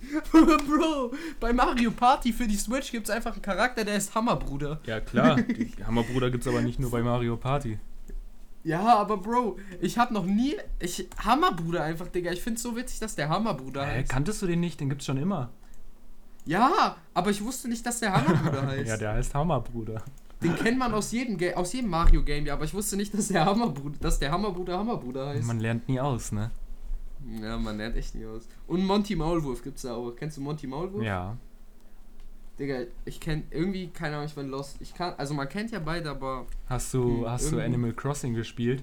Bro, 0.32 1.12
bei 1.40 1.52
Mario 1.52 1.90
Party 1.90 2.32
für 2.32 2.46
die 2.46 2.56
Switch 2.56 2.90
gibt 2.92 3.08
es 3.08 3.14
einfach 3.14 3.32
einen 3.32 3.42
Charakter, 3.42 3.84
der 3.84 3.96
ist 3.96 4.14
Hammerbruder. 4.14 4.80
Ja 4.86 5.00
klar, 5.00 5.36
Hammerbruder 5.86 6.30
gibt's 6.30 6.46
aber 6.46 6.62
nicht 6.62 6.78
nur 6.78 6.90
bei 6.90 7.02
Mario 7.02 7.36
Party. 7.36 7.78
Ja, 8.66 8.96
aber 8.98 9.18
Bro, 9.18 9.58
ich 9.80 9.96
hab 9.96 10.10
noch 10.10 10.24
nie. 10.24 10.56
Ich, 10.80 11.08
Hammerbruder 11.24 11.84
einfach, 11.84 12.08
Digga. 12.08 12.32
Ich 12.32 12.42
find's 12.42 12.62
so 12.62 12.74
witzig, 12.74 12.98
dass 12.98 13.14
der 13.14 13.28
Hammerbruder 13.28 13.86
Hä, 13.86 13.98
heißt. 14.00 14.10
kanntest 14.10 14.42
du 14.42 14.46
den 14.48 14.58
nicht? 14.58 14.80
Den 14.80 14.88
gibt's 14.88 15.04
schon 15.04 15.18
immer. 15.18 15.50
Ja, 16.46 16.96
aber 17.14 17.30
ich 17.30 17.44
wusste 17.44 17.68
nicht, 17.68 17.86
dass 17.86 18.00
der 18.00 18.12
Hammerbruder 18.12 18.66
heißt. 18.66 18.88
Ja, 18.88 18.96
der 18.96 19.12
heißt 19.12 19.34
Hammerbruder. 19.34 20.02
Den 20.42 20.56
kennt 20.56 20.78
man 20.78 20.92
aus 20.94 21.12
jedem, 21.12 21.38
Ga 21.38 21.54
aus 21.54 21.72
jedem 21.72 21.90
Mario-Game, 21.90 22.44
ja, 22.44 22.54
aber 22.54 22.64
ich 22.64 22.74
wusste 22.74 22.96
nicht, 22.96 23.14
dass 23.14 23.28
der 23.28 23.44
Hammerbruder, 23.46 23.98
dass 24.00 24.18
der 24.18 24.32
Hammerbruder 24.32 24.78
Hammerbruder 24.78 25.28
heißt. 25.28 25.46
Man 25.46 25.60
lernt 25.60 25.88
nie 25.88 26.00
aus, 26.00 26.32
ne? 26.32 26.50
Ja, 27.40 27.56
man 27.58 27.76
lernt 27.78 27.96
echt 27.96 28.16
nie 28.16 28.26
aus. 28.26 28.48
Und 28.66 28.84
Monty 28.84 29.14
Maulwurf 29.14 29.62
gibt's 29.62 29.82
da 29.82 29.94
auch. 29.94 30.10
Kennst 30.10 30.38
du 30.38 30.40
Monty 30.40 30.66
Maulwurf? 30.66 31.04
Ja. 31.04 31.36
Digga, 32.58 32.80
ich 33.04 33.20
kenn 33.20 33.44
irgendwie, 33.50 33.88
keine 33.88 34.16
Ahnung, 34.16 34.26
ich 34.28 34.34
bin 34.34 34.48
lost. 34.48 34.76
Ich 34.80 34.94
kann, 34.94 35.12
also 35.18 35.34
man 35.34 35.48
kennt 35.48 35.70
ja 35.72 35.78
beide, 35.78 36.10
aber 36.10 36.46
Hast 36.68 36.94
du, 36.94 37.18
Hm, 37.24 37.30
hast 37.30 37.52
du 37.52 37.60
Animal 37.60 37.92
Crossing 37.92 38.34
gespielt? 38.34 38.82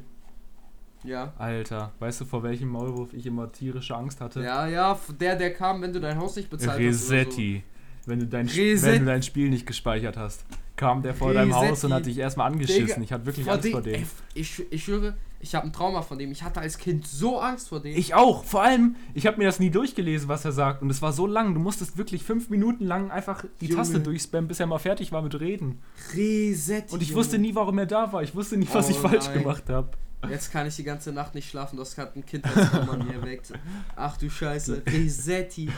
ja. 1.04 1.34
Alter, 1.38 1.92
weißt 2.00 2.22
du, 2.22 2.26
vor 2.26 2.44
welchem 2.44 2.70
Maulwurf 2.70 3.14
ich 3.14 3.26
immer 3.26 3.52
tierische 3.52 3.96
Angst 3.96 4.22
hatte? 4.22 4.42
Ja, 4.42 4.68
ja, 4.68 4.98
der, 5.20 5.36
der 5.36 5.54
kam, 5.54 5.82
wenn 5.82 5.92
du 5.92 6.00
dein 6.00 6.18
Haus 6.18 6.36
nicht 6.36 6.50
bezahlt 6.50 6.72
hast. 6.72 6.78
oder 6.78 6.88
Resetti. 6.88 7.64
Wenn 8.06 8.20
du, 8.20 8.28
dein, 8.28 8.48
Reset- 8.48 8.84
wenn 8.84 9.00
du 9.00 9.06
dein 9.06 9.24
Spiel 9.24 9.50
nicht 9.50 9.66
gespeichert 9.66 10.18
hast, 10.18 10.46
kam 10.76 11.02
der 11.02 11.14
vor 11.16 11.34
deinem 11.34 11.56
Haus 11.56 11.64
Resetti. 11.72 11.86
und 11.88 11.94
hat 11.94 12.06
dich 12.06 12.18
erstmal 12.18 12.52
angeschissen. 12.52 12.86
Digga, 12.88 13.02
ich 13.02 13.12
hatte 13.12 13.24
So. 13.24 13.26
wirklich 13.28 13.50
Angst 13.52 13.70
vor 13.70 13.82
dem. 13.82 14.04
ich, 14.34 14.72
ich 14.72 14.84
schwöre, 14.84 15.16
ich 15.44 15.56
habe 15.56 15.68
ein 15.68 15.74
Trauma 15.74 16.02
von 16.02 16.18
dem. 16.18 16.32
Ich 16.32 16.42
hatte 16.42 16.62
als 16.62 16.78
Kind 16.78 17.06
so 17.06 17.38
Angst 17.40 17.68
vor 17.70 17.82
dem. 17.82 17.96
Ich 17.98 18.14
auch. 18.16 18.46
Vor 18.46 18.64
allem, 18.64 18.96
ich 19.14 19.28
habe 19.28 19.38
mir 19.38 19.44
das 19.44 19.60
nie 19.60 19.70
durchgelesen, 19.70 20.30
was 20.30 20.46
er 20.46 20.54
sagt. 20.54 20.82
Und 20.82 20.90
es 20.90 21.02
war 21.02 21.12
so 21.12 21.28
lang. 21.28 21.54
Du 21.54 21.60
musstest 21.60 21.98
wirklich 21.98 22.24
fünf 22.24 22.50
Minuten 22.50 22.86
lang 22.86 23.12
einfach 23.12 23.44
die 23.60 23.66
Junge. 23.66 23.76
Taste 23.76 24.00
durchspammen, 24.00 24.48
bis 24.48 24.60
er 24.62 24.68
mal 24.68 24.80
fertig 24.80 25.12
war 25.12 25.22
mit 25.22 25.38
Reden. 25.40 25.82
Resetti. 26.16 26.94
Und 26.94 27.02
ich 27.02 27.10
Junge. 27.10 27.20
wusste 27.20 27.38
nie, 27.38 27.54
warum 27.54 27.78
er 27.78 27.86
da 27.86 28.12
war. 28.14 28.24
Ich 28.24 28.34
wusste 28.34 28.56
nie, 28.58 28.68
was 28.72 28.88
Oh 28.88 28.92
ich 28.92 28.98
falsch 28.98 29.26
nein. 29.28 29.40
gemacht 29.40 29.70
habe. 29.70 29.90
Jetzt 30.30 30.54
kann 30.54 30.66
ich 30.66 30.78
die 30.78 30.84
ganze 30.86 31.12
Nacht 31.12 31.36
nicht 31.36 31.50
schlafen. 31.50 31.76
Du 31.76 31.82
hast 31.82 31.96
gerade 31.96 32.18
ein 32.18 32.26
Kindheitstrauma 32.26 32.94
an 32.94 33.06
mir 33.06 33.16
erweckt. 33.16 33.52
Ach 33.98 34.16
du 34.16 34.30
Scheiße. 34.30 34.84
Resetti. 34.88 35.70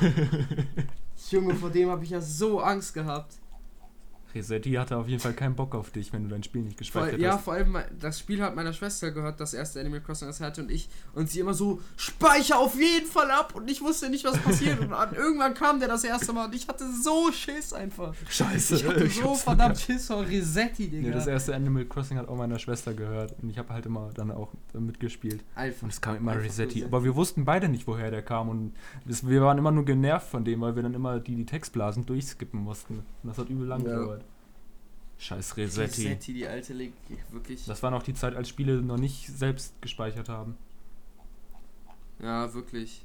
Junge, 1.32 1.56
vor 1.56 1.71
dem 1.71 1.89
habe 1.89 2.04
ich 2.04 2.12
ja 2.12 2.21
so 2.21 2.60
Angst 2.60 2.93
gehabt. 2.93 3.34
Resetti 4.36 4.74
hatte 4.74 4.98
auf 4.98 5.08
jeden 5.08 5.21
Fall 5.21 5.34
keinen 5.34 5.56
Bock 5.56 5.74
auf 5.74 5.91
dich, 5.91 6.12
wenn 6.13 6.24
du 6.24 6.30
dein 6.30 6.43
Spiel 6.43 6.62
nicht 6.62 6.74
Vor, 6.76 6.80
gespeichert 7.04 7.19
ja, 7.19 7.34
hast. 7.34 7.43
vor 7.45 7.54
allem, 7.54 7.78
das 8.00 8.19
Spiel 8.19 8.41
hat 8.41 8.56
meiner 8.56 8.74
Schwester 8.74 9.12
gehört, 9.12 9.39
das 9.39 9.54
erste 9.54 9.80
Animal 9.80 10.02
Crossing, 10.02 10.28
das 10.28 10.39
er 10.41 10.48
hatte 10.48 10.62
und 10.62 10.69
ich. 10.69 10.89
Und 11.13 11.30
sie 11.30 11.39
immer 11.39 11.54
so, 11.54 11.82
speicher 11.98 12.60
auf 12.60 12.76
jeden 12.80 13.08
Fall 13.08 13.32
ab. 13.32 13.56
Und 13.56 13.71
ich 13.71 13.82
wusste 13.82 14.10
nicht, 14.10 14.26
was 14.26 14.38
passiert. 14.38 14.80
Und 14.80 14.93
an, 14.93 15.15
irgendwann 15.15 15.54
kam 15.54 15.80
der 15.80 15.88
das 15.88 16.04
erste 16.04 16.34
Mal 16.34 16.45
und 16.45 16.56
ich 16.56 16.67
hatte 16.67 16.86
so 17.02 17.32
Schiss 17.32 17.74
einfach. 17.74 18.13
Scheiße. 18.30 18.76
Ich 18.76 18.86
hatte 18.88 19.06
ich 19.06 19.15
so 19.21 19.34
verdammt. 19.36 19.80
Schiss 19.80 20.08
vor 20.08 20.26
Resetti, 20.28 20.89
Digga. 20.89 21.08
Nee, 21.08 21.13
das 21.13 21.28
erste 21.28 21.56
Animal 21.56 21.86
Crossing 21.86 22.17
hat 22.17 22.28
auch 22.28 22.36
meiner 22.36 22.60
Schwester 22.60 22.93
gehört. 22.93 23.34
Und 23.41 23.50
ich 23.50 23.58
habe 23.58 23.69
halt 23.74 23.86
immer 23.86 24.10
dann 24.13 24.32
auch 24.32 24.52
mitgespielt. 24.74 25.43
Einfach. 25.56 25.84
Und 25.84 25.89
es 25.93 26.02
kam 26.02 26.17
immer. 26.17 26.36
Resetti. 26.36 26.84
Aber 26.84 27.04
wir 27.06 27.15
wussten 27.15 27.45
beide 27.45 27.69
nicht, 27.69 27.88
woher 27.88 28.12
der 28.12 28.21
kam. 28.21 28.50
Und 28.50 28.74
das, 29.06 29.26
wir 29.28 29.41
waren 29.41 29.58
immer 29.58 29.71
nur 29.71 29.86
genervt 29.86 30.28
von 30.28 30.43
dem, 30.43 30.60
weil 30.62 30.76
wir 30.76 30.84
dann 30.84 30.93
immer 30.93 31.19
die, 31.19 31.36
die 31.36 31.45
Textblasen 31.45 32.06
durchskippen 32.06 32.60
mussten. 32.60 32.95
Und 33.24 33.30
das 33.30 33.38
hat 33.38 33.50
übel 33.50 33.65
lang 33.67 33.86
Ja. 33.86 33.98
gedauert. 34.00 34.24
Scheiß 35.17 35.58
Resetti. 35.58 36.04
Resetti, 36.04 36.34
die 36.34 36.47
alte 36.47 36.73
Leg 36.73 36.93
wirklich. 37.32 37.65
Das 37.65 37.82
war 37.84 37.91
noch 37.91 38.04
die 38.04 38.13
Zeit, 38.13 38.36
als 38.36 38.49
Spiele 38.49 38.82
noch 38.82 38.97
nicht 38.97 39.28
selbst 39.28 39.73
gespeichert 39.82 40.30
haben. 40.30 40.58
Ja, 42.21 42.54
wirklich. 42.54 43.04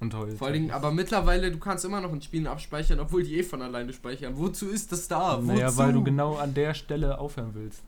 Und 0.00 0.14
heute. 0.14 0.36
Vor 0.36 0.48
allen 0.48 0.54
Dingen, 0.54 0.70
aber 0.72 0.90
mittlerweile, 0.90 1.50
du 1.52 1.58
kannst 1.58 1.84
immer 1.84 2.00
noch 2.00 2.12
in 2.12 2.20
Spielen 2.22 2.46
abspeichern, 2.46 2.98
obwohl 2.98 3.22
die 3.22 3.36
eh 3.38 3.42
von 3.42 3.62
alleine 3.62 3.92
speichern. 3.92 4.36
Wozu 4.36 4.68
ist 4.68 4.90
das 4.90 5.06
da? 5.06 5.38
Wozu? 5.38 5.46
Naja, 5.46 5.76
weil 5.76 5.92
du 5.92 6.02
genau 6.02 6.36
an 6.36 6.54
der 6.54 6.74
Stelle 6.74 7.18
aufhören 7.18 7.50
willst. 7.54 7.82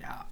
Ja. 0.00 0.24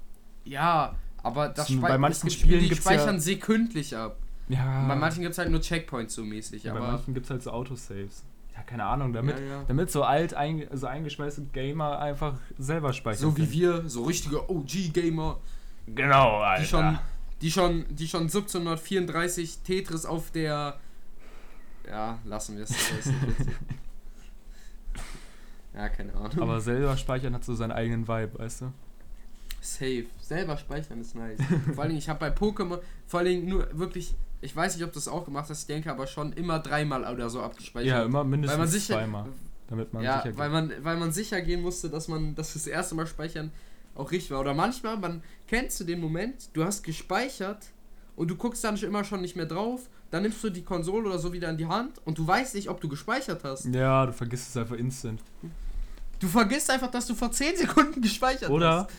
Ja, 0.44 0.94
aber 1.22 1.48
das 1.50 1.68
Bei 1.68 1.74
speichern. 1.74 2.00
manchen 2.00 2.16
es 2.16 2.20
gibt 2.22 2.32
Spielen 2.32 2.48
Spiele, 2.48 2.62
die 2.62 2.68
gibt's 2.70 2.84
ja- 2.84 2.92
speichern 2.92 3.20
sekündlich 3.20 3.96
ab. 3.96 4.16
Ja. 4.48 4.82
Und 4.82 4.88
bei 4.88 4.96
manchen 4.96 5.20
gibt 5.22 5.32
es 5.32 5.38
halt 5.38 5.50
nur 5.50 5.60
Checkpoints 5.60 6.14
so 6.14 6.24
mäßig, 6.24 6.64
ja, 6.64 6.72
bei 6.72 6.80
aber. 6.80 6.92
manchen 6.92 7.14
gibt 7.14 7.26
es 7.26 7.30
halt 7.30 7.42
so 7.42 7.50
Autosaves. 7.52 8.24
Ja, 8.60 8.66
keine 8.66 8.84
Ahnung, 8.84 9.12
damit, 9.14 9.38
ja, 9.38 9.44
ja. 9.44 9.64
damit 9.68 9.90
so 9.90 10.02
alt, 10.02 10.34
ein, 10.34 10.66
so 10.72 10.86
eingeschweißte 10.86 11.44
Gamer 11.52 11.98
einfach 11.98 12.34
selber 12.58 12.92
speichern 12.92 13.22
So 13.22 13.36
wie 13.38 13.40
können. 13.42 13.52
wir, 13.52 13.88
so 13.88 14.04
richtige 14.04 14.50
OG-Gamer, 14.50 15.38
Genau, 15.86 16.38
Alter. 16.40 16.62
die 16.62 16.68
schon, 16.68 16.98
die 17.40 17.50
schon, 17.50 17.86
die 17.88 18.06
schon 18.06 18.22
1734 18.22 19.60
Tetris 19.60 20.04
auf 20.04 20.30
der. 20.30 20.78
Ja, 21.88 22.18
lassen 22.24 22.56
wir 22.56 22.64
es. 22.64 22.70
ja, 25.74 25.88
keine 25.88 26.14
Ahnung. 26.14 26.38
Aber 26.40 26.60
selber 26.60 26.96
speichern 26.96 27.34
hat 27.34 27.44
so 27.44 27.54
seinen 27.54 27.72
eigenen 27.72 28.06
Vibe, 28.06 28.38
weißt 28.38 28.60
du? 28.62 28.72
Safe. 29.60 30.06
Selber 30.20 30.56
speichern 30.58 31.00
ist 31.00 31.14
nice. 31.16 31.40
vor 31.74 31.80
allen 31.82 31.88
Dingen, 31.90 31.98
ich 31.98 32.08
habe 32.08 32.20
bei 32.20 32.28
Pokémon, 32.30 32.78
vor 33.06 33.20
allen 33.20 33.28
Dingen 33.28 33.48
nur 33.48 33.66
wirklich, 33.78 34.14
ich 34.40 34.54
weiß 34.54 34.76
nicht, 34.76 34.84
ob 34.84 34.92
du 34.92 34.98
das 34.98 35.08
auch 35.08 35.24
gemacht 35.24 35.48
hast, 35.50 35.60
ich 35.60 35.66
denke 35.66 35.90
aber 35.90 36.06
schon 36.06 36.32
immer 36.32 36.58
dreimal 36.58 37.10
oder 37.12 37.28
so 37.28 37.42
abgespeichert. 37.42 37.88
Ja, 37.88 38.04
immer 38.04 38.24
mindestens 38.24 38.52
weil 38.52 38.64
man 38.64 38.68
sicher, 38.68 38.94
zweimal, 38.94 39.26
damit 39.68 39.92
man 39.92 40.02
ja, 40.02 40.22
sicher 40.22 40.38
weil 40.38 40.50
man, 40.50 40.72
weil 40.82 40.96
man 40.96 41.12
sicher 41.12 41.40
gehen 41.42 41.62
musste, 41.62 41.90
dass 41.90 42.08
man 42.08 42.34
dass 42.34 42.54
das 42.54 42.66
erste 42.66 42.94
Mal 42.94 43.06
speichern 43.06 43.52
auch 43.94 44.10
richtig 44.10 44.30
war. 44.30 44.40
Oder 44.40 44.54
manchmal, 44.54 44.96
man 44.96 45.22
kennst 45.46 45.78
du 45.80 45.84
den 45.84 46.00
Moment, 46.00 46.50
du 46.54 46.64
hast 46.64 46.82
gespeichert 46.82 47.66
und 48.16 48.28
du 48.30 48.36
guckst 48.36 48.64
dann 48.64 48.76
schon 48.76 48.88
immer 48.88 49.04
schon 49.04 49.20
nicht 49.20 49.36
mehr 49.36 49.46
drauf, 49.46 49.88
dann 50.10 50.22
nimmst 50.22 50.42
du 50.42 50.50
die 50.50 50.62
Konsole 50.62 51.08
oder 51.08 51.18
so 51.18 51.32
wieder 51.32 51.48
in 51.50 51.56
die 51.56 51.66
Hand 51.66 52.00
und 52.04 52.18
du 52.18 52.26
weißt 52.26 52.54
nicht, 52.54 52.68
ob 52.68 52.80
du 52.80 52.88
gespeichert 52.88 53.44
hast. 53.44 53.66
Ja, 53.66 54.06
du 54.06 54.12
vergisst 54.12 54.48
es 54.48 54.56
einfach 54.56 54.76
instant. 54.76 55.20
Du 56.18 56.28
vergisst 56.28 56.70
einfach, 56.70 56.90
dass 56.90 57.06
du 57.06 57.14
vor 57.14 57.32
10 57.32 57.56
Sekunden 57.56 58.02
gespeichert 58.02 58.50
Oder 58.50 58.84
hast. 58.84 58.90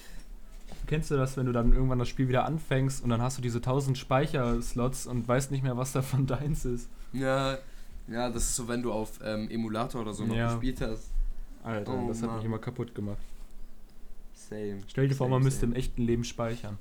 Kennst 0.92 1.10
du 1.10 1.16
das, 1.16 1.38
wenn 1.38 1.46
du 1.46 1.54
dann 1.54 1.72
irgendwann 1.72 2.00
das 2.00 2.10
Spiel 2.10 2.28
wieder 2.28 2.44
anfängst 2.46 3.02
und 3.02 3.10
dann 3.10 3.22
hast 3.22 3.38
du 3.38 3.42
diese 3.42 3.60
1000 3.60 3.98
Speicherslots 3.98 5.08
und 5.08 5.26
weißt 5.26 5.50
nicht 5.50 5.64
mehr, 5.64 5.78
was 5.78 5.94
davon 5.94 6.28
deins 6.28 6.66
ist? 6.66 6.90
Ja, 7.14 7.58
ja, 8.10 8.30
das 8.30 8.44
ist 8.44 8.56
so, 8.58 8.68
wenn 8.68 8.82
du 8.84 8.92
auf 8.92 9.20
ähm, 9.24 9.50
Emulator 9.50 10.02
oder 10.02 10.14
so 10.14 10.26
noch 10.26 10.36
Ja. 10.36 10.52
gespielt 10.52 10.82
hast. 10.82 11.10
Alter, 11.64 11.94
Oh, 11.94 12.08
das 12.10 12.22
hat 12.22 12.28
Mann. 12.28 12.36
mich 12.38 12.46
immer 12.46 12.60
kaputt 12.60 12.94
gemacht. 12.94 13.18
Same. 14.34 14.80
Stell 14.88 15.08
dir 15.08 15.16
vor, 15.16 15.28
Same, 15.28 15.36
man 15.38 15.44
müsste 15.44 15.62
same. 15.62 15.72
im 15.74 15.78
echten 15.80 16.02
Leben 16.02 16.24
speichern. 16.26 16.78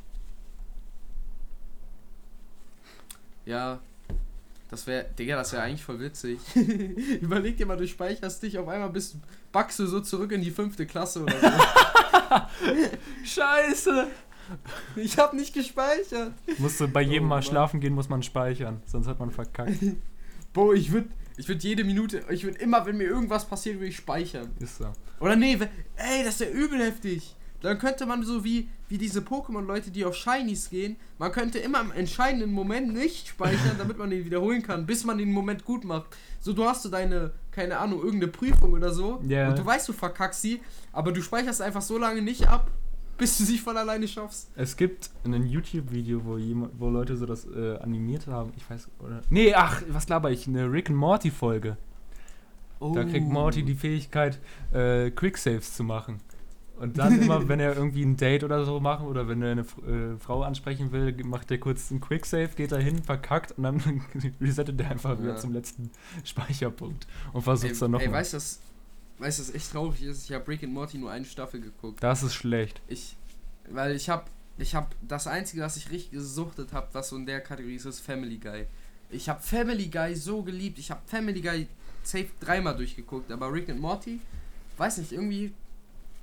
Ja, 3.46 3.78
das 4.70 4.86
wäre, 4.86 5.06
Digga, 5.18 5.36
das 5.36 5.52
wäre 5.52 5.62
eigentlich 5.62 5.84
voll 5.84 6.00
witzig. 6.00 6.38
Überleg 7.20 7.56
dir 7.56 7.66
mal, 7.66 7.76
du 7.76 7.86
speicherst 7.86 8.42
dich, 8.42 8.58
auf 8.58 8.68
einmal 8.68 8.90
bist, 8.90 9.16
backst 9.52 9.78
du 9.78 9.86
so 9.86 10.00
zurück 10.00 10.32
in 10.32 10.40
die 10.42 10.50
fünfte 10.50 10.84
Klasse 10.86 11.22
oder 11.22 11.38
so. 11.40 11.46
Scheiße! 13.24 14.06
ich 14.96 15.16
hab 15.18 15.32
nicht 15.32 15.54
gespeichert. 15.54 16.32
Musst 16.58 16.80
du 16.80 16.88
bei 16.88 17.02
jedem 17.02 17.26
Oh, 17.26 17.28
Mal 17.28 17.34
Mann. 17.36 17.42
schlafen 17.42 17.80
gehen, 17.80 17.94
muss 17.94 18.08
man 18.08 18.22
speichern, 18.22 18.82
sonst 18.86 19.06
hat 19.06 19.18
man 19.18 19.30
verkackt. 19.30 19.72
Boah, 20.52 20.74
ich 20.74 20.90
würde 20.90 21.08
ich 21.36 21.48
würd 21.48 21.62
jede 21.62 21.84
Minute, 21.84 22.24
ich 22.30 22.44
würde 22.44 22.58
immer, 22.58 22.84
wenn 22.84 22.96
mir 22.96 23.04
irgendwas 23.04 23.46
passiert, 23.46 23.76
würde 23.76 23.86
ich 23.86 23.96
speichern. 23.96 24.50
Ist 24.58 24.78
so. 24.78 24.92
Oder 25.20 25.36
nee, 25.36 25.56
ey, 25.96 26.24
das 26.24 26.34
ist 26.34 26.40
ja 26.40 26.48
übel 26.48 26.80
heftig. 26.80 27.36
Dann 27.62 27.78
könnte 27.78 28.06
man 28.06 28.22
so 28.24 28.42
wie, 28.44 28.68
wie 28.88 28.96
diese 28.98 29.20
Pokémon-Leute, 29.20 29.90
die 29.90 30.04
auf 30.04 30.14
Shinies 30.16 30.70
gehen, 30.70 30.96
man 31.18 31.30
könnte 31.30 31.58
immer 31.58 31.80
im 31.80 31.92
entscheidenden 31.92 32.52
Moment 32.52 32.92
nicht 32.94 33.28
speichern, 33.28 33.76
damit 33.78 33.98
man 33.98 34.10
den 34.10 34.24
wiederholen 34.24 34.62
kann, 34.62 34.86
bis 34.86 35.04
man 35.04 35.18
den 35.18 35.30
Moment 35.32 35.64
gut 35.64 35.84
macht. 35.84 36.16
So, 36.40 36.52
du 36.54 36.64
hast 36.64 36.82
so 36.82 36.88
deine, 36.88 37.32
keine 37.50 37.78
Ahnung, 37.78 38.00
irgendeine 38.02 38.32
Prüfung 38.32 38.72
oder 38.72 38.92
so. 38.94 39.20
Ja. 39.28 39.50
Und 39.50 39.58
du 39.58 39.66
weißt, 39.66 39.88
du 39.88 39.92
verkackst 39.92 40.40
sie, 40.40 40.60
aber 40.92 41.12
du 41.12 41.20
speicherst 41.20 41.60
einfach 41.60 41.82
so 41.82 41.98
lange 41.98 42.22
nicht 42.22 42.48
ab, 42.48 42.70
bis 43.18 43.36
du 43.36 43.44
sie 43.44 43.58
von 43.58 43.76
alleine 43.76 44.08
schaffst. 44.08 44.50
Es 44.56 44.74
gibt 44.76 45.10
ein 45.24 45.46
YouTube-Video, 45.46 46.24
wo 46.24 46.38
jemand, 46.38 46.72
wo 46.80 46.88
Leute 46.88 47.16
so 47.18 47.26
das 47.26 47.44
äh, 47.44 47.76
animiert 47.76 48.26
haben. 48.26 48.52
Ich 48.56 48.68
weiß, 48.70 48.88
oder? 49.00 49.20
Nee, 49.28 49.52
ach, 49.52 49.82
was 49.88 50.08
laber 50.08 50.30
ich? 50.30 50.48
Eine 50.48 50.72
Rick 50.72 50.88
and 50.88 50.98
Morty-Folge. 50.98 51.76
Da 52.94 53.04
kriegt 53.04 53.26
Oh. 53.28 53.32
Morty 53.32 53.62
die 53.62 53.74
Fähigkeit, 53.74 54.38
äh, 54.72 55.10
Quicksaves 55.10 55.74
zu 55.74 55.84
machen. 55.84 56.20
Und 56.80 56.96
dann 56.98 57.20
immer, 57.20 57.46
wenn 57.48 57.60
er 57.60 57.76
irgendwie 57.76 58.02
ein 58.02 58.16
Date 58.16 58.42
oder 58.42 58.64
so 58.64 58.80
machen 58.80 59.06
oder 59.06 59.28
wenn 59.28 59.42
er 59.42 59.52
eine 59.52 59.60
äh, 59.60 60.16
Frau 60.18 60.42
ansprechen 60.42 60.90
will, 60.92 61.14
macht 61.24 61.50
er 61.50 61.58
kurz 61.58 61.90
einen 61.90 62.00
Quicksave, 62.00 62.48
geht 62.56 62.72
da 62.72 62.78
hin, 62.78 63.02
verkackt 63.02 63.52
und 63.52 63.64
dann 63.64 64.02
resettet 64.40 64.80
er 64.80 64.90
einfach 64.90 65.18
wieder 65.18 65.30
Ja. 65.30 65.36
zum 65.36 65.52
letzten 65.52 65.90
Speicherpunkt 66.24 67.06
und 67.32 67.42
versucht 67.42 67.72
es 67.72 67.82
Ey, 67.82 67.88
dann 67.90 68.00
ey 68.00 68.06
nochmal. 68.06 68.20
weißt 68.20 68.32
du, 68.32 68.36
was, 68.38 68.60
weißt, 69.18 69.40
was 69.40 69.54
echt 69.54 69.72
traurig 69.72 70.02
ist? 70.02 70.24
Ich 70.28 70.32
habe 70.34 70.48
Rick 70.48 70.62
and 70.64 70.72
Morty 70.72 70.96
nur 70.98 71.10
eine 71.10 71.24
Staffel 71.26 71.60
geguckt. 71.60 72.02
Das 72.02 72.22
ist 72.22 72.34
schlecht. 72.34 72.80
Ich, 72.88 73.16
weil 73.70 73.94
ich 73.94 74.08
habe, 74.08 74.24
ich 74.58 74.74
habe 74.74 74.88
das 75.06 75.26
einzige, 75.26 75.62
was 75.62 75.76
ich 75.76 75.90
richtig 75.90 76.12
gesuchtet 76.12 76.72
habe, 76.72 76.88
was 76.92 77.10
so 77.10 77.16
in 77.16 77.26
der 77.26 77.40
Kategorie 77.40 77.74
ist, 77.76 77.84
ist 77.84 78.00
Family 78.00 78.38
Guy. 78.38 78.66
Ich 79.10 79.28
habe 79.28 79.40
Family 79.42 79.88
Guy 79.88 80.14
so 80.14 80.42
geliebt. 80.42 80.78
Ich 80.78 80.90
habe 80.90 81.00
Family 81.06 81.40
Guy 81.42 81.66
safe 82.02 82.28
dreimal 82.40 82.74
durchgeguckt, 82.76 83.30
aber 83.30 83.52
Rick 83.52 83.68
and 83.68 83.80
Morty, 83.80 84.20
weiß 84.78 84.98
nicht, 84.98 85.12
irgendwie 85.12 85.52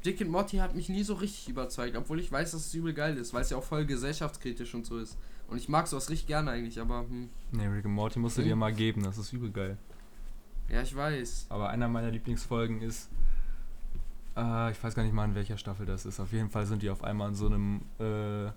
Rick 0.07 0.21
and 0.21 0.31
Morty 0.31 0.57
hat 0.57 0.73
mich 0.73 0.87
nie 0.89 1.03
so 1.03 1.13
richtig 1.15 1.49
überzeugt, 1.49 1.95
obwohl 1.97 2.19
ich 2.21 2.31
weiß, 2.31 2.51
dass 2.51 2.65
es 2.67 2.73
übel 2.73 2.93
geil 2.93 3.17
ist, 3.17 3.33
weil 3.33 3.41
es 3.41 3.49
ja 3.49 3.57
auch 3.57 3.63
voll 3.63 3.85
gesellschaftskritisch 3.85 4.73
und 4.73 4.85
so 4.85 4.97
ist. 4.97 5.17
Und 5.49 5.57
ich 5.57 5.67
mag 5.69 5.87
sowas 5.87 6.09
richtig 6.09 6.27
gerne 6.27 6.51
eigentlich, 6.51 6.79
aber 6.79 7.01
hm, 7.01 7.29
Nee, 7.51 7.67
Rick 7.67 7.85
and 7.85 7.93
Morty 7.93 8.19
musst 8.19 8.37
du 8.37 8.41
Hm. 8.41 8.47
dir 8.49 8.55
mal 8.55 8.73
geben, 8.73 9.03
das 9.03 9.17
ist 9.17 9.33
übel 9.33 9.51
geil. 9.51 9.77
ja, 10.69 10.81
ich 10.81 10.95
weiß. 10.95 11.47
Aber 11.49 11.69
einer 11.69 11.87
meiner 11.89 12.11
Lieblingsfolgen 12.11 12.81
ist, 12.81 13.09
äh, 14.37 14.71
ich 14.71 14.81
weiß 14.83 14.95
gar 14.95 15.03
nicht 15.03 15.13
mal 15.13 15.25
in 15.25 15.35
welcher 15.35 15.57
Staffel 15.57 15.85
das 15.85 16.05
ist. 16.05 16.19
Auf 16.21 16.31
jeden 16.31 16.49
Fall 16.49 16.65
sind 16.65 16.81
die 16.83 16.89
auf 16.89 17.03
einmal 17.03 17.29
in 17.29 17.35
so 17.35 17.47
einem 17.47 17.81
äh, 17.99 18.49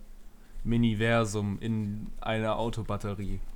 Miniversum 0.63 1.59
in 1.61 2.07
einer 2.21 2.57
Autobatterie. 2.57 3.41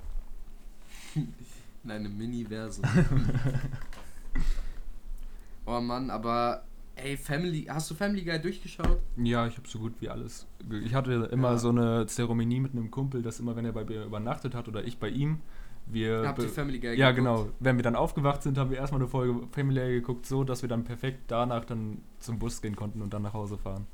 In 1.85 1.91
einem 1.91 2.17
Mini-Versum. 2.17 2.83
oh 5.67 5.79
Mann, 5.79 6.09
aber 6.09 6.63
Ey, 6.95 7.17
Family, 7.17 7.65
hast 7.69 7.91
du 7.91 7.95
Family 7.95 8.23
Guy 8.23 8.39
durchgeschaut? 8.41 8.99
Ja, 9.17 9.45
ich 9.47 9.57
habe 9.57 9.67
so 9.67 9.79
gut 9.79 9.93
wie 9.99 10.09
alles. 10.09 10.47
Ich 10.85 10.93
hatte 10.93 11.29
immer 11.31 11.51
Ja. 11.51 11.57
so 11.57 11.69
eine 11.69 12.05
Zeremonie 12.07 12.59
mit 12.61 12.71
einem 12.71 12.89
Kumpel, 12.89 13.21
dass 13.21 13.39
immer, 13.39 13.55
wenn 13.55 13.65
er 13.65 13.73
bei 13.73 13.83
mir 13.83 14.05
übernachtet 14.05 14.55
hat 14.55 14.67
oder 14.69 14.83
ich 14.83 14.97
bei 14.97 15.09
ihm, 15.09 15.39
wir. 15.87 16.23
Habt 16.25 16.39
ihr 16.41 16.47
Family 16.49 16.79
Guy 16.79 16.97
ja, 16.97 17.11
geguckt? 17.11 17.17
genau. 17.43 17.49
Wenn 17.59 17.75
wir 17.75 17.83
dann 17.83 17.95
aufgewacht 17.95 18.41
sind, 18.43 18.57
haben 18.57 18.69
wir 18.71 18.77
erstmal 18.77 19.01
eine 19.01 19.09
Folge 19.09 19.45
Family 19.51 19.79
Guy 19.81 19.91
geguckt, 19.95 20.25
so 20.25 20.43
dass 20.45 20.61
wir 20.61 20.69
dann 20.69 20.83
perfekt 20.85 21.23
danach 21.27 21.65
dann 21.65 22.01
zum 22.19 22.39
Bus 22.39 22.61
gehen 22.61 22.75
konnten 22.77 23.01
und 23.01 23.13
dann 23.13 23.21
nach 23.23 23.33
Hause 23.33 23.57
fahren. 23.57 23.85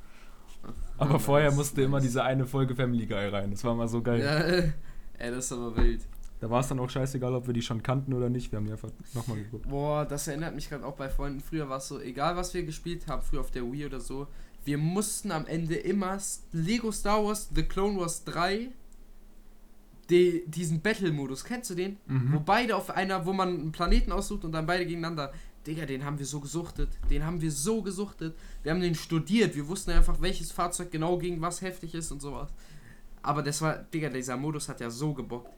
Aber 1.00 1.16
Ah, 1.16 1.20
vorher 1.20 1.48
nice, 1.50 1.58
musste 1.58 1.82
immer 1.82 1.98
nice. 1.98 2.04
diese 2.04 2.24
eine 2.24 2.46
Folge 2.46 2.76
Family 2.76 3.08
Guy 3.08 3.30
rein. 3.30 3.50
Das 3.52 3.64
war 3.64 3.74
mal 3.76 3.88
so 3.88 4.02
geil. 4.04 4.20
Ja, 4.22 4.38
ey, 5.26 5.32
das 5.32 5.46
ist 5.46 5.52
aber 5.54 5.76
wild. 5.76 6.02
Da 6.42 6.50
war 6.50 6.60
es 6.60 6.68
dann 6.68 6.80
auch 6.80 6.90
scheißegal, 6.90 7.36
ob 7.36 7.46
wir 7.48 7.54
die 7.54 7.62
schon 7.62 7.84
kannten 7.84 8.14
oder 8.14 8.28
nicht. 8.28 8.52
Wir 8.52 8.58
haben 8.58 8.66
die 8.66 8.72
einfach 8.72 8.90
nochmal 9.14 9.38
geguckt. 9.38 9.70
Boah, 9.70 10.06
das 10.06 10.28
erinnert 10.28 10.56
mich 10.56 10.70
gerade 10.70 10.86
auch 10.86 10.96
bei 10.96 11.08
Freunden. 11.08 11.40
Früher 11.40 11.70
war 11.70 11.78
es 11.78 11.88
so, 11.88 12.00
egal 12.00 12.36
was 12.36 12.54
wir 12.54 12.64
gespielt 12.64 13.08
haben, 13.08 13.22
früher 13.22 13.42
auf 13.42 13.52
der 13.52 13.64
Wii 13.72 13.86
oder 13.86 14.00
so, 14.00 14.28
wir 14.66 14.78
mussten 14.78 15.32
am 15.32 15.46
Ende 15.46 15.76
immer 15.76 16.18
Lego 16.52 16.92
Star 16.92 17.24
Wars 17.24 17.50
The 17.54 17.64
Clone 17.64 18.00
Wars 18.00 18.24
3 18.26 18.72
die, 20.10 20.44
diesen 20.46 20.82
Battle-Modus, 20.82 21.46
kennst 21.46 21.70
du 21.70 21.76
den? 21.76 21.98
Mhm. 22.08 22.34
Wo 22.34 22.40
beide 22.40 22.76
auf 22.76 22.90
einer, 22.90 23.26
wo 23.26 23.34
man 23.34 23.50
einen 23.50 23.72
Planeten 23.72 24.12
aussucht 24.12 24.44
und 24.44 24.52
dann 24.52 24.66
beide 24.66 24.86
gegeneinander. 24.86 25.32
Digga, 25.66 25.86
den 25.86 26.04
haben 26.04 26.20
wir 26.20 26.26
so 26.26 26.40
gesuchtet. 26.40 26.90
Den 27.10 27.24
haben 27.24 27.40
wir 27.40 27.52
so 27.52 27.82
gesuchtet. 27.82 28.36
Wir 28.64 28.72
haben 28.72 28.82
den 28.82 28.96
studiert. 28.96 29.56
Wir 29.56 29.68
wussten 29.68 29.92
einfach, 29.92 30.20
welches 30.20 30.52
Fahrzeug 30.52 30.92
genau 30.92 31.18
gegen 31.18 31.40
was 31.40 31.62
heftig 31.62 31.94
ist 31.94 32.12
und 32.12 32.20
sowas. 32.20 32.50
Aber 33.22 33.44
das 33.44 33.62
war, 33.62 33.76
Digga, 33.76 34.10
dieser 34.10 34.38
Modus 34.38 34.68
hat 34.68 34.82
ja 34.82 34.90
so 34.90 35.14
gebockt. 35.14 35.54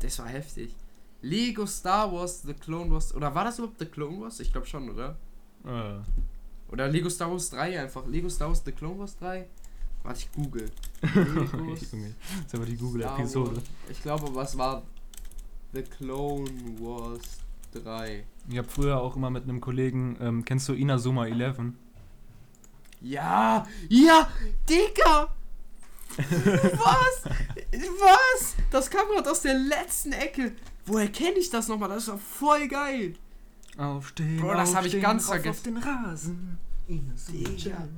Das 0.00 0.18
war 0.18 0.28
heftig. 0.28 0.74
Lego 1.22 1.66
Star 1.66 2.12
Wars 2.12 2.42
The 2.42 2.54
Clone 2.54 2.90
Wars. 2.90 3.14
Oder 3.14 3.34
war 3.34 3.44
das 3.44 3.58
überhaupt 3.58 3.78
The 3.78 3.86
Clone 3.86 4.20
Wars? 4.20 4.40
Ich 4.40 4.52
glaube 4.52 4.66
schon, 4.66 4.88
oder? 4.90 5.16
Äh, 5.64 6.72
Oder 6.72 6.88
Lego 6.88 7.10
Star 7.10 7.30
Wars 7.30 7.50
3 7.50 7.80
einfach. 7.80 8.06
Lego 8.06 8.28
Star 8.28 8.48
Wars 8.48 8.62
The 8.64 8.72
Clone 8.72 8.98
Wars 8.98 9.16
3. 9.16 9.46
Warte, 10.02 10.20
ich 10.20 10.32
google. 10.32 10.70
Junge, 11.14 11.44
Lego 11.44 11.74
das 11.74 11.82
ist 11.82 12.54
aber 12.54 12.66
die 12.66 12.76
Google-Episode. 12.76 13.60
Ich 13.90 14.00
glaube, 14.02 14.32
was 14.34 14.56
war 14.56 14.82
The 15.72 15.82
Clone 15.82 16.48
Wars 16.78 17.40
3? 17.72 18.24
Ich 18.48 18.58
habe 18.58 18.68
früher 18.68 19.00
auch 19.00 19.16
immer 19.16 19.30
mit 19.30 19.42
einem 19.44 19.60
Kollegen, 19.60 20.16
ähm, 20.20 20.44
kennst 20.44 20.68
du 20.68 20.74
Inazuma 20.74 21.26
11? 21.26 21.58
Ja, 23.00 23.66
ja, 23.88 24.28
Digga! 24.68 25.34
Was? 26.16 27.24
Was? 28.00 28.54
Das 28.70 28.90
kam 28.90 29.06
gerade 29.08 29.30
aus 29.30 29.42
der 29.42 29.54
letzten 29.54 30.12
Ecke. 30.12 30.52
Woher 30.86 31.08
kenne 31.08 31.38
ich 31.38 31.50
das 31.50 31.68
nochmal? 31.68 31.88
Das 31.88 32.08
war 32.08 32.18
voll 32.18 32.66
geil. 32.68 33.14
Aufstehen, 33.76 34.40
Bro, 34.40 34.54
das 34.54 34.74
hab 34.74 34.84
ich 34.84 35.00
ganz 35.00 35.26
vergessen. 35.26 35.48
auf 35.50 35.62
den 35.62 35.76
Rasen. 35.76 36.58
Digga. 36.88 37.88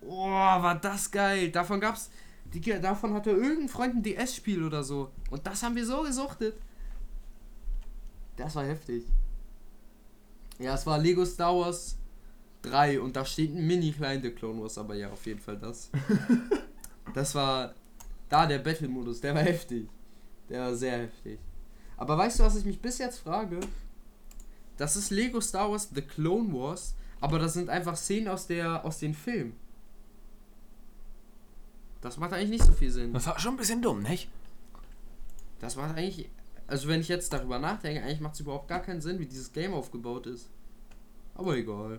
Oh, 0.00 0.28
war 0.30 0.74
das 0.74 1.10
geil. 1.10 1.50
Davon 1.50 1.80
gab's. 1.80 2.10
Digga, 2.46 2.78
davon 2.78 3.12
hatte 3.12 3.30
irgendein 3.30 3.68
Freund 3.68 3.94
ein 3.96 4.02
DS-Spiel 4.02 4.64
oder 4.64 4.82
so. 4.82 5.10
Und 5.30 5.46
das 5.46 5.62
haben 5.62 5.76
wir 5.76 5.84
so 5.84 6.02
gesuchtet. 6.02 6.56
Das 8.36 8.54
war 8.54 8.64
heftig. 8.64 9.04
Ja, 10.58 10.74
es 10.74 10.86
war 10.86 10.98
Lego 10.98 11.24
Star 11.24 11.54
Wars 11.54 11.96
3 12.62 13.00
und 13.00 13.16
da 13.16 13.24
steht 13.24 13.54
ein 13.54 13.66
mini 13.66 13.92
klein 13.92 14.22
The 14.22 14.30
Clone 14.30 14.60
Wars, 14.60 14.78
aber 14.78 14.94
ja, 14.94 15.10
auf 15.10 15.24
jeden 15.26 15.40
Fall 15.40 15.56
das. 15.58 15.90
das 17.14 17.34
war 17.34 17.74
da 18.28 18.46
der 18.46 18.58
Battle-Modus, 18.58 19.20
der 19.20 19.34
war 19.34 19.42
heftig. 19.42 19.88
Der 20.48 20.62
war 20.62 20.74
sehr 20.74 20.98
heftig. 20.98 21.38
Aber 21.96 22.16
weißt 22.16 22.38
du, 22.38 22.44
was 22.44 22.56
ich 22.56 22.64
mich 22.64 22.80
bis 22.80 22.98
jetzt 22.98 23.18
frage? 23.18 23.60
Das 24.76 24.96
ist 24.96 25.10
Lego 25.10 25.40
Star 25.40 25.70
Wars 25.70 25.88
The 25.92 26.02
Clone 26.02 26.52
Wars, 26.52 26.94
aber 27.20 27.38
das 27.38 27.54
sind 27.54 27.68
einfach 27.68 27.96
Szenen 27.96 28.28
aus 28.28 28.46
der 28.46 28.84
aus 28.84 28.98
den 28.98 29.14
Filmen. 29.14 29.54
Das 32.00 32.16
macht 32.16 32.32
eigentlich 32.32 32.50
nicht 32.50 32.64
so 32.64 32.72
viel 32.72 32.90
Sinn. 32.90 33.12
Das 33.12 33.26
war 33.26 33.38
schon 33.40 33.54
ein 33.54 33.56
bisschen 33.56 33.82
dumm, 33.82 34.02
nicht? 34.02 34.28
Das 35.58 35.74
macht 35.74 35.96
eigentlich, 35.96 36.30
also 36.68 36.88
wenn 36.88 37.00
ich 37.00 37.08
jetzt 37.08 37.32
darüber 37.32 37.58
nachdenke, 37.58 38.02
eigentlich 38.02 38.20
macht 38.20 38.34
es 38.34 38.40
überhaupt 38.40 38.68
gar 38.68 38.80
keinen 38.80 39.00
Sinn, 39.00 39.18
wie 39.18 39.26
dieses 39.26 39.52
Game 39.52 39.74
aufgebaut 39.74 40.26
ist. 40.26 40.48
Aber 41.34 41.56
egal. 41.56 41.98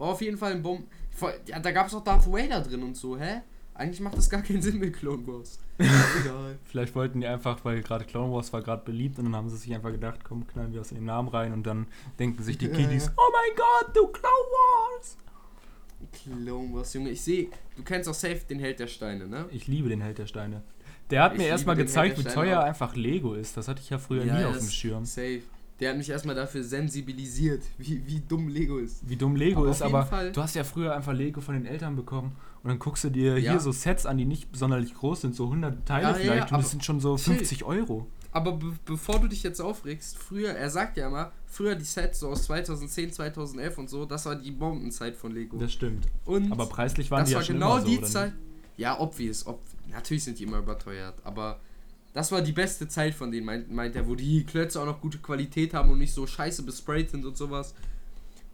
War 0.00 0.08
auf 0.08 0.20
jeden 0.22 0.38
Fall 0.38 0.52
ein 0.52 0.62
Bomb. 0.62 0.86
Voll- 1.10 1.38
Ja, 1.46 1.58
da 1.60 1.70
gab 1.72 1.86
es 1.88 1.94
auch 1.94 2.02
Darth 2.02 2.26
Vader 2.30 2.60
drin 2.62 2.82
und 2.82 2.96
so, 2.96 3.18
hä? 3.18 3.42
Eigentlich 3.74 4.00
macht 4.00 4.16
das 4.16 4.28
gar 4.28 4.42
keinen 4.42 4.60
Sinn 4.62 4.78
mit 4.78 4.94
Clone 4.96 5.26
Wars. 5.26 5.58
egal. 5.78 6.58
Vielleicht 6.64 6.94
wollten 6.94 7.20
die 7.20 7.26
einfach, 7.26 7.64
weil 7.64 7.82
gerade 7.82 8.04
Clone 8.04 8.32
Wars 8.32 8.52
war 8.52 8.62
gerade 8.62 8.84
beliebt 8.84 9.18
und 9.18 9.26
dann 9.26 9.36
haben 9.36 9.48
sie 9.48 9.56
sich 9.56 9.74
einfach 9.74 9.90
gedacht, 9.92 10.20
komm, 10.24 10.46
knallen 10.46 10.72
wir 10.72 10.80
aus 10.80 10.88
dem 10.88 11.04
Namen 11.04 11.28
rein 11.28 11.52
und 11.52 11.64
dann 11.66 11.86
denken 12.18 12.42
sich 12.42 12.58
die 12.58 12.68
Kiddies, 12.68 13.06
ja. 13.06 13.12
oh 13.16 13.30
mein 13.32 13.56
Gott, 13.56 13.96
du 13.96 14.06
Clone 14.08 14.24
Wars! 14.52 15.16
Clone 16.12 16.74
Wars, 16.74 16.92
Junge. 16.94 17.10
Ich 17.10 17.20
sehe, 17.22 17.48
du 17.76 17.82
kennst 17.82 18.08
auch 18.08 18.14
safe 18.14 18.40
den 18.48 18.58
Held 18.58 18.80
der 18.80 18.86
Steine, 18.86 19.26
ne? 19.28 19.46
Ich 19.50 19.66
liebe 19.66 19.88
den 19.88 20.00
Held 20.00 20.18
der 20.18 20.26
Steine. 20.26 20.62
Der 21.10 21.22
hat 21.24 21.32
Ich 21.32 21.38
mir 21.38 21.46
erstmal 21.48 21.76
gezeigt, 21.76 22.18
wie 22.18 22.24
teuer 22.24 22.60
auch. 22.60 22.64
einfach 22.64 22.94
Lego 22.96 23.34
ist. 23.34 23.56
Das 23.56 23.68
hatte 23.68 23.80
ich 23.82 23.90
ja 23.90 23.98
früher 23.98 24.24
Ja, 24.24 24.38
nie 24.38 24.44
auf 24.44 24.58
dem 24.58 24.68
Schirm. 24.68 25.04
Safe. 25.04 25.42
Der 25.80 25.90
hat 25.90 25.96
mich 25.96 26.10
erstmal 26.10 26.34
dafür 26.34 26.62
sensibilisiert, 26.62 27.62
wie, 27.78 28.06
wie 28.06 28.20
dumm 28.20 28.48
Lego 28.48 28.78
ist. 28.78 29.08
Wie 29.08 29.16
dumm 29.16 29.34
Lego 29.36 29.62
Aber 29.62 29.70
ist, 29.70 29.82
aber 29.82 30.04
Fall- 30.06 30.30
du 30.32 30.42
hast 30.42 30.54
ja 30.54 30.62
früher 30.64 30.94
einfach 30.94 31.12
Lego 31.14 31.40
von 31.40 31.54
den 31.54 31.64
Eltern 31.66 31.96
bekommen 31.96 32.36
und 32.62 32.68
dann 32.68 32.78
guckst 32.78 33.04
du 33.04 33.10
dir 33.10 33.38
Ja. 33.38 33.52
hier 33.52 33.60
so 33.60 33.72
Sets 33.72 34.04
an, 34.06 34.18
die 34.18 34.26
nicht 34.26 34.54
sonderlich 34.54 34.94
groß 34.94 35.22
sind, 35.22 35.34
so 35.34 35.46
100 35.46 35.86
Teile 35.86 36.02
Ja, 36.02 36.08
ja, 36.10 36.14
vielleicht 36.16 36.42
und 36.48 36.52
aber 36.52 36.62
das 36.62 36.70
sind 36.70 36.84
schon 36.84 37.00
so 37.00 37.16
chill. 37.16 37.36
50 37.36 37.64
Euro. 37.64 38.06
Aber 38.32 38.52
be 38.52 38.72
bevor 38.84 39.18
du 39.18 39.26
dich 39.26 39.42
jetzt 39.42 39.60
aufregst, 39.60 40.16
früher, 40.16 40.50
er 40.50 40.70
sagt 40.70 40.96
ja 40.96 41.08
immer, 41.08 41.32
früher 41.46 41.74
die 41.74 41.84
Sets 41.84 42.20
so 42.20 42.28
aus 42.28 42.44
2010, 42.44 43.10
2011 43.12 43.78
und 43.78 43.90
so, 43.90 44.04
das 44.04 44.24
war 44.26 44.36
die 44.36 44.52
Bombenzeit 44.52 45.16
von 45.16 45.32
Lego. 45.32 45.56
Das 45.58 45.72
stimmt. 45.72 46.06
und 46.26 46.52
Aber 46.52 46.66
preislich 46.66 47.10
waren 47.10 47.20
das 47.20 47.28
die 47.28 47.32
ja 47.32 47.38
war 47.38 47.44
schon 47.44 47.54
genau 47.56 47.76
immer 47.78 47.80
so, 47.80 47.88
die 47.88 48.02
Zeit. 48.02 48.32
Ja, 48.76 49.00
obvious. 49.00 49.46
Ob, 49.46 49.60
natürlich 49.90 50.22
sind 50.24 50.38
die 50.38 50.44
immer 50.44 50.58
überteuert, 50.58 51.14
aber 51.24 51.58
das 52.12 52.32
war 52.32 52.42
die 52.42 52.52
beste 52.52 52.88
Zeit 52.88 53.14
von 53.14 53.30
denen, 53.30 53.46
meint, 53.46 53.70
meint 53.70 53.94
er, 53.96 54.08
wo 54.08 54.14
die 54.14 54.44
Klötze 54.44 54.80
auch 54.80 54.86
noch 54.86 55.00
gute 55.00 55.18
Qualität 55.18 55.74
haben 55.74 55.90
und 55.90 55.98
nicht 55.98 56.12
so 56.12 56.26
scheiße 56.26 56.62
besprayt 56.64 57.10
sind 57.10 57.24
und 57.24 57.36
sowas. 57.36 57.74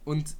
Und, 0.05 0.35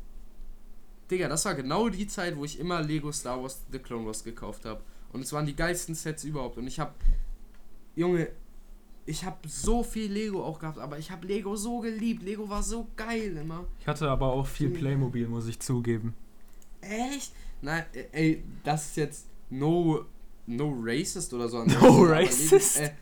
Digga, 1.10 1.28
das 1.28 1.46
war 1.46 1.56
genau 1.56 1.90
die 1.90 2.08
Zeit, 2.08 2.36
wo 2.38 2.46
ich 2.46 2.60
immer 2.60 2.82
Lego 2.82 3.12
Star 3.12 3.42
Wars 3.42 3.62
The 3.72 3.80
Clone 3.80 4.06
Wars 4.06 4.24
gekauft 4.24 4.66
habe. 4.66 4.82
Und 5.14 5.22
es 5.22 5.32
waren 5.34 5.46
die 5.46 5.56
geilsten 5.56 5.96
Sets 5.96 6.24
überhaupt. 6.26 6.58
Und 6.58 6.68
ich 6.68 6.80
habe, 6.80 6.94
Junge, 7.96 8.28
ich 9.06 9.24
habe 9.24 9.38
so 9.48 9.84
viel 9.84 10.12
Lego 10.12 10.44
auch 10.44 10.60
gehabt, 10.60 10.78
aber 10.78 11.00
ich 11.00 11.10
habe 11.12 11.26
Lego 11.26 11.56
so 11.56 11.80
geliebt. 11.80 12.24
Lego 12.24 12.50
war 12.50 12.62
so 12.62 12.88
geil 12.98 13.38
immer. 13.38 13.66
Ich 13.80 13.88
hatte 13.88 14.10
aber 14.10 14.28
auch 14.34 14.46
viel. 14.46 14.70
Playmobil, 14.70 15.28
muss 15.28 15.48
ich 15.48 15.60
zugeben. 15.62 16.14
Echt? 16.82 17.32
Nein, 17.62 17.86
ey, 18.12 18.44
das 18.64 18.88
ist 18.88 18.98
jetzt 18.98 19.26
no, 19.50 20.06
no 20.46 20.76
racist 20.84 21.34
oder 21.34 21.48
so. 21.48 21.64
No 21.66 22.04
racist? 22.04 22.80
Lego- 22.80 22.86
äh, 22.90 22.94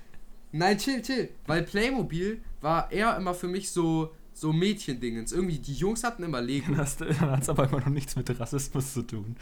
nein, 0.58 0.78
chill, 0.78 1.02
chill. 1.02 1.30
Weil 1.48 1.64
Playmobil 1.64 2.42
war 2.62 2.92
eher 2.92 3.16
immer 3.18 3.34
für 3.34 3.48
mich 3.48 3.70
so, 3.72 4.12
so 4.34 4.52
Mädchendingens. 4.54 5.32
Irgendwie, 5.32 5.60
die 5.60 5.74
Jungs 5.74 6.04
hatten 6.04 6.24
immer 6.24 6.42
Lego. 6.42 6.74
Dann 6.74 7.20
hat 7.32 7.42
es 7.44 7.50
aber 7.50 7.68
immer 7.70 7.80
noch 7.80 7.88
nichts 7.88 8.16
mit 8.16 8.40
Rassismus 8.40 8.94
zu 8.94 9.04
tun. 9.04 9.36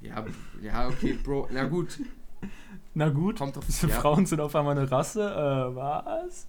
ja, 0.00 0.24
ja, 0.62 0.88
okay, 0.88 1.14
Bro. 1.22 1.48
Na 1.52 1.64
gut, 1.64 1.98
Na 2.94 3.08
gut, 3.08 3.38
kommt 3.38 3.56
auf. 3.56 3.64
diese 3.66 3.88
Ja, 3.88 4.00
Frauen 4.00 4.26
sind 4.26 4.40
auf 4.40 4.54
einmal 4.54 4.76
eine 4.78 4.90
Rasse. 4.90 5.22
Äh, 5.22 5.74
was? 5.76 6.46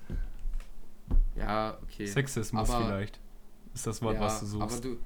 ja 1.35 1.77
okay. 1.83 2.05
Sexismus 2.05 2.69
Aber- 2.69 2.85
vielleicht. 2.85 3.19
Ist 3.73 3.85
das 3.87 4.01
Wort, 4.01 4.15
ja, 4.15 4.21
was 4.21 4.39
du 4.41 4.45
suchst. 4.47 4.61
Aber 4.63 4.81
du. 4.81 4.97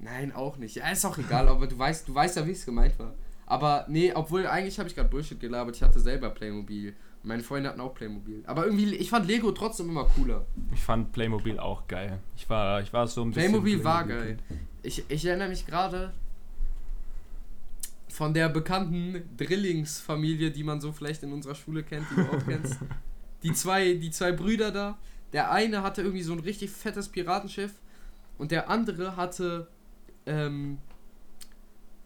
Nein, 0.00 0.32
auch 0.32 0.56
nicht. 0.58 0.76
Ja, 0.76 0.90
ist 0.90 1.04
auch 1.04 1.16
egal, 1.18 1.48
aber 1.48 1.66
du 1.66 1.78
weißt, 1.78 2.08
du 2.08 2.14
weißt 2.14 2.36
ja, 2.36 2.46
wie 2.46 2.50
es 2.52 2.64
gemeint 2.64 2.98
war. 2.98 3.14
Aber 3.46 3.86
nee, 3.88 4.12
obwohl 4.12 4.46
eigentlich 4.46 4.78
habe 4.78 4.88
ich 4.88 4.94
gerade 4.94 5.08
Bullshit 5.08 5.40
gelabert. 5.40 5.76
Ich 5.76 5.82
hatte 5.82 5.98
selber 6.00 6.30
Playmobil. 6.30 6.94
Meine 7.28 7.42
Freunde 7.42 7.68
hatten 7.68 7.82
auch 7.82 7.94
Playmobil. 7.94 8.42
Aber 8.46 8.64
irgendwie, 8.64 8.94
ich 8.94 9.10
fand 9.10 9.26
Lego 9.26 9.52
trotzdem 9.52 9.90
immer 9.90 10.04
cooler. 10.04 10.46
Ich 10.72 10.80
fand 10.80 11.12
Playmobil 11.12 11.58
auch 11.58 11.86
geil. 11.86 12.20
Ich 12.34 12.48
war, 12.48 12.80
ich 12.80 12.90
war 12.90 13.06
so 13.06 13.20
ein 13.20 13.32
bisschen. 13.32 13.50
Playmobil 13.50 13.84
war 13.84 14.06
geil. 14.06 14.38
Ich, 14.82 15.04
ich 15.10 15.26
erinnere 15.26 15.50
mich 15.50 15.66
gerade 15.66 16.14
von 18.08 18.32
der 18.32 18.48
bekannten 18.48 19.28
Drillingsfamilie, 19.36 20.50
die 20.50 20.64
man 20.64 20.80
so 20.80 20.90
vielleicht 20.90 21.22
in 21.22 21.34
unserer 21.34 21.54
Schule 21.54 21.82
kennt, 21.82 22.06
die 22.10 22.14
du 22.14 22.22
auch 22.22 22.44
kennst. 22.46 22.78
Die 23.44 23.52
zwei, 23.52 23.94
die 23.94 24.10
zwei 24.10 24.32
Brüder 24.32 24.72
da. 24.72 24.98
Der 25.32 25.52
eine 25.52 25.84
hatte 25.84 26.02
irgendwie 26.02 26.24
so 26.24 26.32
ein 26.32 26.40
richtig 26.40 26.70
fettes 26.70 27.08
Piratenschiff 27.08 27.70
und 28.36 28.50
der 28.50 28.68
andere 28.68 29.14
hatte, 29.14 29.68
ähm, 30.26 30.78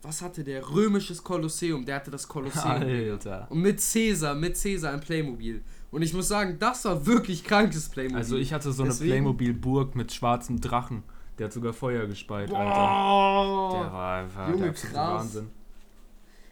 was 0.03 0.21
hatte 0.21 0.43
der? 0.43 0.69
Römisches 0.69 1.23
Kolosseum. 1.23 1.85
Der 1.85 1.97
hatte 1.97 2.11
das 2.11 2.27
Kolosseum. 2.27 2.83
Alter. 2.83 3.47
Und 3.51 3.61
mit 3.61 3.81
Caesar, 3.81 4.35
mit 4.35 4.61
Caesar 4.61 4.93
ein 4.93 5.01
Playmobil. 5.01 5.63
Und 5.91 6.03
ich 6.03 6.13
muss 6.13 6.29
sagen, 6.29 6.57
das 6.59 6.85
war 6.85 7.07
wirklich 7.07 7.45
krankes 7.45 7.89
Playmobil. 7.89 8.19
Also 8.19 8.37
ich 8.37 8.53
hatte 8.53 8.73
so 8.73 8.83
eine 8.83 8.95
Playmobil-Burg 8.95 9.95
mit 9.95 10.13
schwarzem 10.13 10.61
Drachen. 10.61 11.05
Der 11.39 11.47
hat 11.47 11.53
sogar 11.53 11.73
Feuer 11.73 12.07
gespeit, 12.07 12.53
Alter. 12.53 12.59
Der 12.59 12.65
Boah. 12.65 13.93
war 13.93 14.17
einfach 14.23 14.49
Junge, 14.49 14.63
der 14.63 14.73
krass. 14.73 14.95
Wahnsinn. 14.95 15.51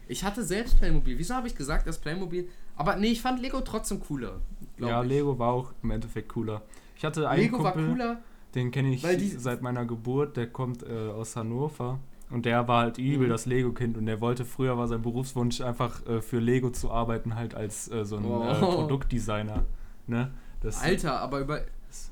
Ich 0.07 0.23
hatte 0.23 0.43
selbst 0.43 0.77
Playmobil. 0.77 1.17
Wieso 1.17 1.35
habe 1.35 1.47
ich 1.47 1.55
gesagt, 1.55 1.87
dass 1.87 1.97
Playmobil. 1.99 2.49
Aber 2.75 2.95
nee, 2.95 3.07
ich 3.07 3.21
fand 3.21 3.41
Lego 3.41 3.61
trotzdem 3.61 3.99
cooler. 3.99 4.39
Ja, 4.77 5.03
ich. 5.03 5.09
Lego 5.09 5.37
war 5.37 5.53
auch 5.53 5.73
im 5.83 5.91
Endeffekt 5.91 6.29
cooler. 6.29 6.61
Ich 6.95 7.05
hatte 7.05 7.27
einen 7.29 7.41
Lego 7.41 7.63
war 7.63 7.73
Kumpel, 7.73 7.91
cooler. 7.91 8.21
Den 8.55 8.71
kenne 8.71 8.93
ich 8.93 9.05
seit 9.39 9.61
meiner 9.61 9.85
Geburt, 9.85 10.35
der 10.37 10.47
kommt 10.47 10.83
äh, 10.83 11.09
aus 11.09 11.35
Hannover. 11.35 11.99
Und 12.31 12.45
der 12.45 12.67
war 12.67 12.83
halt 12.83 12.97
übel 12.97 13.27
Mhm. 13.27 13.31
das 13.31 13.45
Lego-Kind 13.45 13.97
und 13.97 14.05
der 14.05 14.21
wollte 14.21 14.45
früher 14.45 14.77
war 14.77 14.87
sein 14.87 15.01
Berufswunsch 15.01 15.61
einfach 15.61 16.05
äh, 16.07 16.21
für 16.21 16.39
Lego 16.39 16.69
zu 16.69 16.89
arbeiten, 16.91 17.35
halt 17.35 17.55
als 17.55 17.91
äh, 17.91 18.05
so 18.05 18.17
ein 18.17 18.23
äh, 18.23 18.27
Oh. 18.27 18.71
Produktdesigner. 18.75 19.65
Ne? 20.07 20.31
Das, 20.61 20.81
Alter, 20.81 21.19
aber 21.19 21.39
über, 21.41 21.61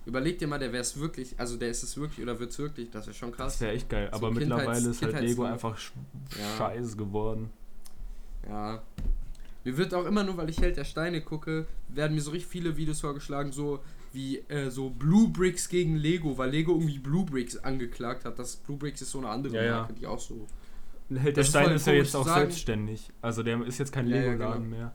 überleg 0.05 0.38
dir 0.39 0.47
mal, 0.47 0.59
der 0.59 0.72
wäre 0.74 0.82
es 0.82 0.99
wirklich, 0.99 1.39
also 1.39 1.55
der 1.57 1.70
ist 1.70 1.84
es 1.84 1.95
wirklich 1.97 2.22
oder 2.22 2.38
wird 2.39 2.51
es 2.51 2.59
wirklich, 2.59 2.89
das 2.91 3.05
wäre 3.07 3.15
schon 3.15 3.32
krass. 3.32 3.53
Das 3.53 3.61
wäre 3.61 3.74
echt 3.74 3.89
geil. 3.89 4.09
So 4.11 4.17
Aber 4.17 4.28
Kindheits- 4.30 4.39
mittlerweile 4.49 4.89
ist 4.89 5.01
halt 5.01 5.22
Lego 5.22 5.43
einfach 5.43 5.78
sch 5.78 5.93
Ja. 6.38 6.57
scheiße 6.57 6.97
geworden. 6.97 7.49
Ja. 8.47 8.82
Mir 9.63 9.78
wird 9.78 9.93
auch 9.93 10.05
immer 10.05 10.24
nur, 10.24 10.38
weil 10.38 10.49
ich 10.49 10.59
Held 10.59 10.78
der 10.78 10.86
Steine 10.86 11.22
gucke, 11.22 11.65
werden 11.89 12.15
mir 12.15 12.22
so 12.22 12.32
richtig 12.32 12.49
viele 12.49 12.76
Videos 12.78 13.01
vorgeschlagen, 13.01 13.51
so 13.51 13.80
wie 14.12 14.39
äh, 14.49 14.70
so 14.70 14.89
Blue 14.89 15.30
Bricks 15.30 15.70
gegen 15.70 15.95
Lego, 15.95 16.38
weil 16.38 16.49
Lego 16.51 16.74
irgendwie 16.74 16.99
Blue 16.99 17.26
Bricks 17.26 17.57
angeklagt 17.57 18.26
hat. 18.26 18.39
Das 18.39 18.55
Blue 18.55 18.78
Bricks 18.78 19.01
ist 19.01 19.12
so 19.12 19.20
eine 19.20 19.30
andere 19.30 19.55
Ja, 19.55 19.64
ja. 19.64 19.72
Marke, 19.78 19.93
die 19.93 20.07
auch 20.07 20.20
so. 20.20 20.47
Held 21.14 21.38
der 21.38 21.43
Stein 21.43 21.72
ist 21.72 21.88
ja 21.88 21.93
jetzt 21.93 22.16
auch 22.16 22.26
sagen. 22.26 22.41
selbstständig. 22.41 23.10
Also 23.22 23.41
der 23.43 23.62
ist 23.66 23.78
jetzt 23.80 23.91
kein 23.91 24.07
Ja, 24.07 24.18
ja, 24.18 24.32
Lego-Laden 24.32 24.64
genau. 24.64 24.76
mehr. 24.78 24.93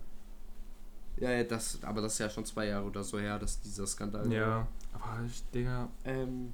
Ja, 1.18 1.30
ja, 1.30 1.44
das, 1.44 1.78
aber 1.82 2.00
das 2.02 2.14
ist 2.14 2.18
ja 2.18 2.28
schon 2.30 2.44
zwei 2.44 2.66
Jahre 2.66 2.86
oder 2.86 3.02
so 3.04 3.18
her, 3.18 3.38
dass 3.38 3.60
dieser 3.60 3.86
Skandal 3.86 4.24
war. 4.26 4.32
Ja. 4.32 4.68
Aber 4.92 5.24
ich, 5.26 5.42
Digga, 5.52 5.88
Ähm, 6.04 6.52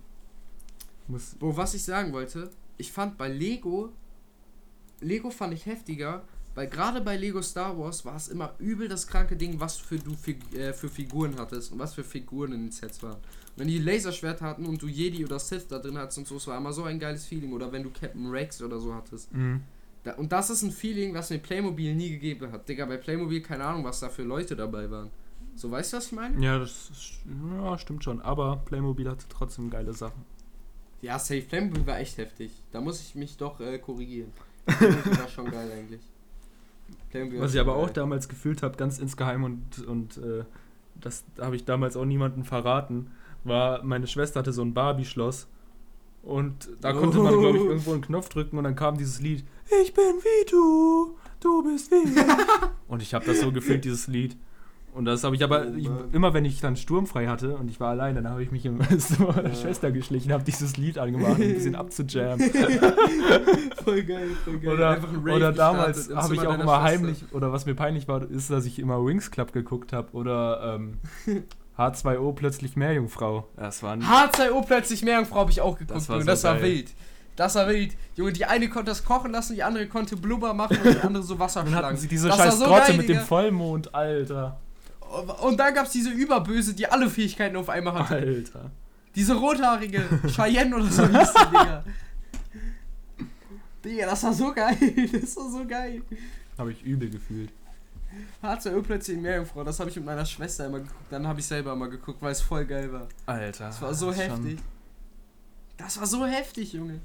muss. 1.08 1.34
Bro, 1.34 1.56
was 1.56 1.74
ich 1.74 1.82
sagen 1.82 2.12
wollte, 2.12 2.50
ich 2.76 2.92
fand 2.92 3.16
bei 3.18 3.28
Lego, 3.28 3.90
Lego 5.00 5.30
fand 5.30 5.54
ich 5.54 5.64
heftiger, 5.66 6.22
weil 6.60 6.68
gerade 6.68 7.00
bei 7.00 7.16
Lego 7.16 7.40
Star 7.40 7.78
Wars 7.78 8.04
war 8.04 8.16
es 8.16 8.28
immer 8.28 8.52
übel 8.58 8.86
das 8.86 9.06
kranke 9.06 9.34
Ding, 9.34 9.58
was 9.60 9.78
für 9.78 9.96
du 9.96 10.14
Fig 10.14 10.36
äh, 10.54 10.74
für 10.74 10.90
Figuren 10.90 11.36
hattest 11.38 11.72
und 11.72 11.78
was 11.78 11.94
für 11.94 12.04
Figuren 12.04 12.52
in 12.52 12.64
den 12.64 12.70
Sets 12.70 13.02
waren. 13.02 13.16
Wenn 13.56 13.66
die 13.66 13.78
Laserschwert 13.78 14.42
hatten 14.42 14.66
und 14.66 14.82
du 14.82 14.86
Jedi 14.86 15.24
oder 15.24 15.38
Sith 15.38 15.68
da 15.68 15.78
drin 15.78 15.96
hattest 15.96 16.18
und 16.18 16.28
so, 16.28 16.36
es 16.36 16.46
war 16.46 16.58
immer 16.58 16.74
so 16.74 16.84
ein 16.84 16.98
geiles 16.98 17.24
Feeling. 17.24 17.54
Oder 17.54 17.72
wenn 17.72 17.82
du 17.82 17.88
Captain 17.88 18.26
Rex 18.26 18.60
oder 18.60 18.78
so 18.78 18.94
hattest. 18.94 19.32
Mhm. 19.32 19.62
Da, 20.02 20.16
und 20.16 20.32
das 20.32 20.50
ist 20.50 20.60
ein 20.62 20.70
Feeling, 20.70 21.14
was 21.14 21.30
mir 21.30 21.38
Playmobil 21.38 21.94
nie 21.94 22.10
gegeben 22.10 22.52
hat. 22.52 22.68
Digga, 22.68 22.84
bei 22.84 22.98
Playmobil 22.98 23.40
keine 23.40 23.64
Ahnung, 23.64 23.84
was 23.84 24.00
da 24.00 24.10
für 24.10 24.24
Leute 24.24 24.54
dabei 24.54 24.90
waren. 24.90 25.08
So, 25.56 25.70
weißt 25.70 25.94
du, 25.94 25.96
was 25.96 26.06
ich 26.08 26.12
meine? 26.12 26.44
Ja, 26.44 26.58
das 26.58 26.90
ist, 26.90 27.20
ja, 27.54 27.78
stimmt 27.78 28.04
schon. 28.04 28.20
Aber 28.20 28.56
Playmobil 28.66 29.08
hatte 29.08 29.24
trotzdem 29.30 29.70
geile 29.70 29.94
Sachen. 29.94 30.26
Ja, 31.00 31.18
Safe 31.18 31.40
Playmobil 31.40 31.86
war 31.86 32.00
echt 32.00 32.18
heftig. 32.18 32.52
Da 32.70 32.82
muss 32.82 33.00
ich 33.00 33.14
mich 33.14 33.38
doch 33.38 33.60
äh, 33.60 33.78
korrigieren. 33.78 34.30
Playmobil 34.66 35.18
war 35.18 35.28
schon 35.28 35.50
geil 35.50 35.72
eigentlich. 35.72 36.02
Was 37.38 37.54
ich 37.54 37.60
aber 37.60 37.76
auch 37.76 37.90
damals 37.90 38.28
gefühlt 38.28 38.62
habe, 38.62 38.76
ganz 38.76 38.98
insgeheim 38.98 39.44
und, 39.44 39.86
und 39.86 40.18
äh, 40.18 40.44
das 41.00 41.24
habe 41.40 41.56
ich 41.56 41.64
damals 41.64 41.96
auch 41.96 42.04
niemandem 42.04 42.44
verraten, 42.44 43.10
war, 43.44 43.82
meine 43.82 44.06
Schwester 44.06 44.40
hatte 44.40 44.52
so 44.52 44.62
ein 44.62 44.74
Barbie-Schloss 44.74 45.48
und 46.22 46.68
da 46.80 46.92
konnte 46.92 47.18
man, 47.18 47.38
glaube 47.38 47.58
ich, 47.58 47.64
irgendwo 47.66 47.92
einen 47.92 48.02
Knopf 48.02 48.28
drücken 48.28 48.58
und 48.58 48.64
dann 48.64 48.76
kam 48.76 48.96
dieses 48.98 49.20
Lied, 49.20 49.44
ich 49.82 49.94
bin 49.94 50.04
wie 50.04 50.50
du, 50.50 51.16
du 51.40 51.62
bist 51.62 51.90
wie 51.90 51.96
ich. 52.10 52.24
und 52.88 53.02
ich 53.02 53.14
habe 53.14 53.24
das 53.24 53.40
so 53.40 53.50
gefühlt, 53.50 53.84
dieses 53.84 54.06
Lied. 54.06 54.36
Und 54.92 55.04
das 55.04 55.22
habe 55.22 55.36
ich 55.36 55.44
aber, 55.44 55.66
Oh 55.68 55.76
ich, 55.76 55.88
immer 56.12 56.34
wenn 56.34 56.44
ich 56.44 56.60
dann 56.60 56.74
sturmfrei 56.76 57.28
hatte 57.28 57.56
und 57.56 57.70
ich 57.70 57.78
war 57.78 57.90
allein, 57.90 58.16
dann 58.16 58.28
habe 58.28 58.42
ich 58.42 58.50
mich 58.50 58.66
im 58.66 58.80
Zimmer 58.98 59.32
meiner 59.34 59.50
Ja. 59.50 59.54
Schwester 59.54 59.92
geschlichen, 59.92 60.32
habe 60.32 60.42
dieses 60.42 60.76
Lied 60.76 60.98
angemacht, 60.98 61.36
um 61.36 61.42
ein 61.42 61.54
bisschen 61.54 61.76
abzujammen. 61.76 62.50
voll 63.84 64.02
geil, 64.02 64.28
voll 64.44 64.58
geil. 64.58 64.72
Oder, 64.74 64.90
Einfach 64.90 65.08
ein 65.10 65.16
Rave 65.16 65.36
oder 65.36 65.52
damals 65.52 66.10
habe 66.14 66.34
ich 66.34 66.40
auch 66.40 66.54
immer 66.54 66.62
Schwester. 66.64 66.82
heimlich, 66.82 67.24
oder 67.32 67.52
was 67.52 67.66
mir 67.66 67.74
peinlich 67.74 68.08
war, 68.08 68.28
ist, 68.28 68.50
dass 68.50 68.64
ich 68.66 68.78
immer 68.78 69.04
Wings 69.04 69.30
Club 69.30 69.52
geguckt 69.52 69.92
habe 69.92 70.08
oder 70.12 70.76
ähm, 70.76 70.98
H2O 71.78 72.34
plötzlich 72.34 72.76
Meerjungfrau. 72.76 73.46
Das 73.56 73.82
war 73.82 73.92
ein 73.92 74.02
H2O 74.02 74.66
plötzlich 74.66 75.02
Meerjungfrau 75.02 75.40
habe 75.40 75.50
ich 75.50 75.60
auch 75.60 75.78
geguckt, 75.78 75.96
Das 75.96 76.08
war 76.08 76.16
Junge, 76.16 76.24
so 76.24 76.30
das 76.32 76.44
war 76.44 76.60
wild. 76.62 76.90
Das 77.36 77.54
war 77.54 77.68
wild. 77.68 77.92
Junge, 78.16 78.32
die 78.32 78.44
eine 78.44 78.68
konnte 78.68 78.90
das 78.90 79.04
kochen 79.04 79.30
lassen, 79.30 79.54
die 79.54 79.62
andere 79.62 79.86
konnte 79.86 80.16
Blubber 80.16 80.52
machen 80.52 80.76
und 80.84 80.94
die 80.94 81.00
andere 81.00 81.22
so 81.22 81.38
Wasser 81.38 81.62
Dann 81.62 81.74
hatten 81.74 81.96
sie 81.96 82.08
diese 82.08 82.28
Das 82.28 82.36
scheiß 82.36 82.58
so 82.58 82.64
Grotte 82.66 82.88
geil, 82.88 82.96
mit 82.98 83.08
dem. 83.08 83.20
Vollmond, 83.20 83.94
Alter. 83.94 84.58
Und 85.42 85.56
dann 85.58 85.74
gab 85.74 85.86
es 85.86 85.92
diese 85.92 86.10
Überböse, 86.10 86.74
die 86.74 86.86
alle 86.86 87.10
Fähigkeiten 87.10 87.56
auf 87.56 87.68
einmal 87.68 87.94
hatte. 87.94 88.14
Alter. 88.16 88.70
Diese 89.14 89.34
rothaarige 89.34 90.02
Cheyenne 90.28 90.76
oder 90.76 90.86
so 90.86 91.06
hieß 91.06 91.32
die, 91.32 91.46
Digga. 91.48 91.84
Digga, 93.84 94.06
das 94.06 94.22
war 94.22 94.32
so 94.32 94.52
geil. 94.52 94.76
Das 95.20 95.36
war 95.36 95.50
so 95.50 95.66
geil. 95.66 96.02
Habe 96.56 96.72
ich 96.72 96.82
übel 96.84 97.10
gefühlt. 97.10 97.50
H2O 98.42 98.82
plötzlich 98.82 99.16
in 99.16 99.22
Meerjungfrau, 99.22 99.64
das 99.64 99.78
habe 99.80 99.90
ich 99.90 99.96
mit 99.96 100.04
meiner 100.04 100.26
Schwester 100.26 100.66
immer 100.66 100.78
geguckt. 100.78 100.94
Dann 101.10 101.26
habe 101.26 101.40
ich 101.40 101.46
selber 101.46 101.74
mal 101.76 101.88
geguckt, 101.88 102.20
weil 102.22 102.32
es 102.32 102.40
voll 102.40 102.64
geil 102.66 102.92
war. 102.92 103.08
Alter. 103.26 103.66
Das 103.66 103.82
war 103.82 103.94
so 103.94 104.12
schon- 104.12 104.22
heftig. 104.22 104.58
Das 105.76 105.98
war 105.98 106.06
so 106.06 106.26
heftig, 106.26 106.72
Junge. 106.72 107.00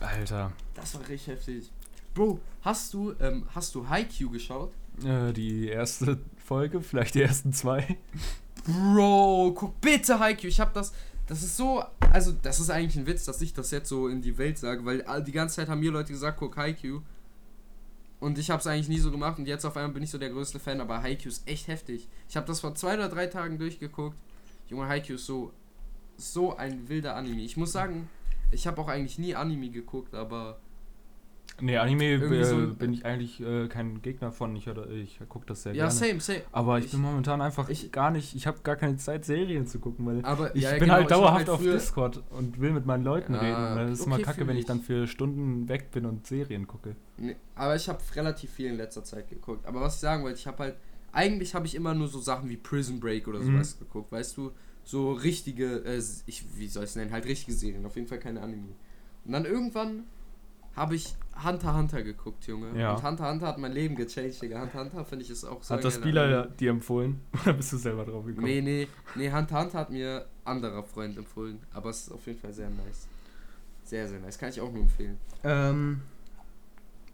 Alter. 0.00 0.52
Das 0.74 0.94
war 0.94 1.00
richtig 1.08 1.26
heftig. 1.28 1.70
Bro, 2.14 2.40
hast 2.62 2.92
du, 2.94 3.14
ähm, 3.20 3.46
hast 3.54 3.74
du 3.74 3.88
Haikyuu 3.88 4.30
geschaut? 4.30 4.72
Äh, 5.04 5.32
die 5.32 5.68
erste 5.68 6.18
Folge, 6.36 6.80
vielleicht 6.80 7.14
die 7.14 7.22
ersten 7.22 7.52
zwei. 7.52 7.96
Bro, 8.66 9.52
guck 9.56 9.80
bitte 9.80 10.18
Haikyuu. 10.18 10.48
Ich 10.48 10.60
hab 10.60 10.72
das. 10.74 10.92
Das 11.26 11.42
ist 11.42 11.56
so. 11.56 11.82
Also, 12.12 12.32
das 12.32 12.60
ist 12.60 12.70
eigentlich 12.70 12.96
ein 12.96 13.06
Witz, 13.06 13.24
dass 13.24 13.40
ich 13.40 13.52
das 13.54 13.70
jetzt 13.70 13.88
so 13.88 14.08
in 14.08 14.22
die 14.22 14.38
Welt 14.38 14.58
sage, 14.58 14.84
weil 14.84 15.04
die 15.22 15.32
ganze 15.32 15.56
Zeit 15.56 15.68
haben 15.68 15.80
mir 15.80 15.90
Leute 15.90 16.12
gesagt, 16.12 16.38
guck 16.38 16.56
Haikyuu. 16.56 17.00
Und 18.20 18.38
ich 18.38 18.50
hab's 18.50 18.68
eigentlich 18.68 18.88
nie 18.88 18.98
so 18.98 19.10
gemacht 19.10 19.38
und 19.40 19.46
jetzt 19.46 19.64
auf 19.64 19.76
einmal 19.76 19.94
bin 19.94 20.04
ich 20.04 20.10
so 20.10 20.18
der 20.18 20.30
größte 20.30 20.60
Fan, 20.60 20.80
aber 20.80 21.02
Haikyuu 21.02 21.28
ist 21.28 21.48
echt 21.48 21.66
heftig. 21.66 22.08
Ich 22.28 22.36
habe 22.36 22.46
das 22.46 22.60
vor 22.60 22.72
zwei 22.76 22.94
oder 22.94 23.08
drei 23.08 23.26
Tagen 23.26 23.58
durchgeguckt. 23.58 24.16
Junge, 24.68 24.86
Haikyuu 24.86 25.16
ist 25.16 25.26
so. 25.26 25.52
So 26.18 26.56
ein 26.56 26.88
wilder 26.88 27.16
Anime. 27.16 27.40
Ich 27.40 27.56
muss 27.56 27.72
sagen, 27.72 28.08
ich 28.52 28.66
habe 28.66 28.80
auch 28.80 28.86
eigentlich 28.86 29.18
nie 29.18 29.34
Anime 29.34 29.70
geguckt, 29.70 30.14
aber. 30.14 30.60
Nee, 31.60 31.76
Anime 31.76 32.04
äh, 32.14 32.44
so- 32.44 32.74
bin 32.74 32.92
ich 32.92 33.04
eigentlich 33.04 33.40
äh, 33.40 33.68
kein 33.68 34.02
Gegner 34.02 34.32
von. 34.32 34.56
Ich, 34.56 34.66
ich 34.66 35.20
gucke 35.28 35.46
das 35.46 35.62
sehr 35.62 35.74
Ja, 35.74 35.84
gerne. 35.88 35.92
same, 35.94 36.20
same. 36.20 36.40
Aber 36.50 36.78
ich, 36.78 36.86
Ich- 36.86 36.90
bin 36.92 37.00
momentan 37.02 37.40
einfach 37.40 37.68
ich- 37.68 37.92
gar 37.92 38.10
nicht, 38.10 38.34
ich 38.34 38.46
habe 38.46 38.58
gar 38.62 38.74
keine 38.76 38.96
Zeit, 38.96 39.24
Serien 39.24 39.66
zu 39.66 39.78
gucken, 39.78 40.06
weil 40.06 40.24
Aber 40.24 40.56
ich 40.56 40.62
ja, 40.62 40.70
bin 40.72 40.80
genau, 40.80 40.94
halt 40.94 41.10
dauerhaft 41.10 41.48
auf 41.50 41.60
früher- 41.60 41.74
Discord 41.74 42.22
und 42.30 42.58
will 42.60 42.72
mit 42.72 42.86
meinen 42.86 43.04
Leuten 43.04 43.34
Ja, 43.34 43.40
reden. 43.40 43.54
Und 43.70 43.76
dann 43.76 43.92
ist 43.92 44.00
es 44.00 44.06
immer 44.06 44.16
okay, 44.16 44.24
kacke, 44.24 44.46
wenn 44.46 44.56
ich 44.56 44.64
dann 44.64 44.80
für 44.80 45.06
Stunden 45.06 45.68
weg 45.68 45.90
bin 45.92 46.06
und 46.06 46.26
Serien 46.26 46.66
gucke. 46.66 46.96
Nee, 47.18 47.36
aber 47.54 47.76
ich 47.76 47.88
habe 47.88 48.00
relativ 48.16 48.50
viel 48.50 48.66
in 48.70 48.76
letzter 48.76 49.04
Zeit 49.04 49.28
geguckt. 49.28 49.64
Aber 49.66 49.80
was 49.82 49.96
ich 49.96 50.00
sagen 50.00 50.24
wollte, 50.24 50.38
ich 50.38 50.46
habe 50.46 50.58
halt. 50.58 50.76
Eigentlich 51.14 51.54
habe 51.54 51.66
ich 51.66 51.74
immer 51.74 51.92
nur 51.92 52.08
so 52.08 52.18
Sachen 52.20 52.48
wie 52.48 52.56
Prison 52.56 52.98
Break 52.98 53.28
oder 53.28 53.38
Mhm. 53.38 53.52
sowas 53.52 53.78
geguckt, 53.78 54.10
weißt 54.10 54.34
du? 54.38 54.50
So 54.82 55.12
richtige, 55.12 55.84
äh, 55.84 56.02
ich, 56.26 56.44
wie 56.56 56.66
soll 56.68 56.84
ich 56.84 56.90
es 56.90 56.96
nennen? 56.96 57.12
Halt 57.12 57.26
richtige 57.26 57.52
Serien, 57.52 57.84
auf 57.84 57.94
jeden 57.96 58.08
Fall 58.08 58.18
keine 58.18 58.40
Anime. 58.40 58.68
Und 59.26 59.32
dann 59.32 59.44
irgendwann 59.44 60.04
habe 60.76 60.94
ich 60.94 61.14
Hunter 61.44 61.68
x 61.68 61.76
Hunter 61.76 62.02
geguckt, 62.02 62.46
Junge. 62.46 62.78
Ja. 62.78 62.94
Und 62.94 63.02
Hunter 63.02 63.24
x 63.24 63.32
Hunter 63.32 63.46
hat 63.46 63.58
mein 63.58 63.72
Leben 63.72 63.96
gechanged, 63.96 64.40
Digga. 64.40 64.60
Hunter 64.60 64.84
x 64.84 64.92
Hunter 64.92 65.04
finde 65.04 65.24
ich 65.24 65.30
ist 65.30 65.44
auch 65.44 65.62
so 65.62 65.74
Hat 65.74 65.84
das 65.84 65.94
Spieler 65.94 66.46
dir 66.46 66.70
empfohlen? 66.70 67.20
Oder 67.42 67.54
bist 67.54 67.72
du 67.72 67.76
selber 67.76 68.04
drauf 68.04 68.24
gekommen? 68.24 68.46
Nee, 68.46 68.60
nee, 68.60 68.88
nee, 69.14 69.30
Hunter 69.30 69.56
x 69.56 69.64
Hunter 69.64 69.78
hat 69.78 69.90
mir 69.90 70.26
anderer 70.44 70.82
Freund 70.82 71.16
empfohlen. 71.16 71.60
Aber 71.72 71.90
es 71.90 72.02
ist 72.02 72.12
auf 72.12 72.26
jeden 72.26 72.38
Fall 72.38 72.52
sehr 72.52 72.70
nice. 72.70 73.08
Sehr, 73.84 74.08
sehr 74.08 74.20
nice. 74.20 74.38
Kann 74.38 74.50
ich 74.50 74.60
auch 74.60 74.70
nur 74.70 74.82
empfehlen. 74.82 75.18
Ähm, 75.44 76.02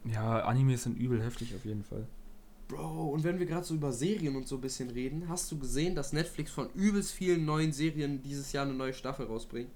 ja, 0.05 0.41
Animes 0.45 0.83
sind 0.83 0.97
übel 0.97 1.21
heftig 1.23 1.55
auf 1.55 1.65
jeden 1.65 1.83
Fall. 1.83 2.05
Bro, 2.67 3.09
und 3.09 3.23
wenn 3.23 3.39
wir 3.39 3.47
gerade 3.47 3.65
so 3.65 3.73
über 3.73 3.91
Serien 3.91 4.35
und 4.35 4.47
so 4.47 4.55
ein 4.55 4.61
bisschen 4.61 4.91
reden, 4.91 5.27
hast 5.27 5.51
du 5.51 5.57
gesehen, 5.57 5.95
dass 5.95 6.13
Netflix 6.13 6.51
von 6.51 6.69
übelst 6.75 7.11
vielen 7.11 7.43
neuen 7.43 7.71
Serien 7.73 8.21
dieses 8.21 8.51
Jahr 8.51 8.65
eine 8.65 8.75
neue 8.75 8.93
Staffel 8.93 9.25
rausbringt? 9.25 9.71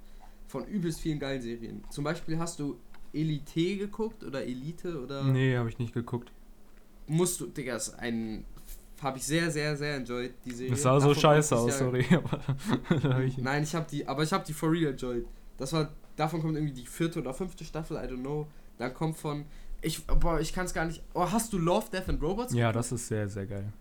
Von 0.47 0.65
übelst 0.65 0.99
vielen 0.99 1.17
geilen 1.17 1.41
Serien. 1.41 1.83
Zum 1.89 2.03
Beispiel 2.03 2.37
hast 2.37 2.59
du 2.59 2.77
Elite 3.13 3.77
geguckt 3.77 4.23
oder 4.23 4.43
Elite 4.43 4.99
oder 5.01 5.23
Nee, 5.23 5.55
habe 5.57 5.69
ich 5.69 5.77
nicht 5.79 5.93
geguckt. 5.93 6.31
musst 7.07 7.39
du, 7.39 7.47
Digga, 7.47 7.75
ist 7.75 7.91
ein 7.99 8.45
habe 9.01 9.17
ich 9.17 9.25
sehr, 9.25 9.51
sehr, 9.51 9.75
sehr 9.75 9.97
enjoyed, 9.97 10.33
die 10.45 10.51
Serie. 10.51 10.71
Das 10.71 10.81
sah 10.83 10.97
so 10.99 11.09
Davon 11.09 11.21
scheiße 11.21 11.57
aus, 11.57 11.69
Jahr- 11.71 11.77
sorry. 11.79 12.05
ich 13.27 13.37
Nein, 13.37 13.63
ich 13.63 13.75
habe 13.75 13.85
die, 13.91 14.07
aber 14.07 14.23
ich 14.23 14.31
habe 14.31 14.45
die 14.45 14.53
for 14.53 14.71
real 14.71 14.91
enjoyed. 14.93 15.25
Das 15.57 15.73
war, 15.73 15.89
davon 16.15 16.41
kommt 16.41 16.55
irgendwie 16.55 16.73
die 16.73 16.85
vierte 16.85 17.19
oder 17.19 17.33
fünfte 17.33 17.65
Staffel, 17.65 17.97
I 17.97 18.07
don't 18.09 18.21
know. 18.21 18.47
Dann 18.77 18.93
kommt 18.93 19.17
von, 19.17 19.43
ich, 19.81 20.05
boah, 20.07 20.39
ich 20.39 20.53
kann 20.53 20.65
es 20.65 20.73
gar 20.73 20.85
nicht. 20.85 21.03
Oh, 21.13 21.29
hast 21.29 21.51
du 21.51 21.57
Love, 21.57 21.87
Death 21.91 22.07
and 22.07 22.21
Robots? 22.23 22.53
ja, 22.53 22.71
das 22.71 22.93
ist 22.93 23.07
sehr, 23.09 23.27
sehr 23.27 23.45
geil. 23.45 23.73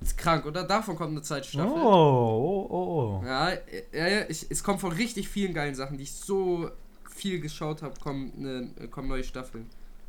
Ist 0.00 0.16
krank, 0.16 0.46
oder? 0.46 0.62
Davon 0.62 0.94
kommt 0.94 1.10
eine 1.10 1.22
zweite 1.22 1.46
Oh, 1.46 1.50
Staffel. 1.50 1.72
oh, 1.82 2.66
oh, 2.70 3.20
oh. 3.20 3.26
Ja, 3.26 3.50
ja, 3.92 4.06
ja 4.06 4.24
ich, 4.28 4.46
es 4.48 4.62
kommt 4.62 4.80
von 4.80 4.92
richtig 4.92 5.28
vielen 5.28 5.52
geilen 5.52 5.74
Sachen, 5.74 5.96
die 5.96 6.04
ich 6.04 6.12
so 6.12 6.70
viel 7.18 7.40
geschaut 7.40 7.82
habe, 7.82 7.98
kommen, 8.00 8.32
ne, 8.36 8.88
kommen 8.88 9.08
neue 9.08 9.24
Staffeln. 9.24 9.66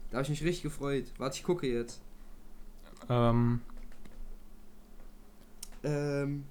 Da 0.10 0.18
habe 0.18 0.24
ich 0.24 0.30
mich 0.30 0.44
richtig 0.44 0.64
gefreut. 0.64 1.06
Warte, 1.18 1.38
ich 1.38 1.44
gucke 1.44 1.68
jetzt. 1.68 2.02
Ähm, 3.10 3.62
Ähm, 5.84 6.46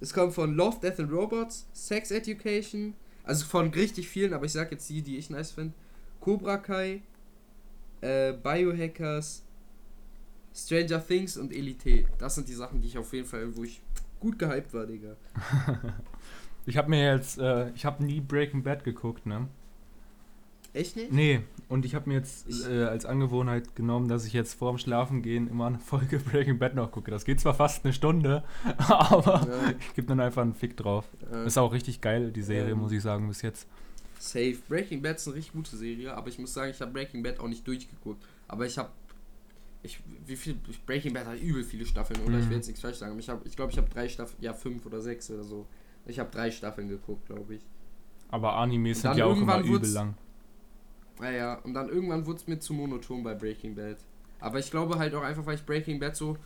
es 0.00 0.12
kommt 0.12 0.34
von 0.34 0.54
Love, 0.54 0.78
Death 0.80 1.00
and 1.00 1.10
Robots, 1.10 1.66
Sex 1.72 2.10
Education, 2.10 2.94
also 3.24 3.44
von 3.44 3.70
richtig 3.70 4.08
vielen, 4.08 4.34
aber 4.34 4.44
ich 4.46 4.52
sag 4.52 4.70
jetzt 4.70 4.88
die, 4.88 5.02
die 5.02 5.16
ich 5.16 5.30
nice 5.30 5.52
finde. 5.52 5.74
Cobra 6.20 6.58
Kai, 6.58 7.02
äh, 8.02 8.32
Biohackers, 8.32 9.42
Stranger 10.54 11.04
Things 11.04 11.36
und 11.36 11.52
Elite. 11.52 12.06
Das 12.18 12.34
sind 12.34 12.48
die 12.48 12.54
Sachen, 12.54 12.80
die 12.80 12.88
ich 12.88 12.98
auf 12.98 13.12
jeden 13.12 13.26
Fall, 13.26 13.56
wo 13.56 13.64
ich 13.64 13.80
gut 14.20 14.38
gehypt 14.38 14.72
war, 14.72 14.86
Digga. 14.86 15.16
Ich 16.66 16.76
habe 16.76 16.90
mir 16.90 17.12
jetzt, 17.14 17.38
äh, 17.38 17.70
ich 17.70 17.84
habe 17.84 18.04
nie 18.04 18.20
Breaking 18.20 18.62
Bad 18.62 18.84
geguckt, 18.84 19.24
ne? 19.26 19.46
Echt 20.72 20.96
nicht? 20.96 21.10
Nee, 21.12 21.40
und 21.70 21.86
ich 21.86 21.94
habe 21.94 22.08
mir 22.10 22.16
jetzt 22.16 22.46
äh, 22.68 22.84
als 22.84 23.06
Angewohnheit 23.06 23.74
genommen, 23.76 24.08
dass 24.08 24.26
ich 24.26 24.34
jetzt 24.34 24.54
vorm 24.54 24.76
Schlafengehen 24.76 25.48
immer 25.48 25.68
eine 25.68 25.78
Folge 25.78 26.18
Breaking 26.30 26.58
Bad 26.58 26.74
noch 26.74 26.90
gucke. 26.90 27.10
Das 27.10 27.24
geht 27.24 27.40
zwar 27.40 27.54
fast 27.54 27.84
eine 27.84 27.94
Stunde, 27.94 28.42
aber 28.78 29.46
Ja. 29.48 29.70
ich 29.80 29.94
gebe 29.94 30.06
dann 30.08 30.20
einfach 30.20 30.42
einen 30.42 30.54
Fick 30.54 30.76
drauf. 30.76 31.06
Äh, 31.32 31.46
Ist 31.46 31.56
auch 31.56 31.72
richtig 31.72 32.00
geil, 32.02 32.30
die 32.32 32.42
Serie, 32.42 32.72
Ähm. 32.72 32.78
muss 32.80 32.92
ich 32.92 33.00
sagen, 33.00 33.26
bis 33.28 33.40
jetzt. 33.42 33.66
Safe. 34.18 34.56
Breaking 34.68 35.00
Bad 35.02 35.16
ist 35.16 35.28
eine 35.28 35.36
richtig 35.36 35.52
gute 35.54 35.76
Serie, 35.76 36.14
aber 36.14 36.28
ich 36.28 36.38
muss 36.38 36.52
sagen, 36.52 36.70
ich 36.72 36.80
habe 36.80 36.90
Breaking 36.92 37.22
Bad 37.22 37.38
auch 37.40 37.48
nicht 37.48 37.66
durchgeguckt. 37.66 38.22
Aber 38.48 38.66
ich 38.66 38.76
habe. 38.76 38.90
Ich, 39.82 40.00
wie 40.26 40.36
viel. 40.36 40.56
Breaking 40.84 41.12
Bad 41.14 41.26
hat 41.26 41.40
übel 41.40 41.62
viele 41.64 41.86
Staffeln, 41.86 42.20
oder? 42.26 42.38
Ich 42.38 42.44
Mhm. 42.46 42.50
will 42.50 42.56
jetzt 42.56 42.66
nichts 42.66 42.80
falsch 42.82 42.96
sagen, 42.98 43.12
aber 43.12 43.20
ich 43.20 43.26
glaube, 43.26 43.42
ich, 43.46 43.56
glaub, 43.56 43.70
ich 43.70 43.78
habe 43.78 43.88
drei 43.88 44.08
Staffeln. 44.08 44.42
Ja, 44.42 44.52
fünf 44.52 44.84
oder 44.84 45.00
sechs 45.00 45.30
oder 45.30 45.44
so. 45.44 45.64
Ich 46.06 46.18
habe 46.18 46.30
drei 46.30 46.50
Staffeln 46.50 46.88
geguckt, 46.88 47.26
glaube 47.26 47.56
ich. 47.56 47.62
Aber 48.28 48.56
Animes 48.56 49.02
sind 49.02 49.16
ja 49.16 49.26
auch 49.26 49.36
immer 49.36 49.56
irgendwann 49.56 49.74
übel 49.74 49.90
lang. 49.90 50.14
Naja, 51.20 51.54
und 51.64 51.74
dann 51.74 51.88
irgendwann 51.88 52.26
wurde 52.26 52.38
es 52.38 52.46
mir 52.46 52.58
zu 52.58 52.74
monoton 52.74 53.22
bei 53.22 53.34
Breaking 53.34 53.74
Bad. 53.74 53.98
Aber 54.40 54.58
ich 54.58 54.70
glaube 54.70 54.98
halt 54.98 55.14
auch 55.14 55.22
einfach, 55.22 55.46
weil 55.46 55.54
ich 55.54 55.64
Breaking 55.64 55.98
Bad 55.98 56.16
so 56.16 56.36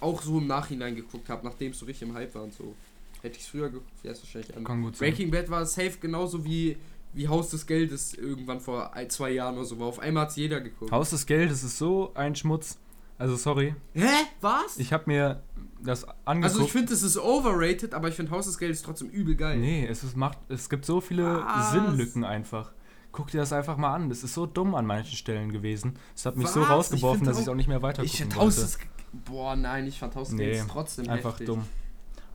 auch 0.00 0.22
so 0.22 0.38
im 0.38 0.46
Nachhinein 0.46 0.94
geguckt 0.94 1.28
habe, 1.28 1.44
nachdem 1.44 1.72
es 1.72 1.78
so 1.78 1.86
richtig 1.86 2.08
im 2.08 2.14
Hype 2.14 2.34
war 2.34 2.42
und 2.44 2.52
so. 2.52 2.74
Hätte 3.22 3.36
ich 3.36 3.42
es 3.42 3.48
früher 3.48 3.68
geguckt, 3.68 3.90
wäre 4.02 4.14
es 4.14 4.22
wahrscheinlich 4.22 4.50
anders. 4.50 4.68
Kann 4.68 4.82
gut 4.82 4.96
sein. 4.96 5.08
Breaking 5.08 5.30
Bad 5.30 5.50
war 5.50 5.66
safe 5.66 5.98
genauso 6.00 6.44
wie, 6.44 6.76
wie 7.12 7.28
Haus 7.28 7.50
des 7.50 7.66
Geldes 7.66 8.14
irgendwann 8.14 8.60
vor 8.60 8.94
ein, 8.94 9.10
zwei 9.10 9.30
Jahren 9.30 9.56
oder 9.56 9.64
so 9.64 9.78
war. 9.78 9.88
Auf 9.88 9.98
einmal 9.98 10.24
hat 10.24 10.30
es 10.30 10.36
jeder 10.36 10.60
geguckt. 10.60 10.92
Haus 10.92 11.10
des 11.10 11.26
Geldes 11.26 11.64
ist 11.64 11.78
so 11.78 12.12
ein 12.14 12.36
Schmutz. 12.36 12.78
Also 13.18 13.36
sorry, 13.36 13.74
Hä? 13.94 14.06
Was? 14.40 14.78
ich 14.78 14.92
habe 14.92 15.04
mir 15.06 15.42
das 15.82 16.04
angeguckt. 16.24 16.44
also 16.54 16.64
ich 16.66 16.72
finde, 16.72 16.92
es 16.94 17.02
ist 17.02 17.18
overrated, 17.18 17.92
aber 17.94 18.08
ich 18.08 18.14
finde 18.14 18.30
Haus 18.32 18.46
des 18.46 18.58
Geldes 18.58 18.82
trotzdem 18.82 19.08
übel 19.10 19.34
geil. 19.34 19.58
Nee, 19.58 19.86
es, 19.86 20.04
ist, 20.04 20.16
macht, 20.16 20.38
es 20.48 20.68
gibt 20.68 20.84
so 20.84 21.00
viele 21.00 21.42
Was? 21.44 21.72
Sinnlücken 21.72 22.24
einfach. 22.24 22.72
Guck 23.10 23.28
dir 23.32 23.38
das 23.38 23.52
einfach 23.52 23.76
mal 23.76 23.92
an. 23.94 24.08
Das 24.08 24.22
ist 24.22 24.34
so 24.34 24.46
dumm 24.46 24.74
an 24.74 24.86
manchen 24.86 25.16
Stellen 25.16 25.50
gewesen. 25.50 25.94
Es 26.14 26.26
hat 26.26 26.36
mich 26.36 26.46
so 26.48 26.60
Was? 26.60 26.68
rausgeworfen, 26.70 27.22
Ich 27.22 27.28
dass 27.28 27.36
ich 27.38 27.42
es 27.42 27.48
auch- 27.48 27.54
nicht 27.54 27.68
mehr 27.68 27.82
weiter 27.82 28.02
wollte. 28.02 28.78
Boah, 29.24 29.56
nein, 29.56 29.86
ich 29.86 29.98
fand 29.98 30.14
Haus 30.14 30.28
des 30.28 30.36
Nee, 30.36 30.44
Geldes 30.50 30.66
trotzdem 30.68 31.08
Einfach 31.08 31.30
heftig. 31.32 31.46
dumm. 31.46 31.64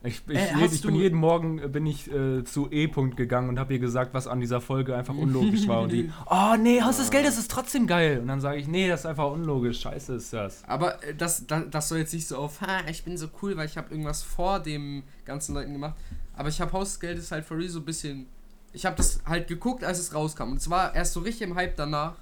Ich, 0.04 0.22
ich, 0.28 0.36
Äh, 0.36 0.52
jed- 0.52 0.60
hast 0.60 0.74
ich 0.74 0.82
bin 0.82 0.94
jeden 0.96 1.18
Morgen 1.18 1.58
äh, 1.58 1.68
bin 1.68 1.86
ich 1.86 2.10
äh, 2.12 2.44
zu 2.44 2.70
E-Punkt 2.70 3.16
gegangen 3.16 3.48
und 3.48 3.58
habe 3.58 3.72
ihr 3.72 3.78
gesagt, 3.78 4.12
was 4.14 4.26
an 4.26 4.40
dieser 4.40 4.60
Folge 4.60 4.94
einfach 4.94 5.14
unlogisch 5.16 5.66
war. 5.66 5.82
Und 5.82 5.92
die, 5.92 6.10
oh 6.30 6.54
nee, 6.60 6.82
Haus 6.82 6.98
des 6.98 7.08
Ah. 7.08 7.12
Geldes 7.12 7.38
ist 7.38 7.50
trotzdem 7.50 7.86
geil. 7.86 8.20
Und 8.20 8.28
dann 8.28 8.40
sage 8.40 8.58
ich, 8.58 8.68
nee, 8.68 8.86
das 8.88 9.00
ist 9.00 9.06
einfach 9.06 9.30
unlogisch. 9.30 9.80
Scheiße 9.80 10.14
ist 10.16 10.32
das. 10.32 10.62
Aber 10.66 11.02
äh, 11.02 11.14
das, 11.14 11.46
das, 11.46 11.64
das 11.70 11.88
soll 11.88 11.98
jetzt 11.98 12.12
nicht 12.12 12.26
so 12.28 12.36
auf, 12.36 12.60
ha, 12.60 12.80
ich 12.90 13.02
bin 13.04 13.16
so 13.16 13.28
cool, 13.42 13.56
weil 13.56 13.66
ich 13.66 13.76
habe 13.76 13.90
irgendwas 13.90 14.22
vor 14.22 14.60
dem 14.60 15.02
ganzen 15.24 15.54
Leuten 15.54 15.72
gemacht. 15.72 15.94
Aber 16.36 16.48
ich 16.48 16.60
habe 16.60 16.72
Haus 16.72 16.90
des 16.90 17.00
Geldes 17.00 17.30
halt 17.32 17.44
for 17.44 17.56
real 17.56 17.68
so 17.68 17.78
ein 17.80 17.84
bisschen. 17.84 18.26
Ich 18.72 18.84
habe 18.86 18.96
das 18.96 19.20
halt 19.24 19.46
geguckt, 19.48 19.84
als 19.84 19.98
es 20.00 20.12
rauskam. 20.14 20.50
Und 20.50 20.56
es 20.56 20.68
war 20.68 20.94
erst 20.94 21.12
so 21.14 21.20
richtig 21.20 21.48
im 21.48 21.54
Hype 21.54 21.76
danach. 21.76 22.14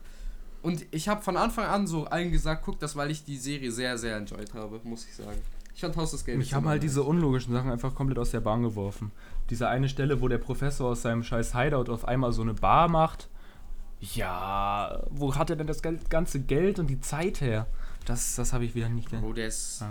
Und 0.62 0.84
ich 0.92 1.08
habe 1.08 1.22
von 1.22 1.36
Anfang 1.36 1.64
an 1.64 1.86
so 1.88 2.04
allen 2.04 2.30
gesagt, 2.30 2.62
guck 2.64 2.78
das, 2.78 2.94
weil 2.94 3.10
ich 3.10 3.24
die 3.24 3.36
Serie 3.36 3.72
sehr, 3.72 3.98
sehr 3.98 4.16
enjoyed 4.18 4.54
habe, 4.54 4.80
muss 4.84 5.04
ich 5.08 5.14
sagen. 5.16 5.38
Ich 5.74 5.80
fand 5.80 5.96
Haus 5.96 6.10
des 6.10 6.24
Geldes. 6.24 6.46
Mich 6.46 6.54
haben 6.54 6.66
halt 6.66 6.82
nice. 6.82 6.90
diese 6.90 7.02
unlogischen 7.02 7.52
Sachen 7.52 7.70
einfach 7.70 7.94
komplett 7.94 8.18
aus 8.18 8.30
der 8.30 8.40
Bahn 8.40 8.62
geworfen. 8.62 9.10
Diese 9.50 9.68
eine 9.68 9.88
Stelle, 9.88 10.20
wo 10.20 10.28
der 10.28 10.38
Professor 10.38 10.90
aus 10.90 11.02
seinem 11.02 11.22
scheiß 11.22 11.54
Hideout 11.54 11.90
auf 11.90 12.06
einmal 12.06 12.32
so 12.32 12.42
eine 12.42 12.54
Bar 12.54 12.88
macht. 12.88 13.28
Ja, 14.00 15.02
wo 15.10 15.34
hat 15.36 15.50
er 15.50 15.56
denn 15.56 15.66
das 15.68 15.80
ganze 15.82 16.40
Geld 16.40 16.78
und 16.78 16.88
die 16.88 17.00
Zeit 17.00 17.40
her? 17.40 17.66
Das, 18.04 18.34
das 18.34 18.52
habe 18.52 18.64
ich 18.64 18.74
wieder 18.74 18.88
nicht. 18.88 19.10
Bro, 19.10 19.32
der 19.32 19.46
ist. 19.46 19.82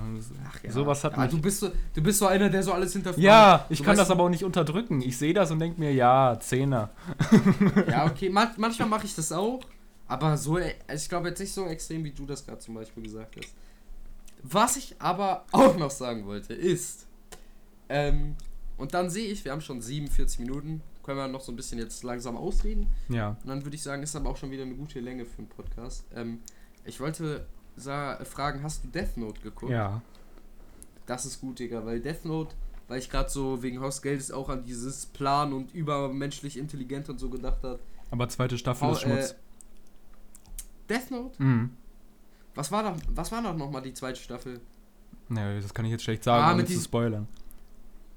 Ach 0.45 0.63
ja. 0.63 0.71
Sowas 0.71 1.03
hat 1.03 1.13
ja, 1.13 1.21
mich. 1.21 1.31
du 1.31 1.39
bist 1.39 1.61
so, 1.61 1.71
du 1.93 2.01
bist 2.01 2.19
so 2.19 2.27
einer, 2.27 2.49
der 2.49 2.61
so 2.61 2.73
alles 2.73 2.91
hinterfragt. 2.91 3.23
Ja, 3.23 3.65
ich 3.69 3.79
Du 3.79 3.85
kann 3.85 3.95
das 3.95 4.11
aber 4.11 4.23
auch 4.23 4.29
nicht 4.29 4.43
unterdrücken. 4.43 5.01
Ich 5.01 5.17
sehe 5.17 5.33
das 5.33 5.49
und 5.51 5.59
denke 5.59 5.79
mir, 5.79 5.93
ja, 5.93 6.37
Zehner. 6.39 6.89
Ja, 7.87 8.05
okay, 8.05 8.29
man, 8.29 8.49
manchmal 8.57 8.89
mache 8.89 9.05
ich 9.05 9.15
das 9.15 9.31
auch, 9.31 9.61
aber 10.07 10.35
so, 10.35 10.57
äh, 10.57 10.73
ich 10.93 11.07
glaube 11.07 11.29
jetzt 11.29 11.39
nicht 11.39 11.53
so 11.53 11.65
extrem, 11.67 12.03
wie 12.03 12.11
du 12.11 12.25
das 12.25 12.45
gerade 12.45 12.59
zum 12.59 12.75
Beispiel 12.75 13.03
gesagt 13.03 13.37
hast. 13.37 13.53
Was 14.43 14.77
ich 14.77 14.95
aber 14.99 15.45
auch 15.51 15.77
noch 15.77 15.91
sagen 15.91 16.25
wollte, 16.25 16.53
ist, 16.53 17.07
ähm, 17.89 18.35
und 18.77 18.93
dann 18.93 19.09
sehe 19.09 19.27
ich, 19.27 19.45
wir 19.45 19.51
haben 19.51 19.61
schon 19.61 19.81
47 19.81 20.39
Minuten, 20.39 20.81
können 21.03 21.17
wir 21.17 21.27
noch 21.27 21.41
so 21.41 21.51
ein 21.51 21.55
bisschen 21.55 21.79
jetzt 21.79 22.03
langsam 22.03 22.37
ausreden. 22.37 22.87
Ja. 23.09 23.37
Und 23.41 23.47
dann 23.47 23.63
würde 23.63 23.75
ich 23.75 23.83
sagen, 23.83 24.03
ist 24.03 24.15
aber 24.15 24.29
auch 24.29 24.37
schon 24.37 24.51
wieder 24.51 24.63
eine 24.63 24.75
gute 24.75 24.99
Länge 24.99 25.25
für 25.25 25.39
einen 25.39 25.49
Podcast. 25.49 26.05
Ähm, 26.15 26.39
ich 26.85 26.99
wollte 26.99 27.45
fragen, 27.77 28.63
hast 28.63 28.83
du 28.83 28.87
Death 28.89 29.17
Note 29.17 29.41
geguckt? 29.41 29.71
Ja. 29.71 30.01
Das 31.05 31.25
ist 31.25 31.41
gut, 31.41 31.59
Digga, 31.59 31.85
weil 31.85 31.99
Death 31.99 32.25
Note, 32.25 32.55
weil 32.87 32.99
ich 32.99 33.09
gerade 33.09 33.29
so 33.29 33.63
wegen 33.63 33.79
Haus 33.79 34.01
Geldes 34.01 34.31
auch 34.31 34.49
an 34.49 34.63
dieses 34.63 35.05
Plan 35.07 35.53
und 35.53 35.73
übermenschlich 35.73 36.57
intelligent 36.57 37.09
und 37.09 37.19
so 37.19 37.29
gedacht 37.29 37.63
habe. 37.63 37.79
Aber 38.11 38.29
zweite 38.29 38.57
Staffel 38.57 38.91
ist 38.91 39.01
Schmutz. 39.01 39.31
Äh, 39.31 39.35
Death 40.89 41.11
Note? 41.11 41.41
Mhm. 41.41 41.69
Was 42.55 42.71
war 42.71 42.83
da, 42.83 42.95
was 43.09 43.31
war 43.31 43.41
noch 43.41 43.55
nochmal 43.55 43.81
die 43.81 43.93
zweite 43.93 44.19
Staffel? 44.19 44.59
Naja, 45.29 45.59
das 45.61 45.73
kann 45.73 45.85
ich 45.85 45.91
jetzt 45.91 46.03
schlecht 46.03 46.23
sagen, 46.23 46.43
Ah, 46.43 46.53
ohne 46.53 46.65
zu 46.65 46.79
spoilern. 46.79 47.27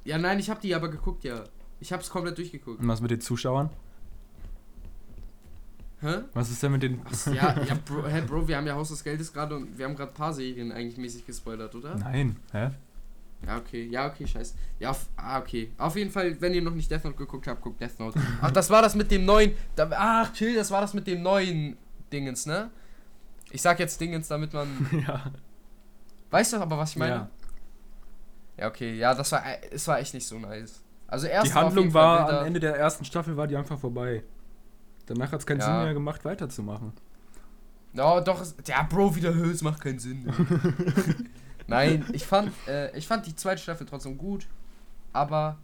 Ja, 0.05 0.19
nein, 0.19 0.39
ich 0.39 0.51
habe 0.51 0.61
die 0.61 0.75
aber 0.75 0.89
geguckt, 0.89 1.25
ja. 1.25 1.45
Ich 1.81 1.93
habe 1.93 2.03
es 2.03 2.11
komplett 2.11 2.37
durchgeguckt. 2.39 2.81
Und 2.81 2.89
was 2.89 3.01
mit 3.01 3.11
den 3.11 3.21
Zuschauern? 3.21 3.71
Hä? 6.01 6.19
Was 6.35 6.51
ist 6.51 6.63
denn 6.63 6.73
mit 6.73 6.83
den. 6.83 7.01
Ach, 7.05 7.27
ja, 7.29 7.59
ja 7.69 7.79
Bro, 7.85 8.07
hä, 8.07 8.21
Bro, 8.27 8.47
wir 8.47 8.57
haben 8.57 8.67
ja 8.67 8.75
Haus 8.75 8.89
des 8.91 9.03
Geldes 9.03 9.33
gerade 9.33 9.57
und 9.57 9.79
wir 9.79 9.87
haben 9.87 9.97
gerade 9.97 10.11
ein 10.11 10.15
paar 10.15 10.35
Serien 10.35 10.71
eigentlich 10.73 10.99
mäßig 10.99 11.25
gespoilert, 11.25 11.75
oder? 11.75 11.95
Nein, 11.97 12.37
hä? 12.53 12.71
Ja, 13.47 13.59
okay, 13.59 13.87
ja, 13.87 14.07
okay, 14.07 14.27
scheiße. 14.27 14.55
Ja, 14.81 14.91
auf, 14.91 15.07
ah, 15.17 15.39
okay. 15.39 15.71
Auf 15.79 15.97
jeden 15.97 16.11
Fall, 16.11 16.41
wenn 16.41 16.55
ihr 16.55 16.63
noch 16.63 16.75
nicht 16.75 16.91
Death 16.91 17.05
Note 17.05 17.17
geguckt 17.17 17.47
habt, 17.47 17.61
guckt 17.61 17.81
Death 17.81 17.99
Note. 17.99 18.19
Ach, 18.41 18.51
das 18.51 18.71
war 18.71 18.83
das 18.83 18.95
mit 18.95 19.11
dem 19.11 19.25
neuen. 19.25 19.53
Da, 19.77 19.89
ach, 19.93 20.33
chill, 20.33 20.55
das 20.55 20.71
war 20.71 20.81
das 20.81 20.95
mit 20.95 21.07
dem 21.07 21.23
neuen 21.23 21.77
Dingens, 22.13 22.47
ne? 22.47 22.71
Ich 23.51 23.63
sag 23.63 23.79
jetzt 23.79 24.01
Dingens, 24.01 24.29
damit 24.29 24.53
man. 24.53 24.69
ja. 25.07 25.31
Weißt 26.31 26.53
du 26.53 26.57
aber, 26.59 26.79
was 26.79 26.91
ich 26.91 26.97
meine? 26.97 27.15
Ja. 27.15 27.29
Ja, 28.57 28.69
okay, 28.69 28.97
ja, 28.97 29.15
das 29.15 29.33
war, 29.33 29.43
es 29.71 29.87
war 29.89 29.99
echt 29.99 30.15
nicht 30.15 30.27
so 30.27 30.39
nice. 30.39 30.81
Also 31.09 31.27
erst 31.27 31.51
Die 31.51 31.55
war 31.55 31.65
Handlung 31.65 31.93
war 31.93 32.27
wilder. 32.27 32.41
am 32.41 32.47
Ende 32.47 32.61
der 32.61 32.77
ersten 32.77 33.05
Staffel 33.05 33.37
war 33.37 33.47
die 33.47 33.57
einfach 33.57 33.79
vorbei. 33.79 34.23
Danach 35.07 35.33
hat 35.33 35.41
es 35.41 35.47
keinen 35.47 35.61
Ja. 35.61 35.67
Sinn 35.67 35.85
mehr 35.85 35.95
gemacht, 35.95 36.25
weiterzumachen. 36.25 36.93
Ja, 37.93 38.21
doch, 38.21 38.45
ja, 38.67 38.83
Bro, 38.85 39.15
wieder, 39.17 39.35
"Hö, 39.35 39.51
es 39.51 39.63
macht 39.63 39.81
keinen 39.81 39.99
Sinn. 39.99 40.33
Nein, 41.67 42.05
ich 42.13 42.25
fand, 42.27 42.53
äh, 42.69 42.97
ich 42.97 43.07
fand 43.07 43.27
die 43.27 43.35
zweite 43.37 43.61
Staffel 43.63 43.87
trotzdem 43.87 44.19
gut, 44.19 44.47
aber 45.13 45.59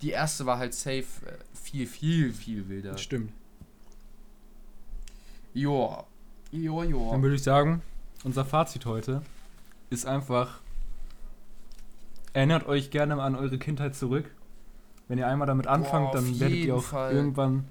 die 0.00 0.10
erste 0.10 0.46
war 0.46 0.58
halt 0.58 0.74
safe 0.74 1.04
äh, 1.26 1.32
viel, 1.54 1.86
viel, 1.86 2.32
viel 2.32 2.68
wilder. 2.68 2.96
Stimmt. 2.98 3.32
Joa. 5.54 6.06
Joa, 6.52 6.84
joa. 6.84 7.12
Dann 7.12 7.22
würde 7.22 7.34
ich 7.36 7.42
sagen, 7.42 7.82
unser 8.24 8.44
Fazit 8.44 8.84
heute 8.86 9.22
ist 9.90 10.06
einfach, 10.06 10.60
erinnert 12.34 12.66
euch 12.66 12.90
gerne 12.90 13.20
an 13.22 13.34
eure 13.34 13.58
Kindheit 13.58 13.94
zurück. 13.94 14.26
Wenn 15.08 15.18
ihr 15.18 15.26
einmal 15.26 15.46
damit 15.46 15.66
anfangt, 15.66 16.08
auf 16.08 16.14
dann 16.14 16.38
werdet 16.40 16.58
ihr 16.58 16.76
auch 16.76 16.82
Fall. 16.82 17.12
irgendwann 17.14 17.64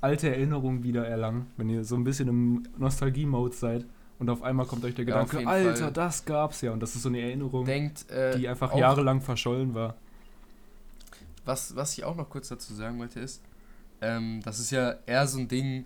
alte 0.00 0.28
Erinnerungen 0.28 0.82
wieder 0.82 1.06
erlangen, 1.06 1.46
wenn 1.56 1.68
ihr 1.70 1.84
so 1.84 1.94
ein 1.96 2.04
bisschen 2.04 2.28
im 2.28 2.62
Nostalgie-Mode 2.76 3.54
seid. 3.54 3.86
Und 4.18 4.30
auf 4.30 4.42
einmal 4.42 4.66
kommt 4.66 4.84
euch 4.84 4.94
der 4.94 5.04
Ja, 5.04 5.14
Gedanke, 5.14 5.38
jeden 5.38 5.48
Alter, 5.48 5.76
Fall. 5.76 5.92
das 5.92 6.24
gab's 6.24 6.60
ja. 6.60 6.72
Und 6.72 6.80
das 6.80 6.94
ist 6.94 7.02
so 7.02 7.08
eine 7.08 7.20
Erinnerung, 7.20 7.64
Denkt, 7.64 8.08
äh, 8.10 8.36
die 8.38 8.48
einfach 8.48 8.74
jahrelang 8.76 9.20
verschollen 9.20 9.74
war. 9.74 9.94
Was, 11.44 11.74
was 11.76 11.96
ich 11.98 12.04
auch 12.04 12.14
noch 12.16 12.28
kurz 12.30 12.48
dazu 12.48 12.74
sagen 12.74 12.98
wollte 12.98 13.20
ist, 13.20 13.42
ähm, 14.00 14.40
das 14.44 14.58
ist 14.60 14.70
ja 14.70 14.94
eher 15.06 15.26
so 15.26 15.38
ein 15.38 15.48
Ding, 15.48 15.84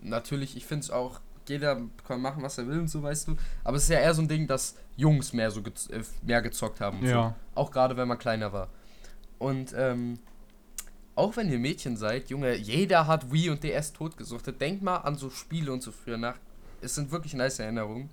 natürlich, 0.00 0.56
ich 0.56 0.66
finde 0.66 0.84
es 0.84 0.90
auch, 0.90 1.20
jeder 1.48 1.80
kann 2.06 2.20
machen, 2.20 2.42
was 2.42 2.58
er 2.58 2.66
will 2.66 2.78
und 2.80 2.88
so, 2.88 3.02
weißt 3.02 3.28
du, 3.28 3.36
aber 3.64 3.76
es 3.76 3.84
ist 3.84 3.88
ja 3.90 3.98
eher 4.00 4.14
so 4.14 4.22
ein 4.22 4.28
Ding, 4.28 4.46
dass 4.46 4.76
Jungs 4.96 5.32
mehr 5.32 5.50
so 5.50 5.62
gez 5.62 5.88
äh, 5.88 6.02
mehr 6.24 6.42
gezockt 6.42 6.80
haben 6.80 6.98
und 7.00 7.06
so. 7.06 7.12
Ja. 7.12 7.34
Auch 7.54 7.70
gerade 7.70 7.96
wenn 7.96 8.08
man 8.08 8.18
kleiner 8.18 8.52
war. 8.52 8.68
Und 9.38 9.74
ähm, 9.76 10.18
auch 11.14 11.36
wenn 11.36 11.50
ihr 11.50 11.58
Mädchen 11.58 11.96
seid, 11.96 12.30
Junge, 12.30 12.54
jeder 12.56 13.06
hat 13.06 13.32
Wii 13.32 13.50
und 13.50 13.62
DS 13.62 13.92
totgesuchtet. 13.92 14.60
Denkt 14.60 14.82
mal 14.82 14.96
an 14.98 15.16
so 15.16 15.28
Spiele 15.30 15.72
und 15.72 15.82
so 15.82 15.92
früher 15.92 16.16
nach. 16.16 16.36
Es 16.80 16.94
sind 16.94 17.10
wirklich 17.12 17.34
nice 17.34 17.58
Erinnerungen. 17.58 18.08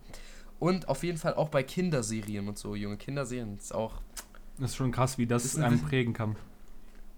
Und 0.59 0.89
auf 0.89 1.03
jeden 1.03 1.17
Fall 1.17 1.35
auch 1.35 1.47
bei 1.49 1.63
Kinderserien 1.63 2.47
und 2.49 2.57
so, 2.57 2.75
Junge. 2.75 2.97
Kinderserien 2.97 3.57
ist 3.57 3.73
auch 3.73 4.01
Das 4.57 4.71
ist 4.71 4.75
schon 4.75 4.91
krass, 4.91 5.17
wie 5.17 5.25
das 5.27 5.45
Ist 5.45 5.55
ein 5.57 5.63
einem 5.63 5.73
bisschen- 5.75 5.87
prägen 5.89 6.13
kann. 6.13 6.35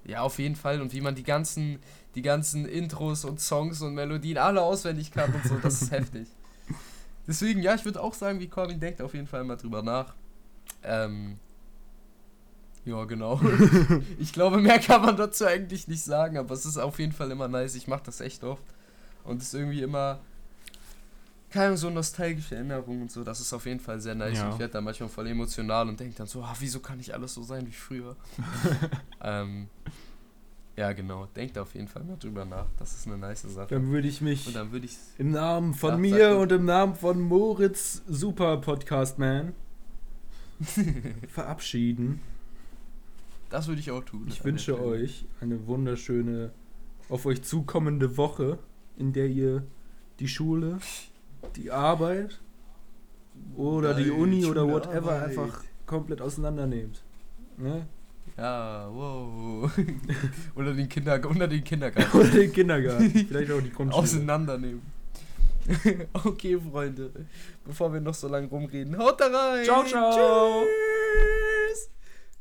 Ja, 0.05 0.21
auf 0.21 0.39
jeden 0.39 0.55
Fall. 0.55 0.81
Und 0.81 0.93
wie 0.93 1.01
man 1.01 1.15
die 1.15 1.23
ganzen, 1.23 1.79
die 2.15 2.21
ganzen 2.21 2.65
Intros 2.65 3.25
und 3.25 3.39
Songs 3.39 3.81
und 3.81 3.93
Melodien 3.93 4.37
alle 4.37 4.61
auswendig 4.61 5.11
kann 5.11 5.33
und 5.33 5.43
so, 5.45 5.55
das 5.57 5.81
ist 5.81 5.91
heftig. 5.91 6.27
Deswegen, 7.27 7.61
ja, 7.61 7.75
ich 7.75 7.85
würde 7.85 8.01
auch 8.01 8.13
sagen, 8.13 8.39
wie 8.39 8.47
Corbin 8.47 8.79
denkt 8.79 9.01
auf 9.01 9.13
jeden 9.13 9.27
Fall 9.27 9.43
mal 9.43 9.55
drüber 9.55 9.83
nach. 9.83 10.15
Ähm, 10.83 11.37
ja, 12.83 13.05
genau. 13.05 13.39
ich 14.19 14.33
glaube, 14.33 14.57
mehr 14.57 14.79
kann 14.79 15.01
man 15.03 15.15
dazu 15.15 15.45
eigentlich 15.45 15.87
nicht 15.87 16.03
sagen, 16.03 16.37
aber 16.37 16.53
es 16.55 16.65
ist 16.65 16.77
auf 16.77 16.97
jeden 16.97 17.11
Fall 17.11 17.29
immer 17.29 17.47
nice. 17.47 17.75
Ich 17.75 17.87
mache 17.87 18.03
das 18.05 18.21
echt 18.21 18.43
oft. 18.43 18.63
Und 19.23 19.41
es 19.41 19.49
ist 19.49 19.53
irgendwie 19.53 19.83
immer. 19.83 20.19
Keine 21.51 21.77
so 21.77 21.89
nostalgische 21.89 22.55
Erinnerungen 22.55 23.03
und 23.03 23.11
so. 23.11 23.23
Das 23.23 23.39
ist 23.39 23.53
auf 23.53 23.65
jeden 23.65 23.79
Fall 23.79 23.99
sehr 23.99 24.15
nice. 24.15 24.37
Ja. 24.37 24.49
Ich 24.49 24.59
werde 24.59 24.73
da 24.73 24.81
manchmal 24.81 25.09
voll 25.09 25.27
emotional 25.27 25.87
und 25.89 25.99
denke 25.99 26.15
dann 26.15 26.27
so, 26.27 26.41
ah, 26.41 26.55
wieso 26.59 26.79
kann 26.79 26.99
ich 26.99 27.13
alles 27.13 27.33
so 27.33 27.43
sein 27.43 27.67
wie 27.67 27.71
früher? 27.71 28.15
ähm, 29.21 29.67
ja, 30.77 30.93
genau. 30.93 31.27
Denkt 31.35 31.57
auf 31.57 31.75
jeden 31.75 31.87
Fall 31.87 32.03
mal 32.03 32.17
drüber 32.17 32.45
nach. 32.45 32.65
Das 32.79 32.95
ist 32.95 33.05
eine 33.05 33.17
nice 33.17 33.41
Sache. 33.43 33.67
Dann 33.69 33.91
würde 33.91 34.07
ich 34.07 34.21
mich 34.21 34.47
Und 34.47 34.55
dann 34.55 34.71
würde 34.71 34.85
ich 34.85 34.97
im 35.17 35.31
Namen 35.31 35.73
von 35.73 35.91
Ja, 35.91 35.97
mir 35.97 36.37
und 36.37 36.51
im 36.51 36.65
Namen 36.65 36.95
von 36.95 37.19
Moritz 37.19 38.01
Super 38.07 38.57
Podcast 38.57 39.19
Man 39.19 39.53
verabschieden. 41.27 42.21
das 43.49 43.67
würde 43.67 43.81
ich 43.81 43.91
auch 43.91 44.03
tun. 44.03 44.25
Ich 44.27 44.43
wünsche 44.45 44.81
euch 44.81 45.25
eine 45.41 45.67
wunderschöne, 45.67 46.51
auf 47.09 47.25
euch 47.25 47.43
zukommende 47.43 48.15
Woche, 48.15 48.59
in 48.97 49.11
der 49.11 49.27
ihr 49.27 49.63
die 50.19 50.27
Schule, 50.27 50.79
die 51.55 51.71
Arbeit 51.71 52.39
oder 53.55 53.93
die 53.93 54.05
Geil, 54.05 54.11
Uni 54.11 54.45
oder 54.45 54.67
whatever 54.67 55.13
Arbeit. 55.13 55.29
einfach 55.29 55.63
komplett 55.85 56.21
auseinandernehmt. 56.21 57.03
Ne? 57.57 57.85
Ja, 58.37 58.89
wow. 58.91 59.69
oder 60.55 60.73
den 60.73 60.87
Kindergarten. 60.87 61.35
Oder 61.35 61.47
den 61.47 61.63
Kindergarten. 61.63 62.17
Oder 62.17 62.29
den 62.29 62.53
Kindergarten, 62.53 63.09
vielleicht 63.09 63.51
auch 63.51 63.61
die 63.61 63.71
Grundschule. 63.71 64.03
Auseinandernehmen. 64.03 64.81
okay, 66.13 66.59
Freunde. 66.59 67.11
Bevor 67.65 67.93
wir 67.93 68.01
noch 68.01 68.15
so 68.15 68.27
lange 68.27 68.47
rumreden, 68.47 68.97
haut 68.97 69.19
da 69.19 69.27
rein. 69.27 69.63
Ciao, 69.65 69.83
ciao. 69.83 70.11
Tschüss. 70.11 71.49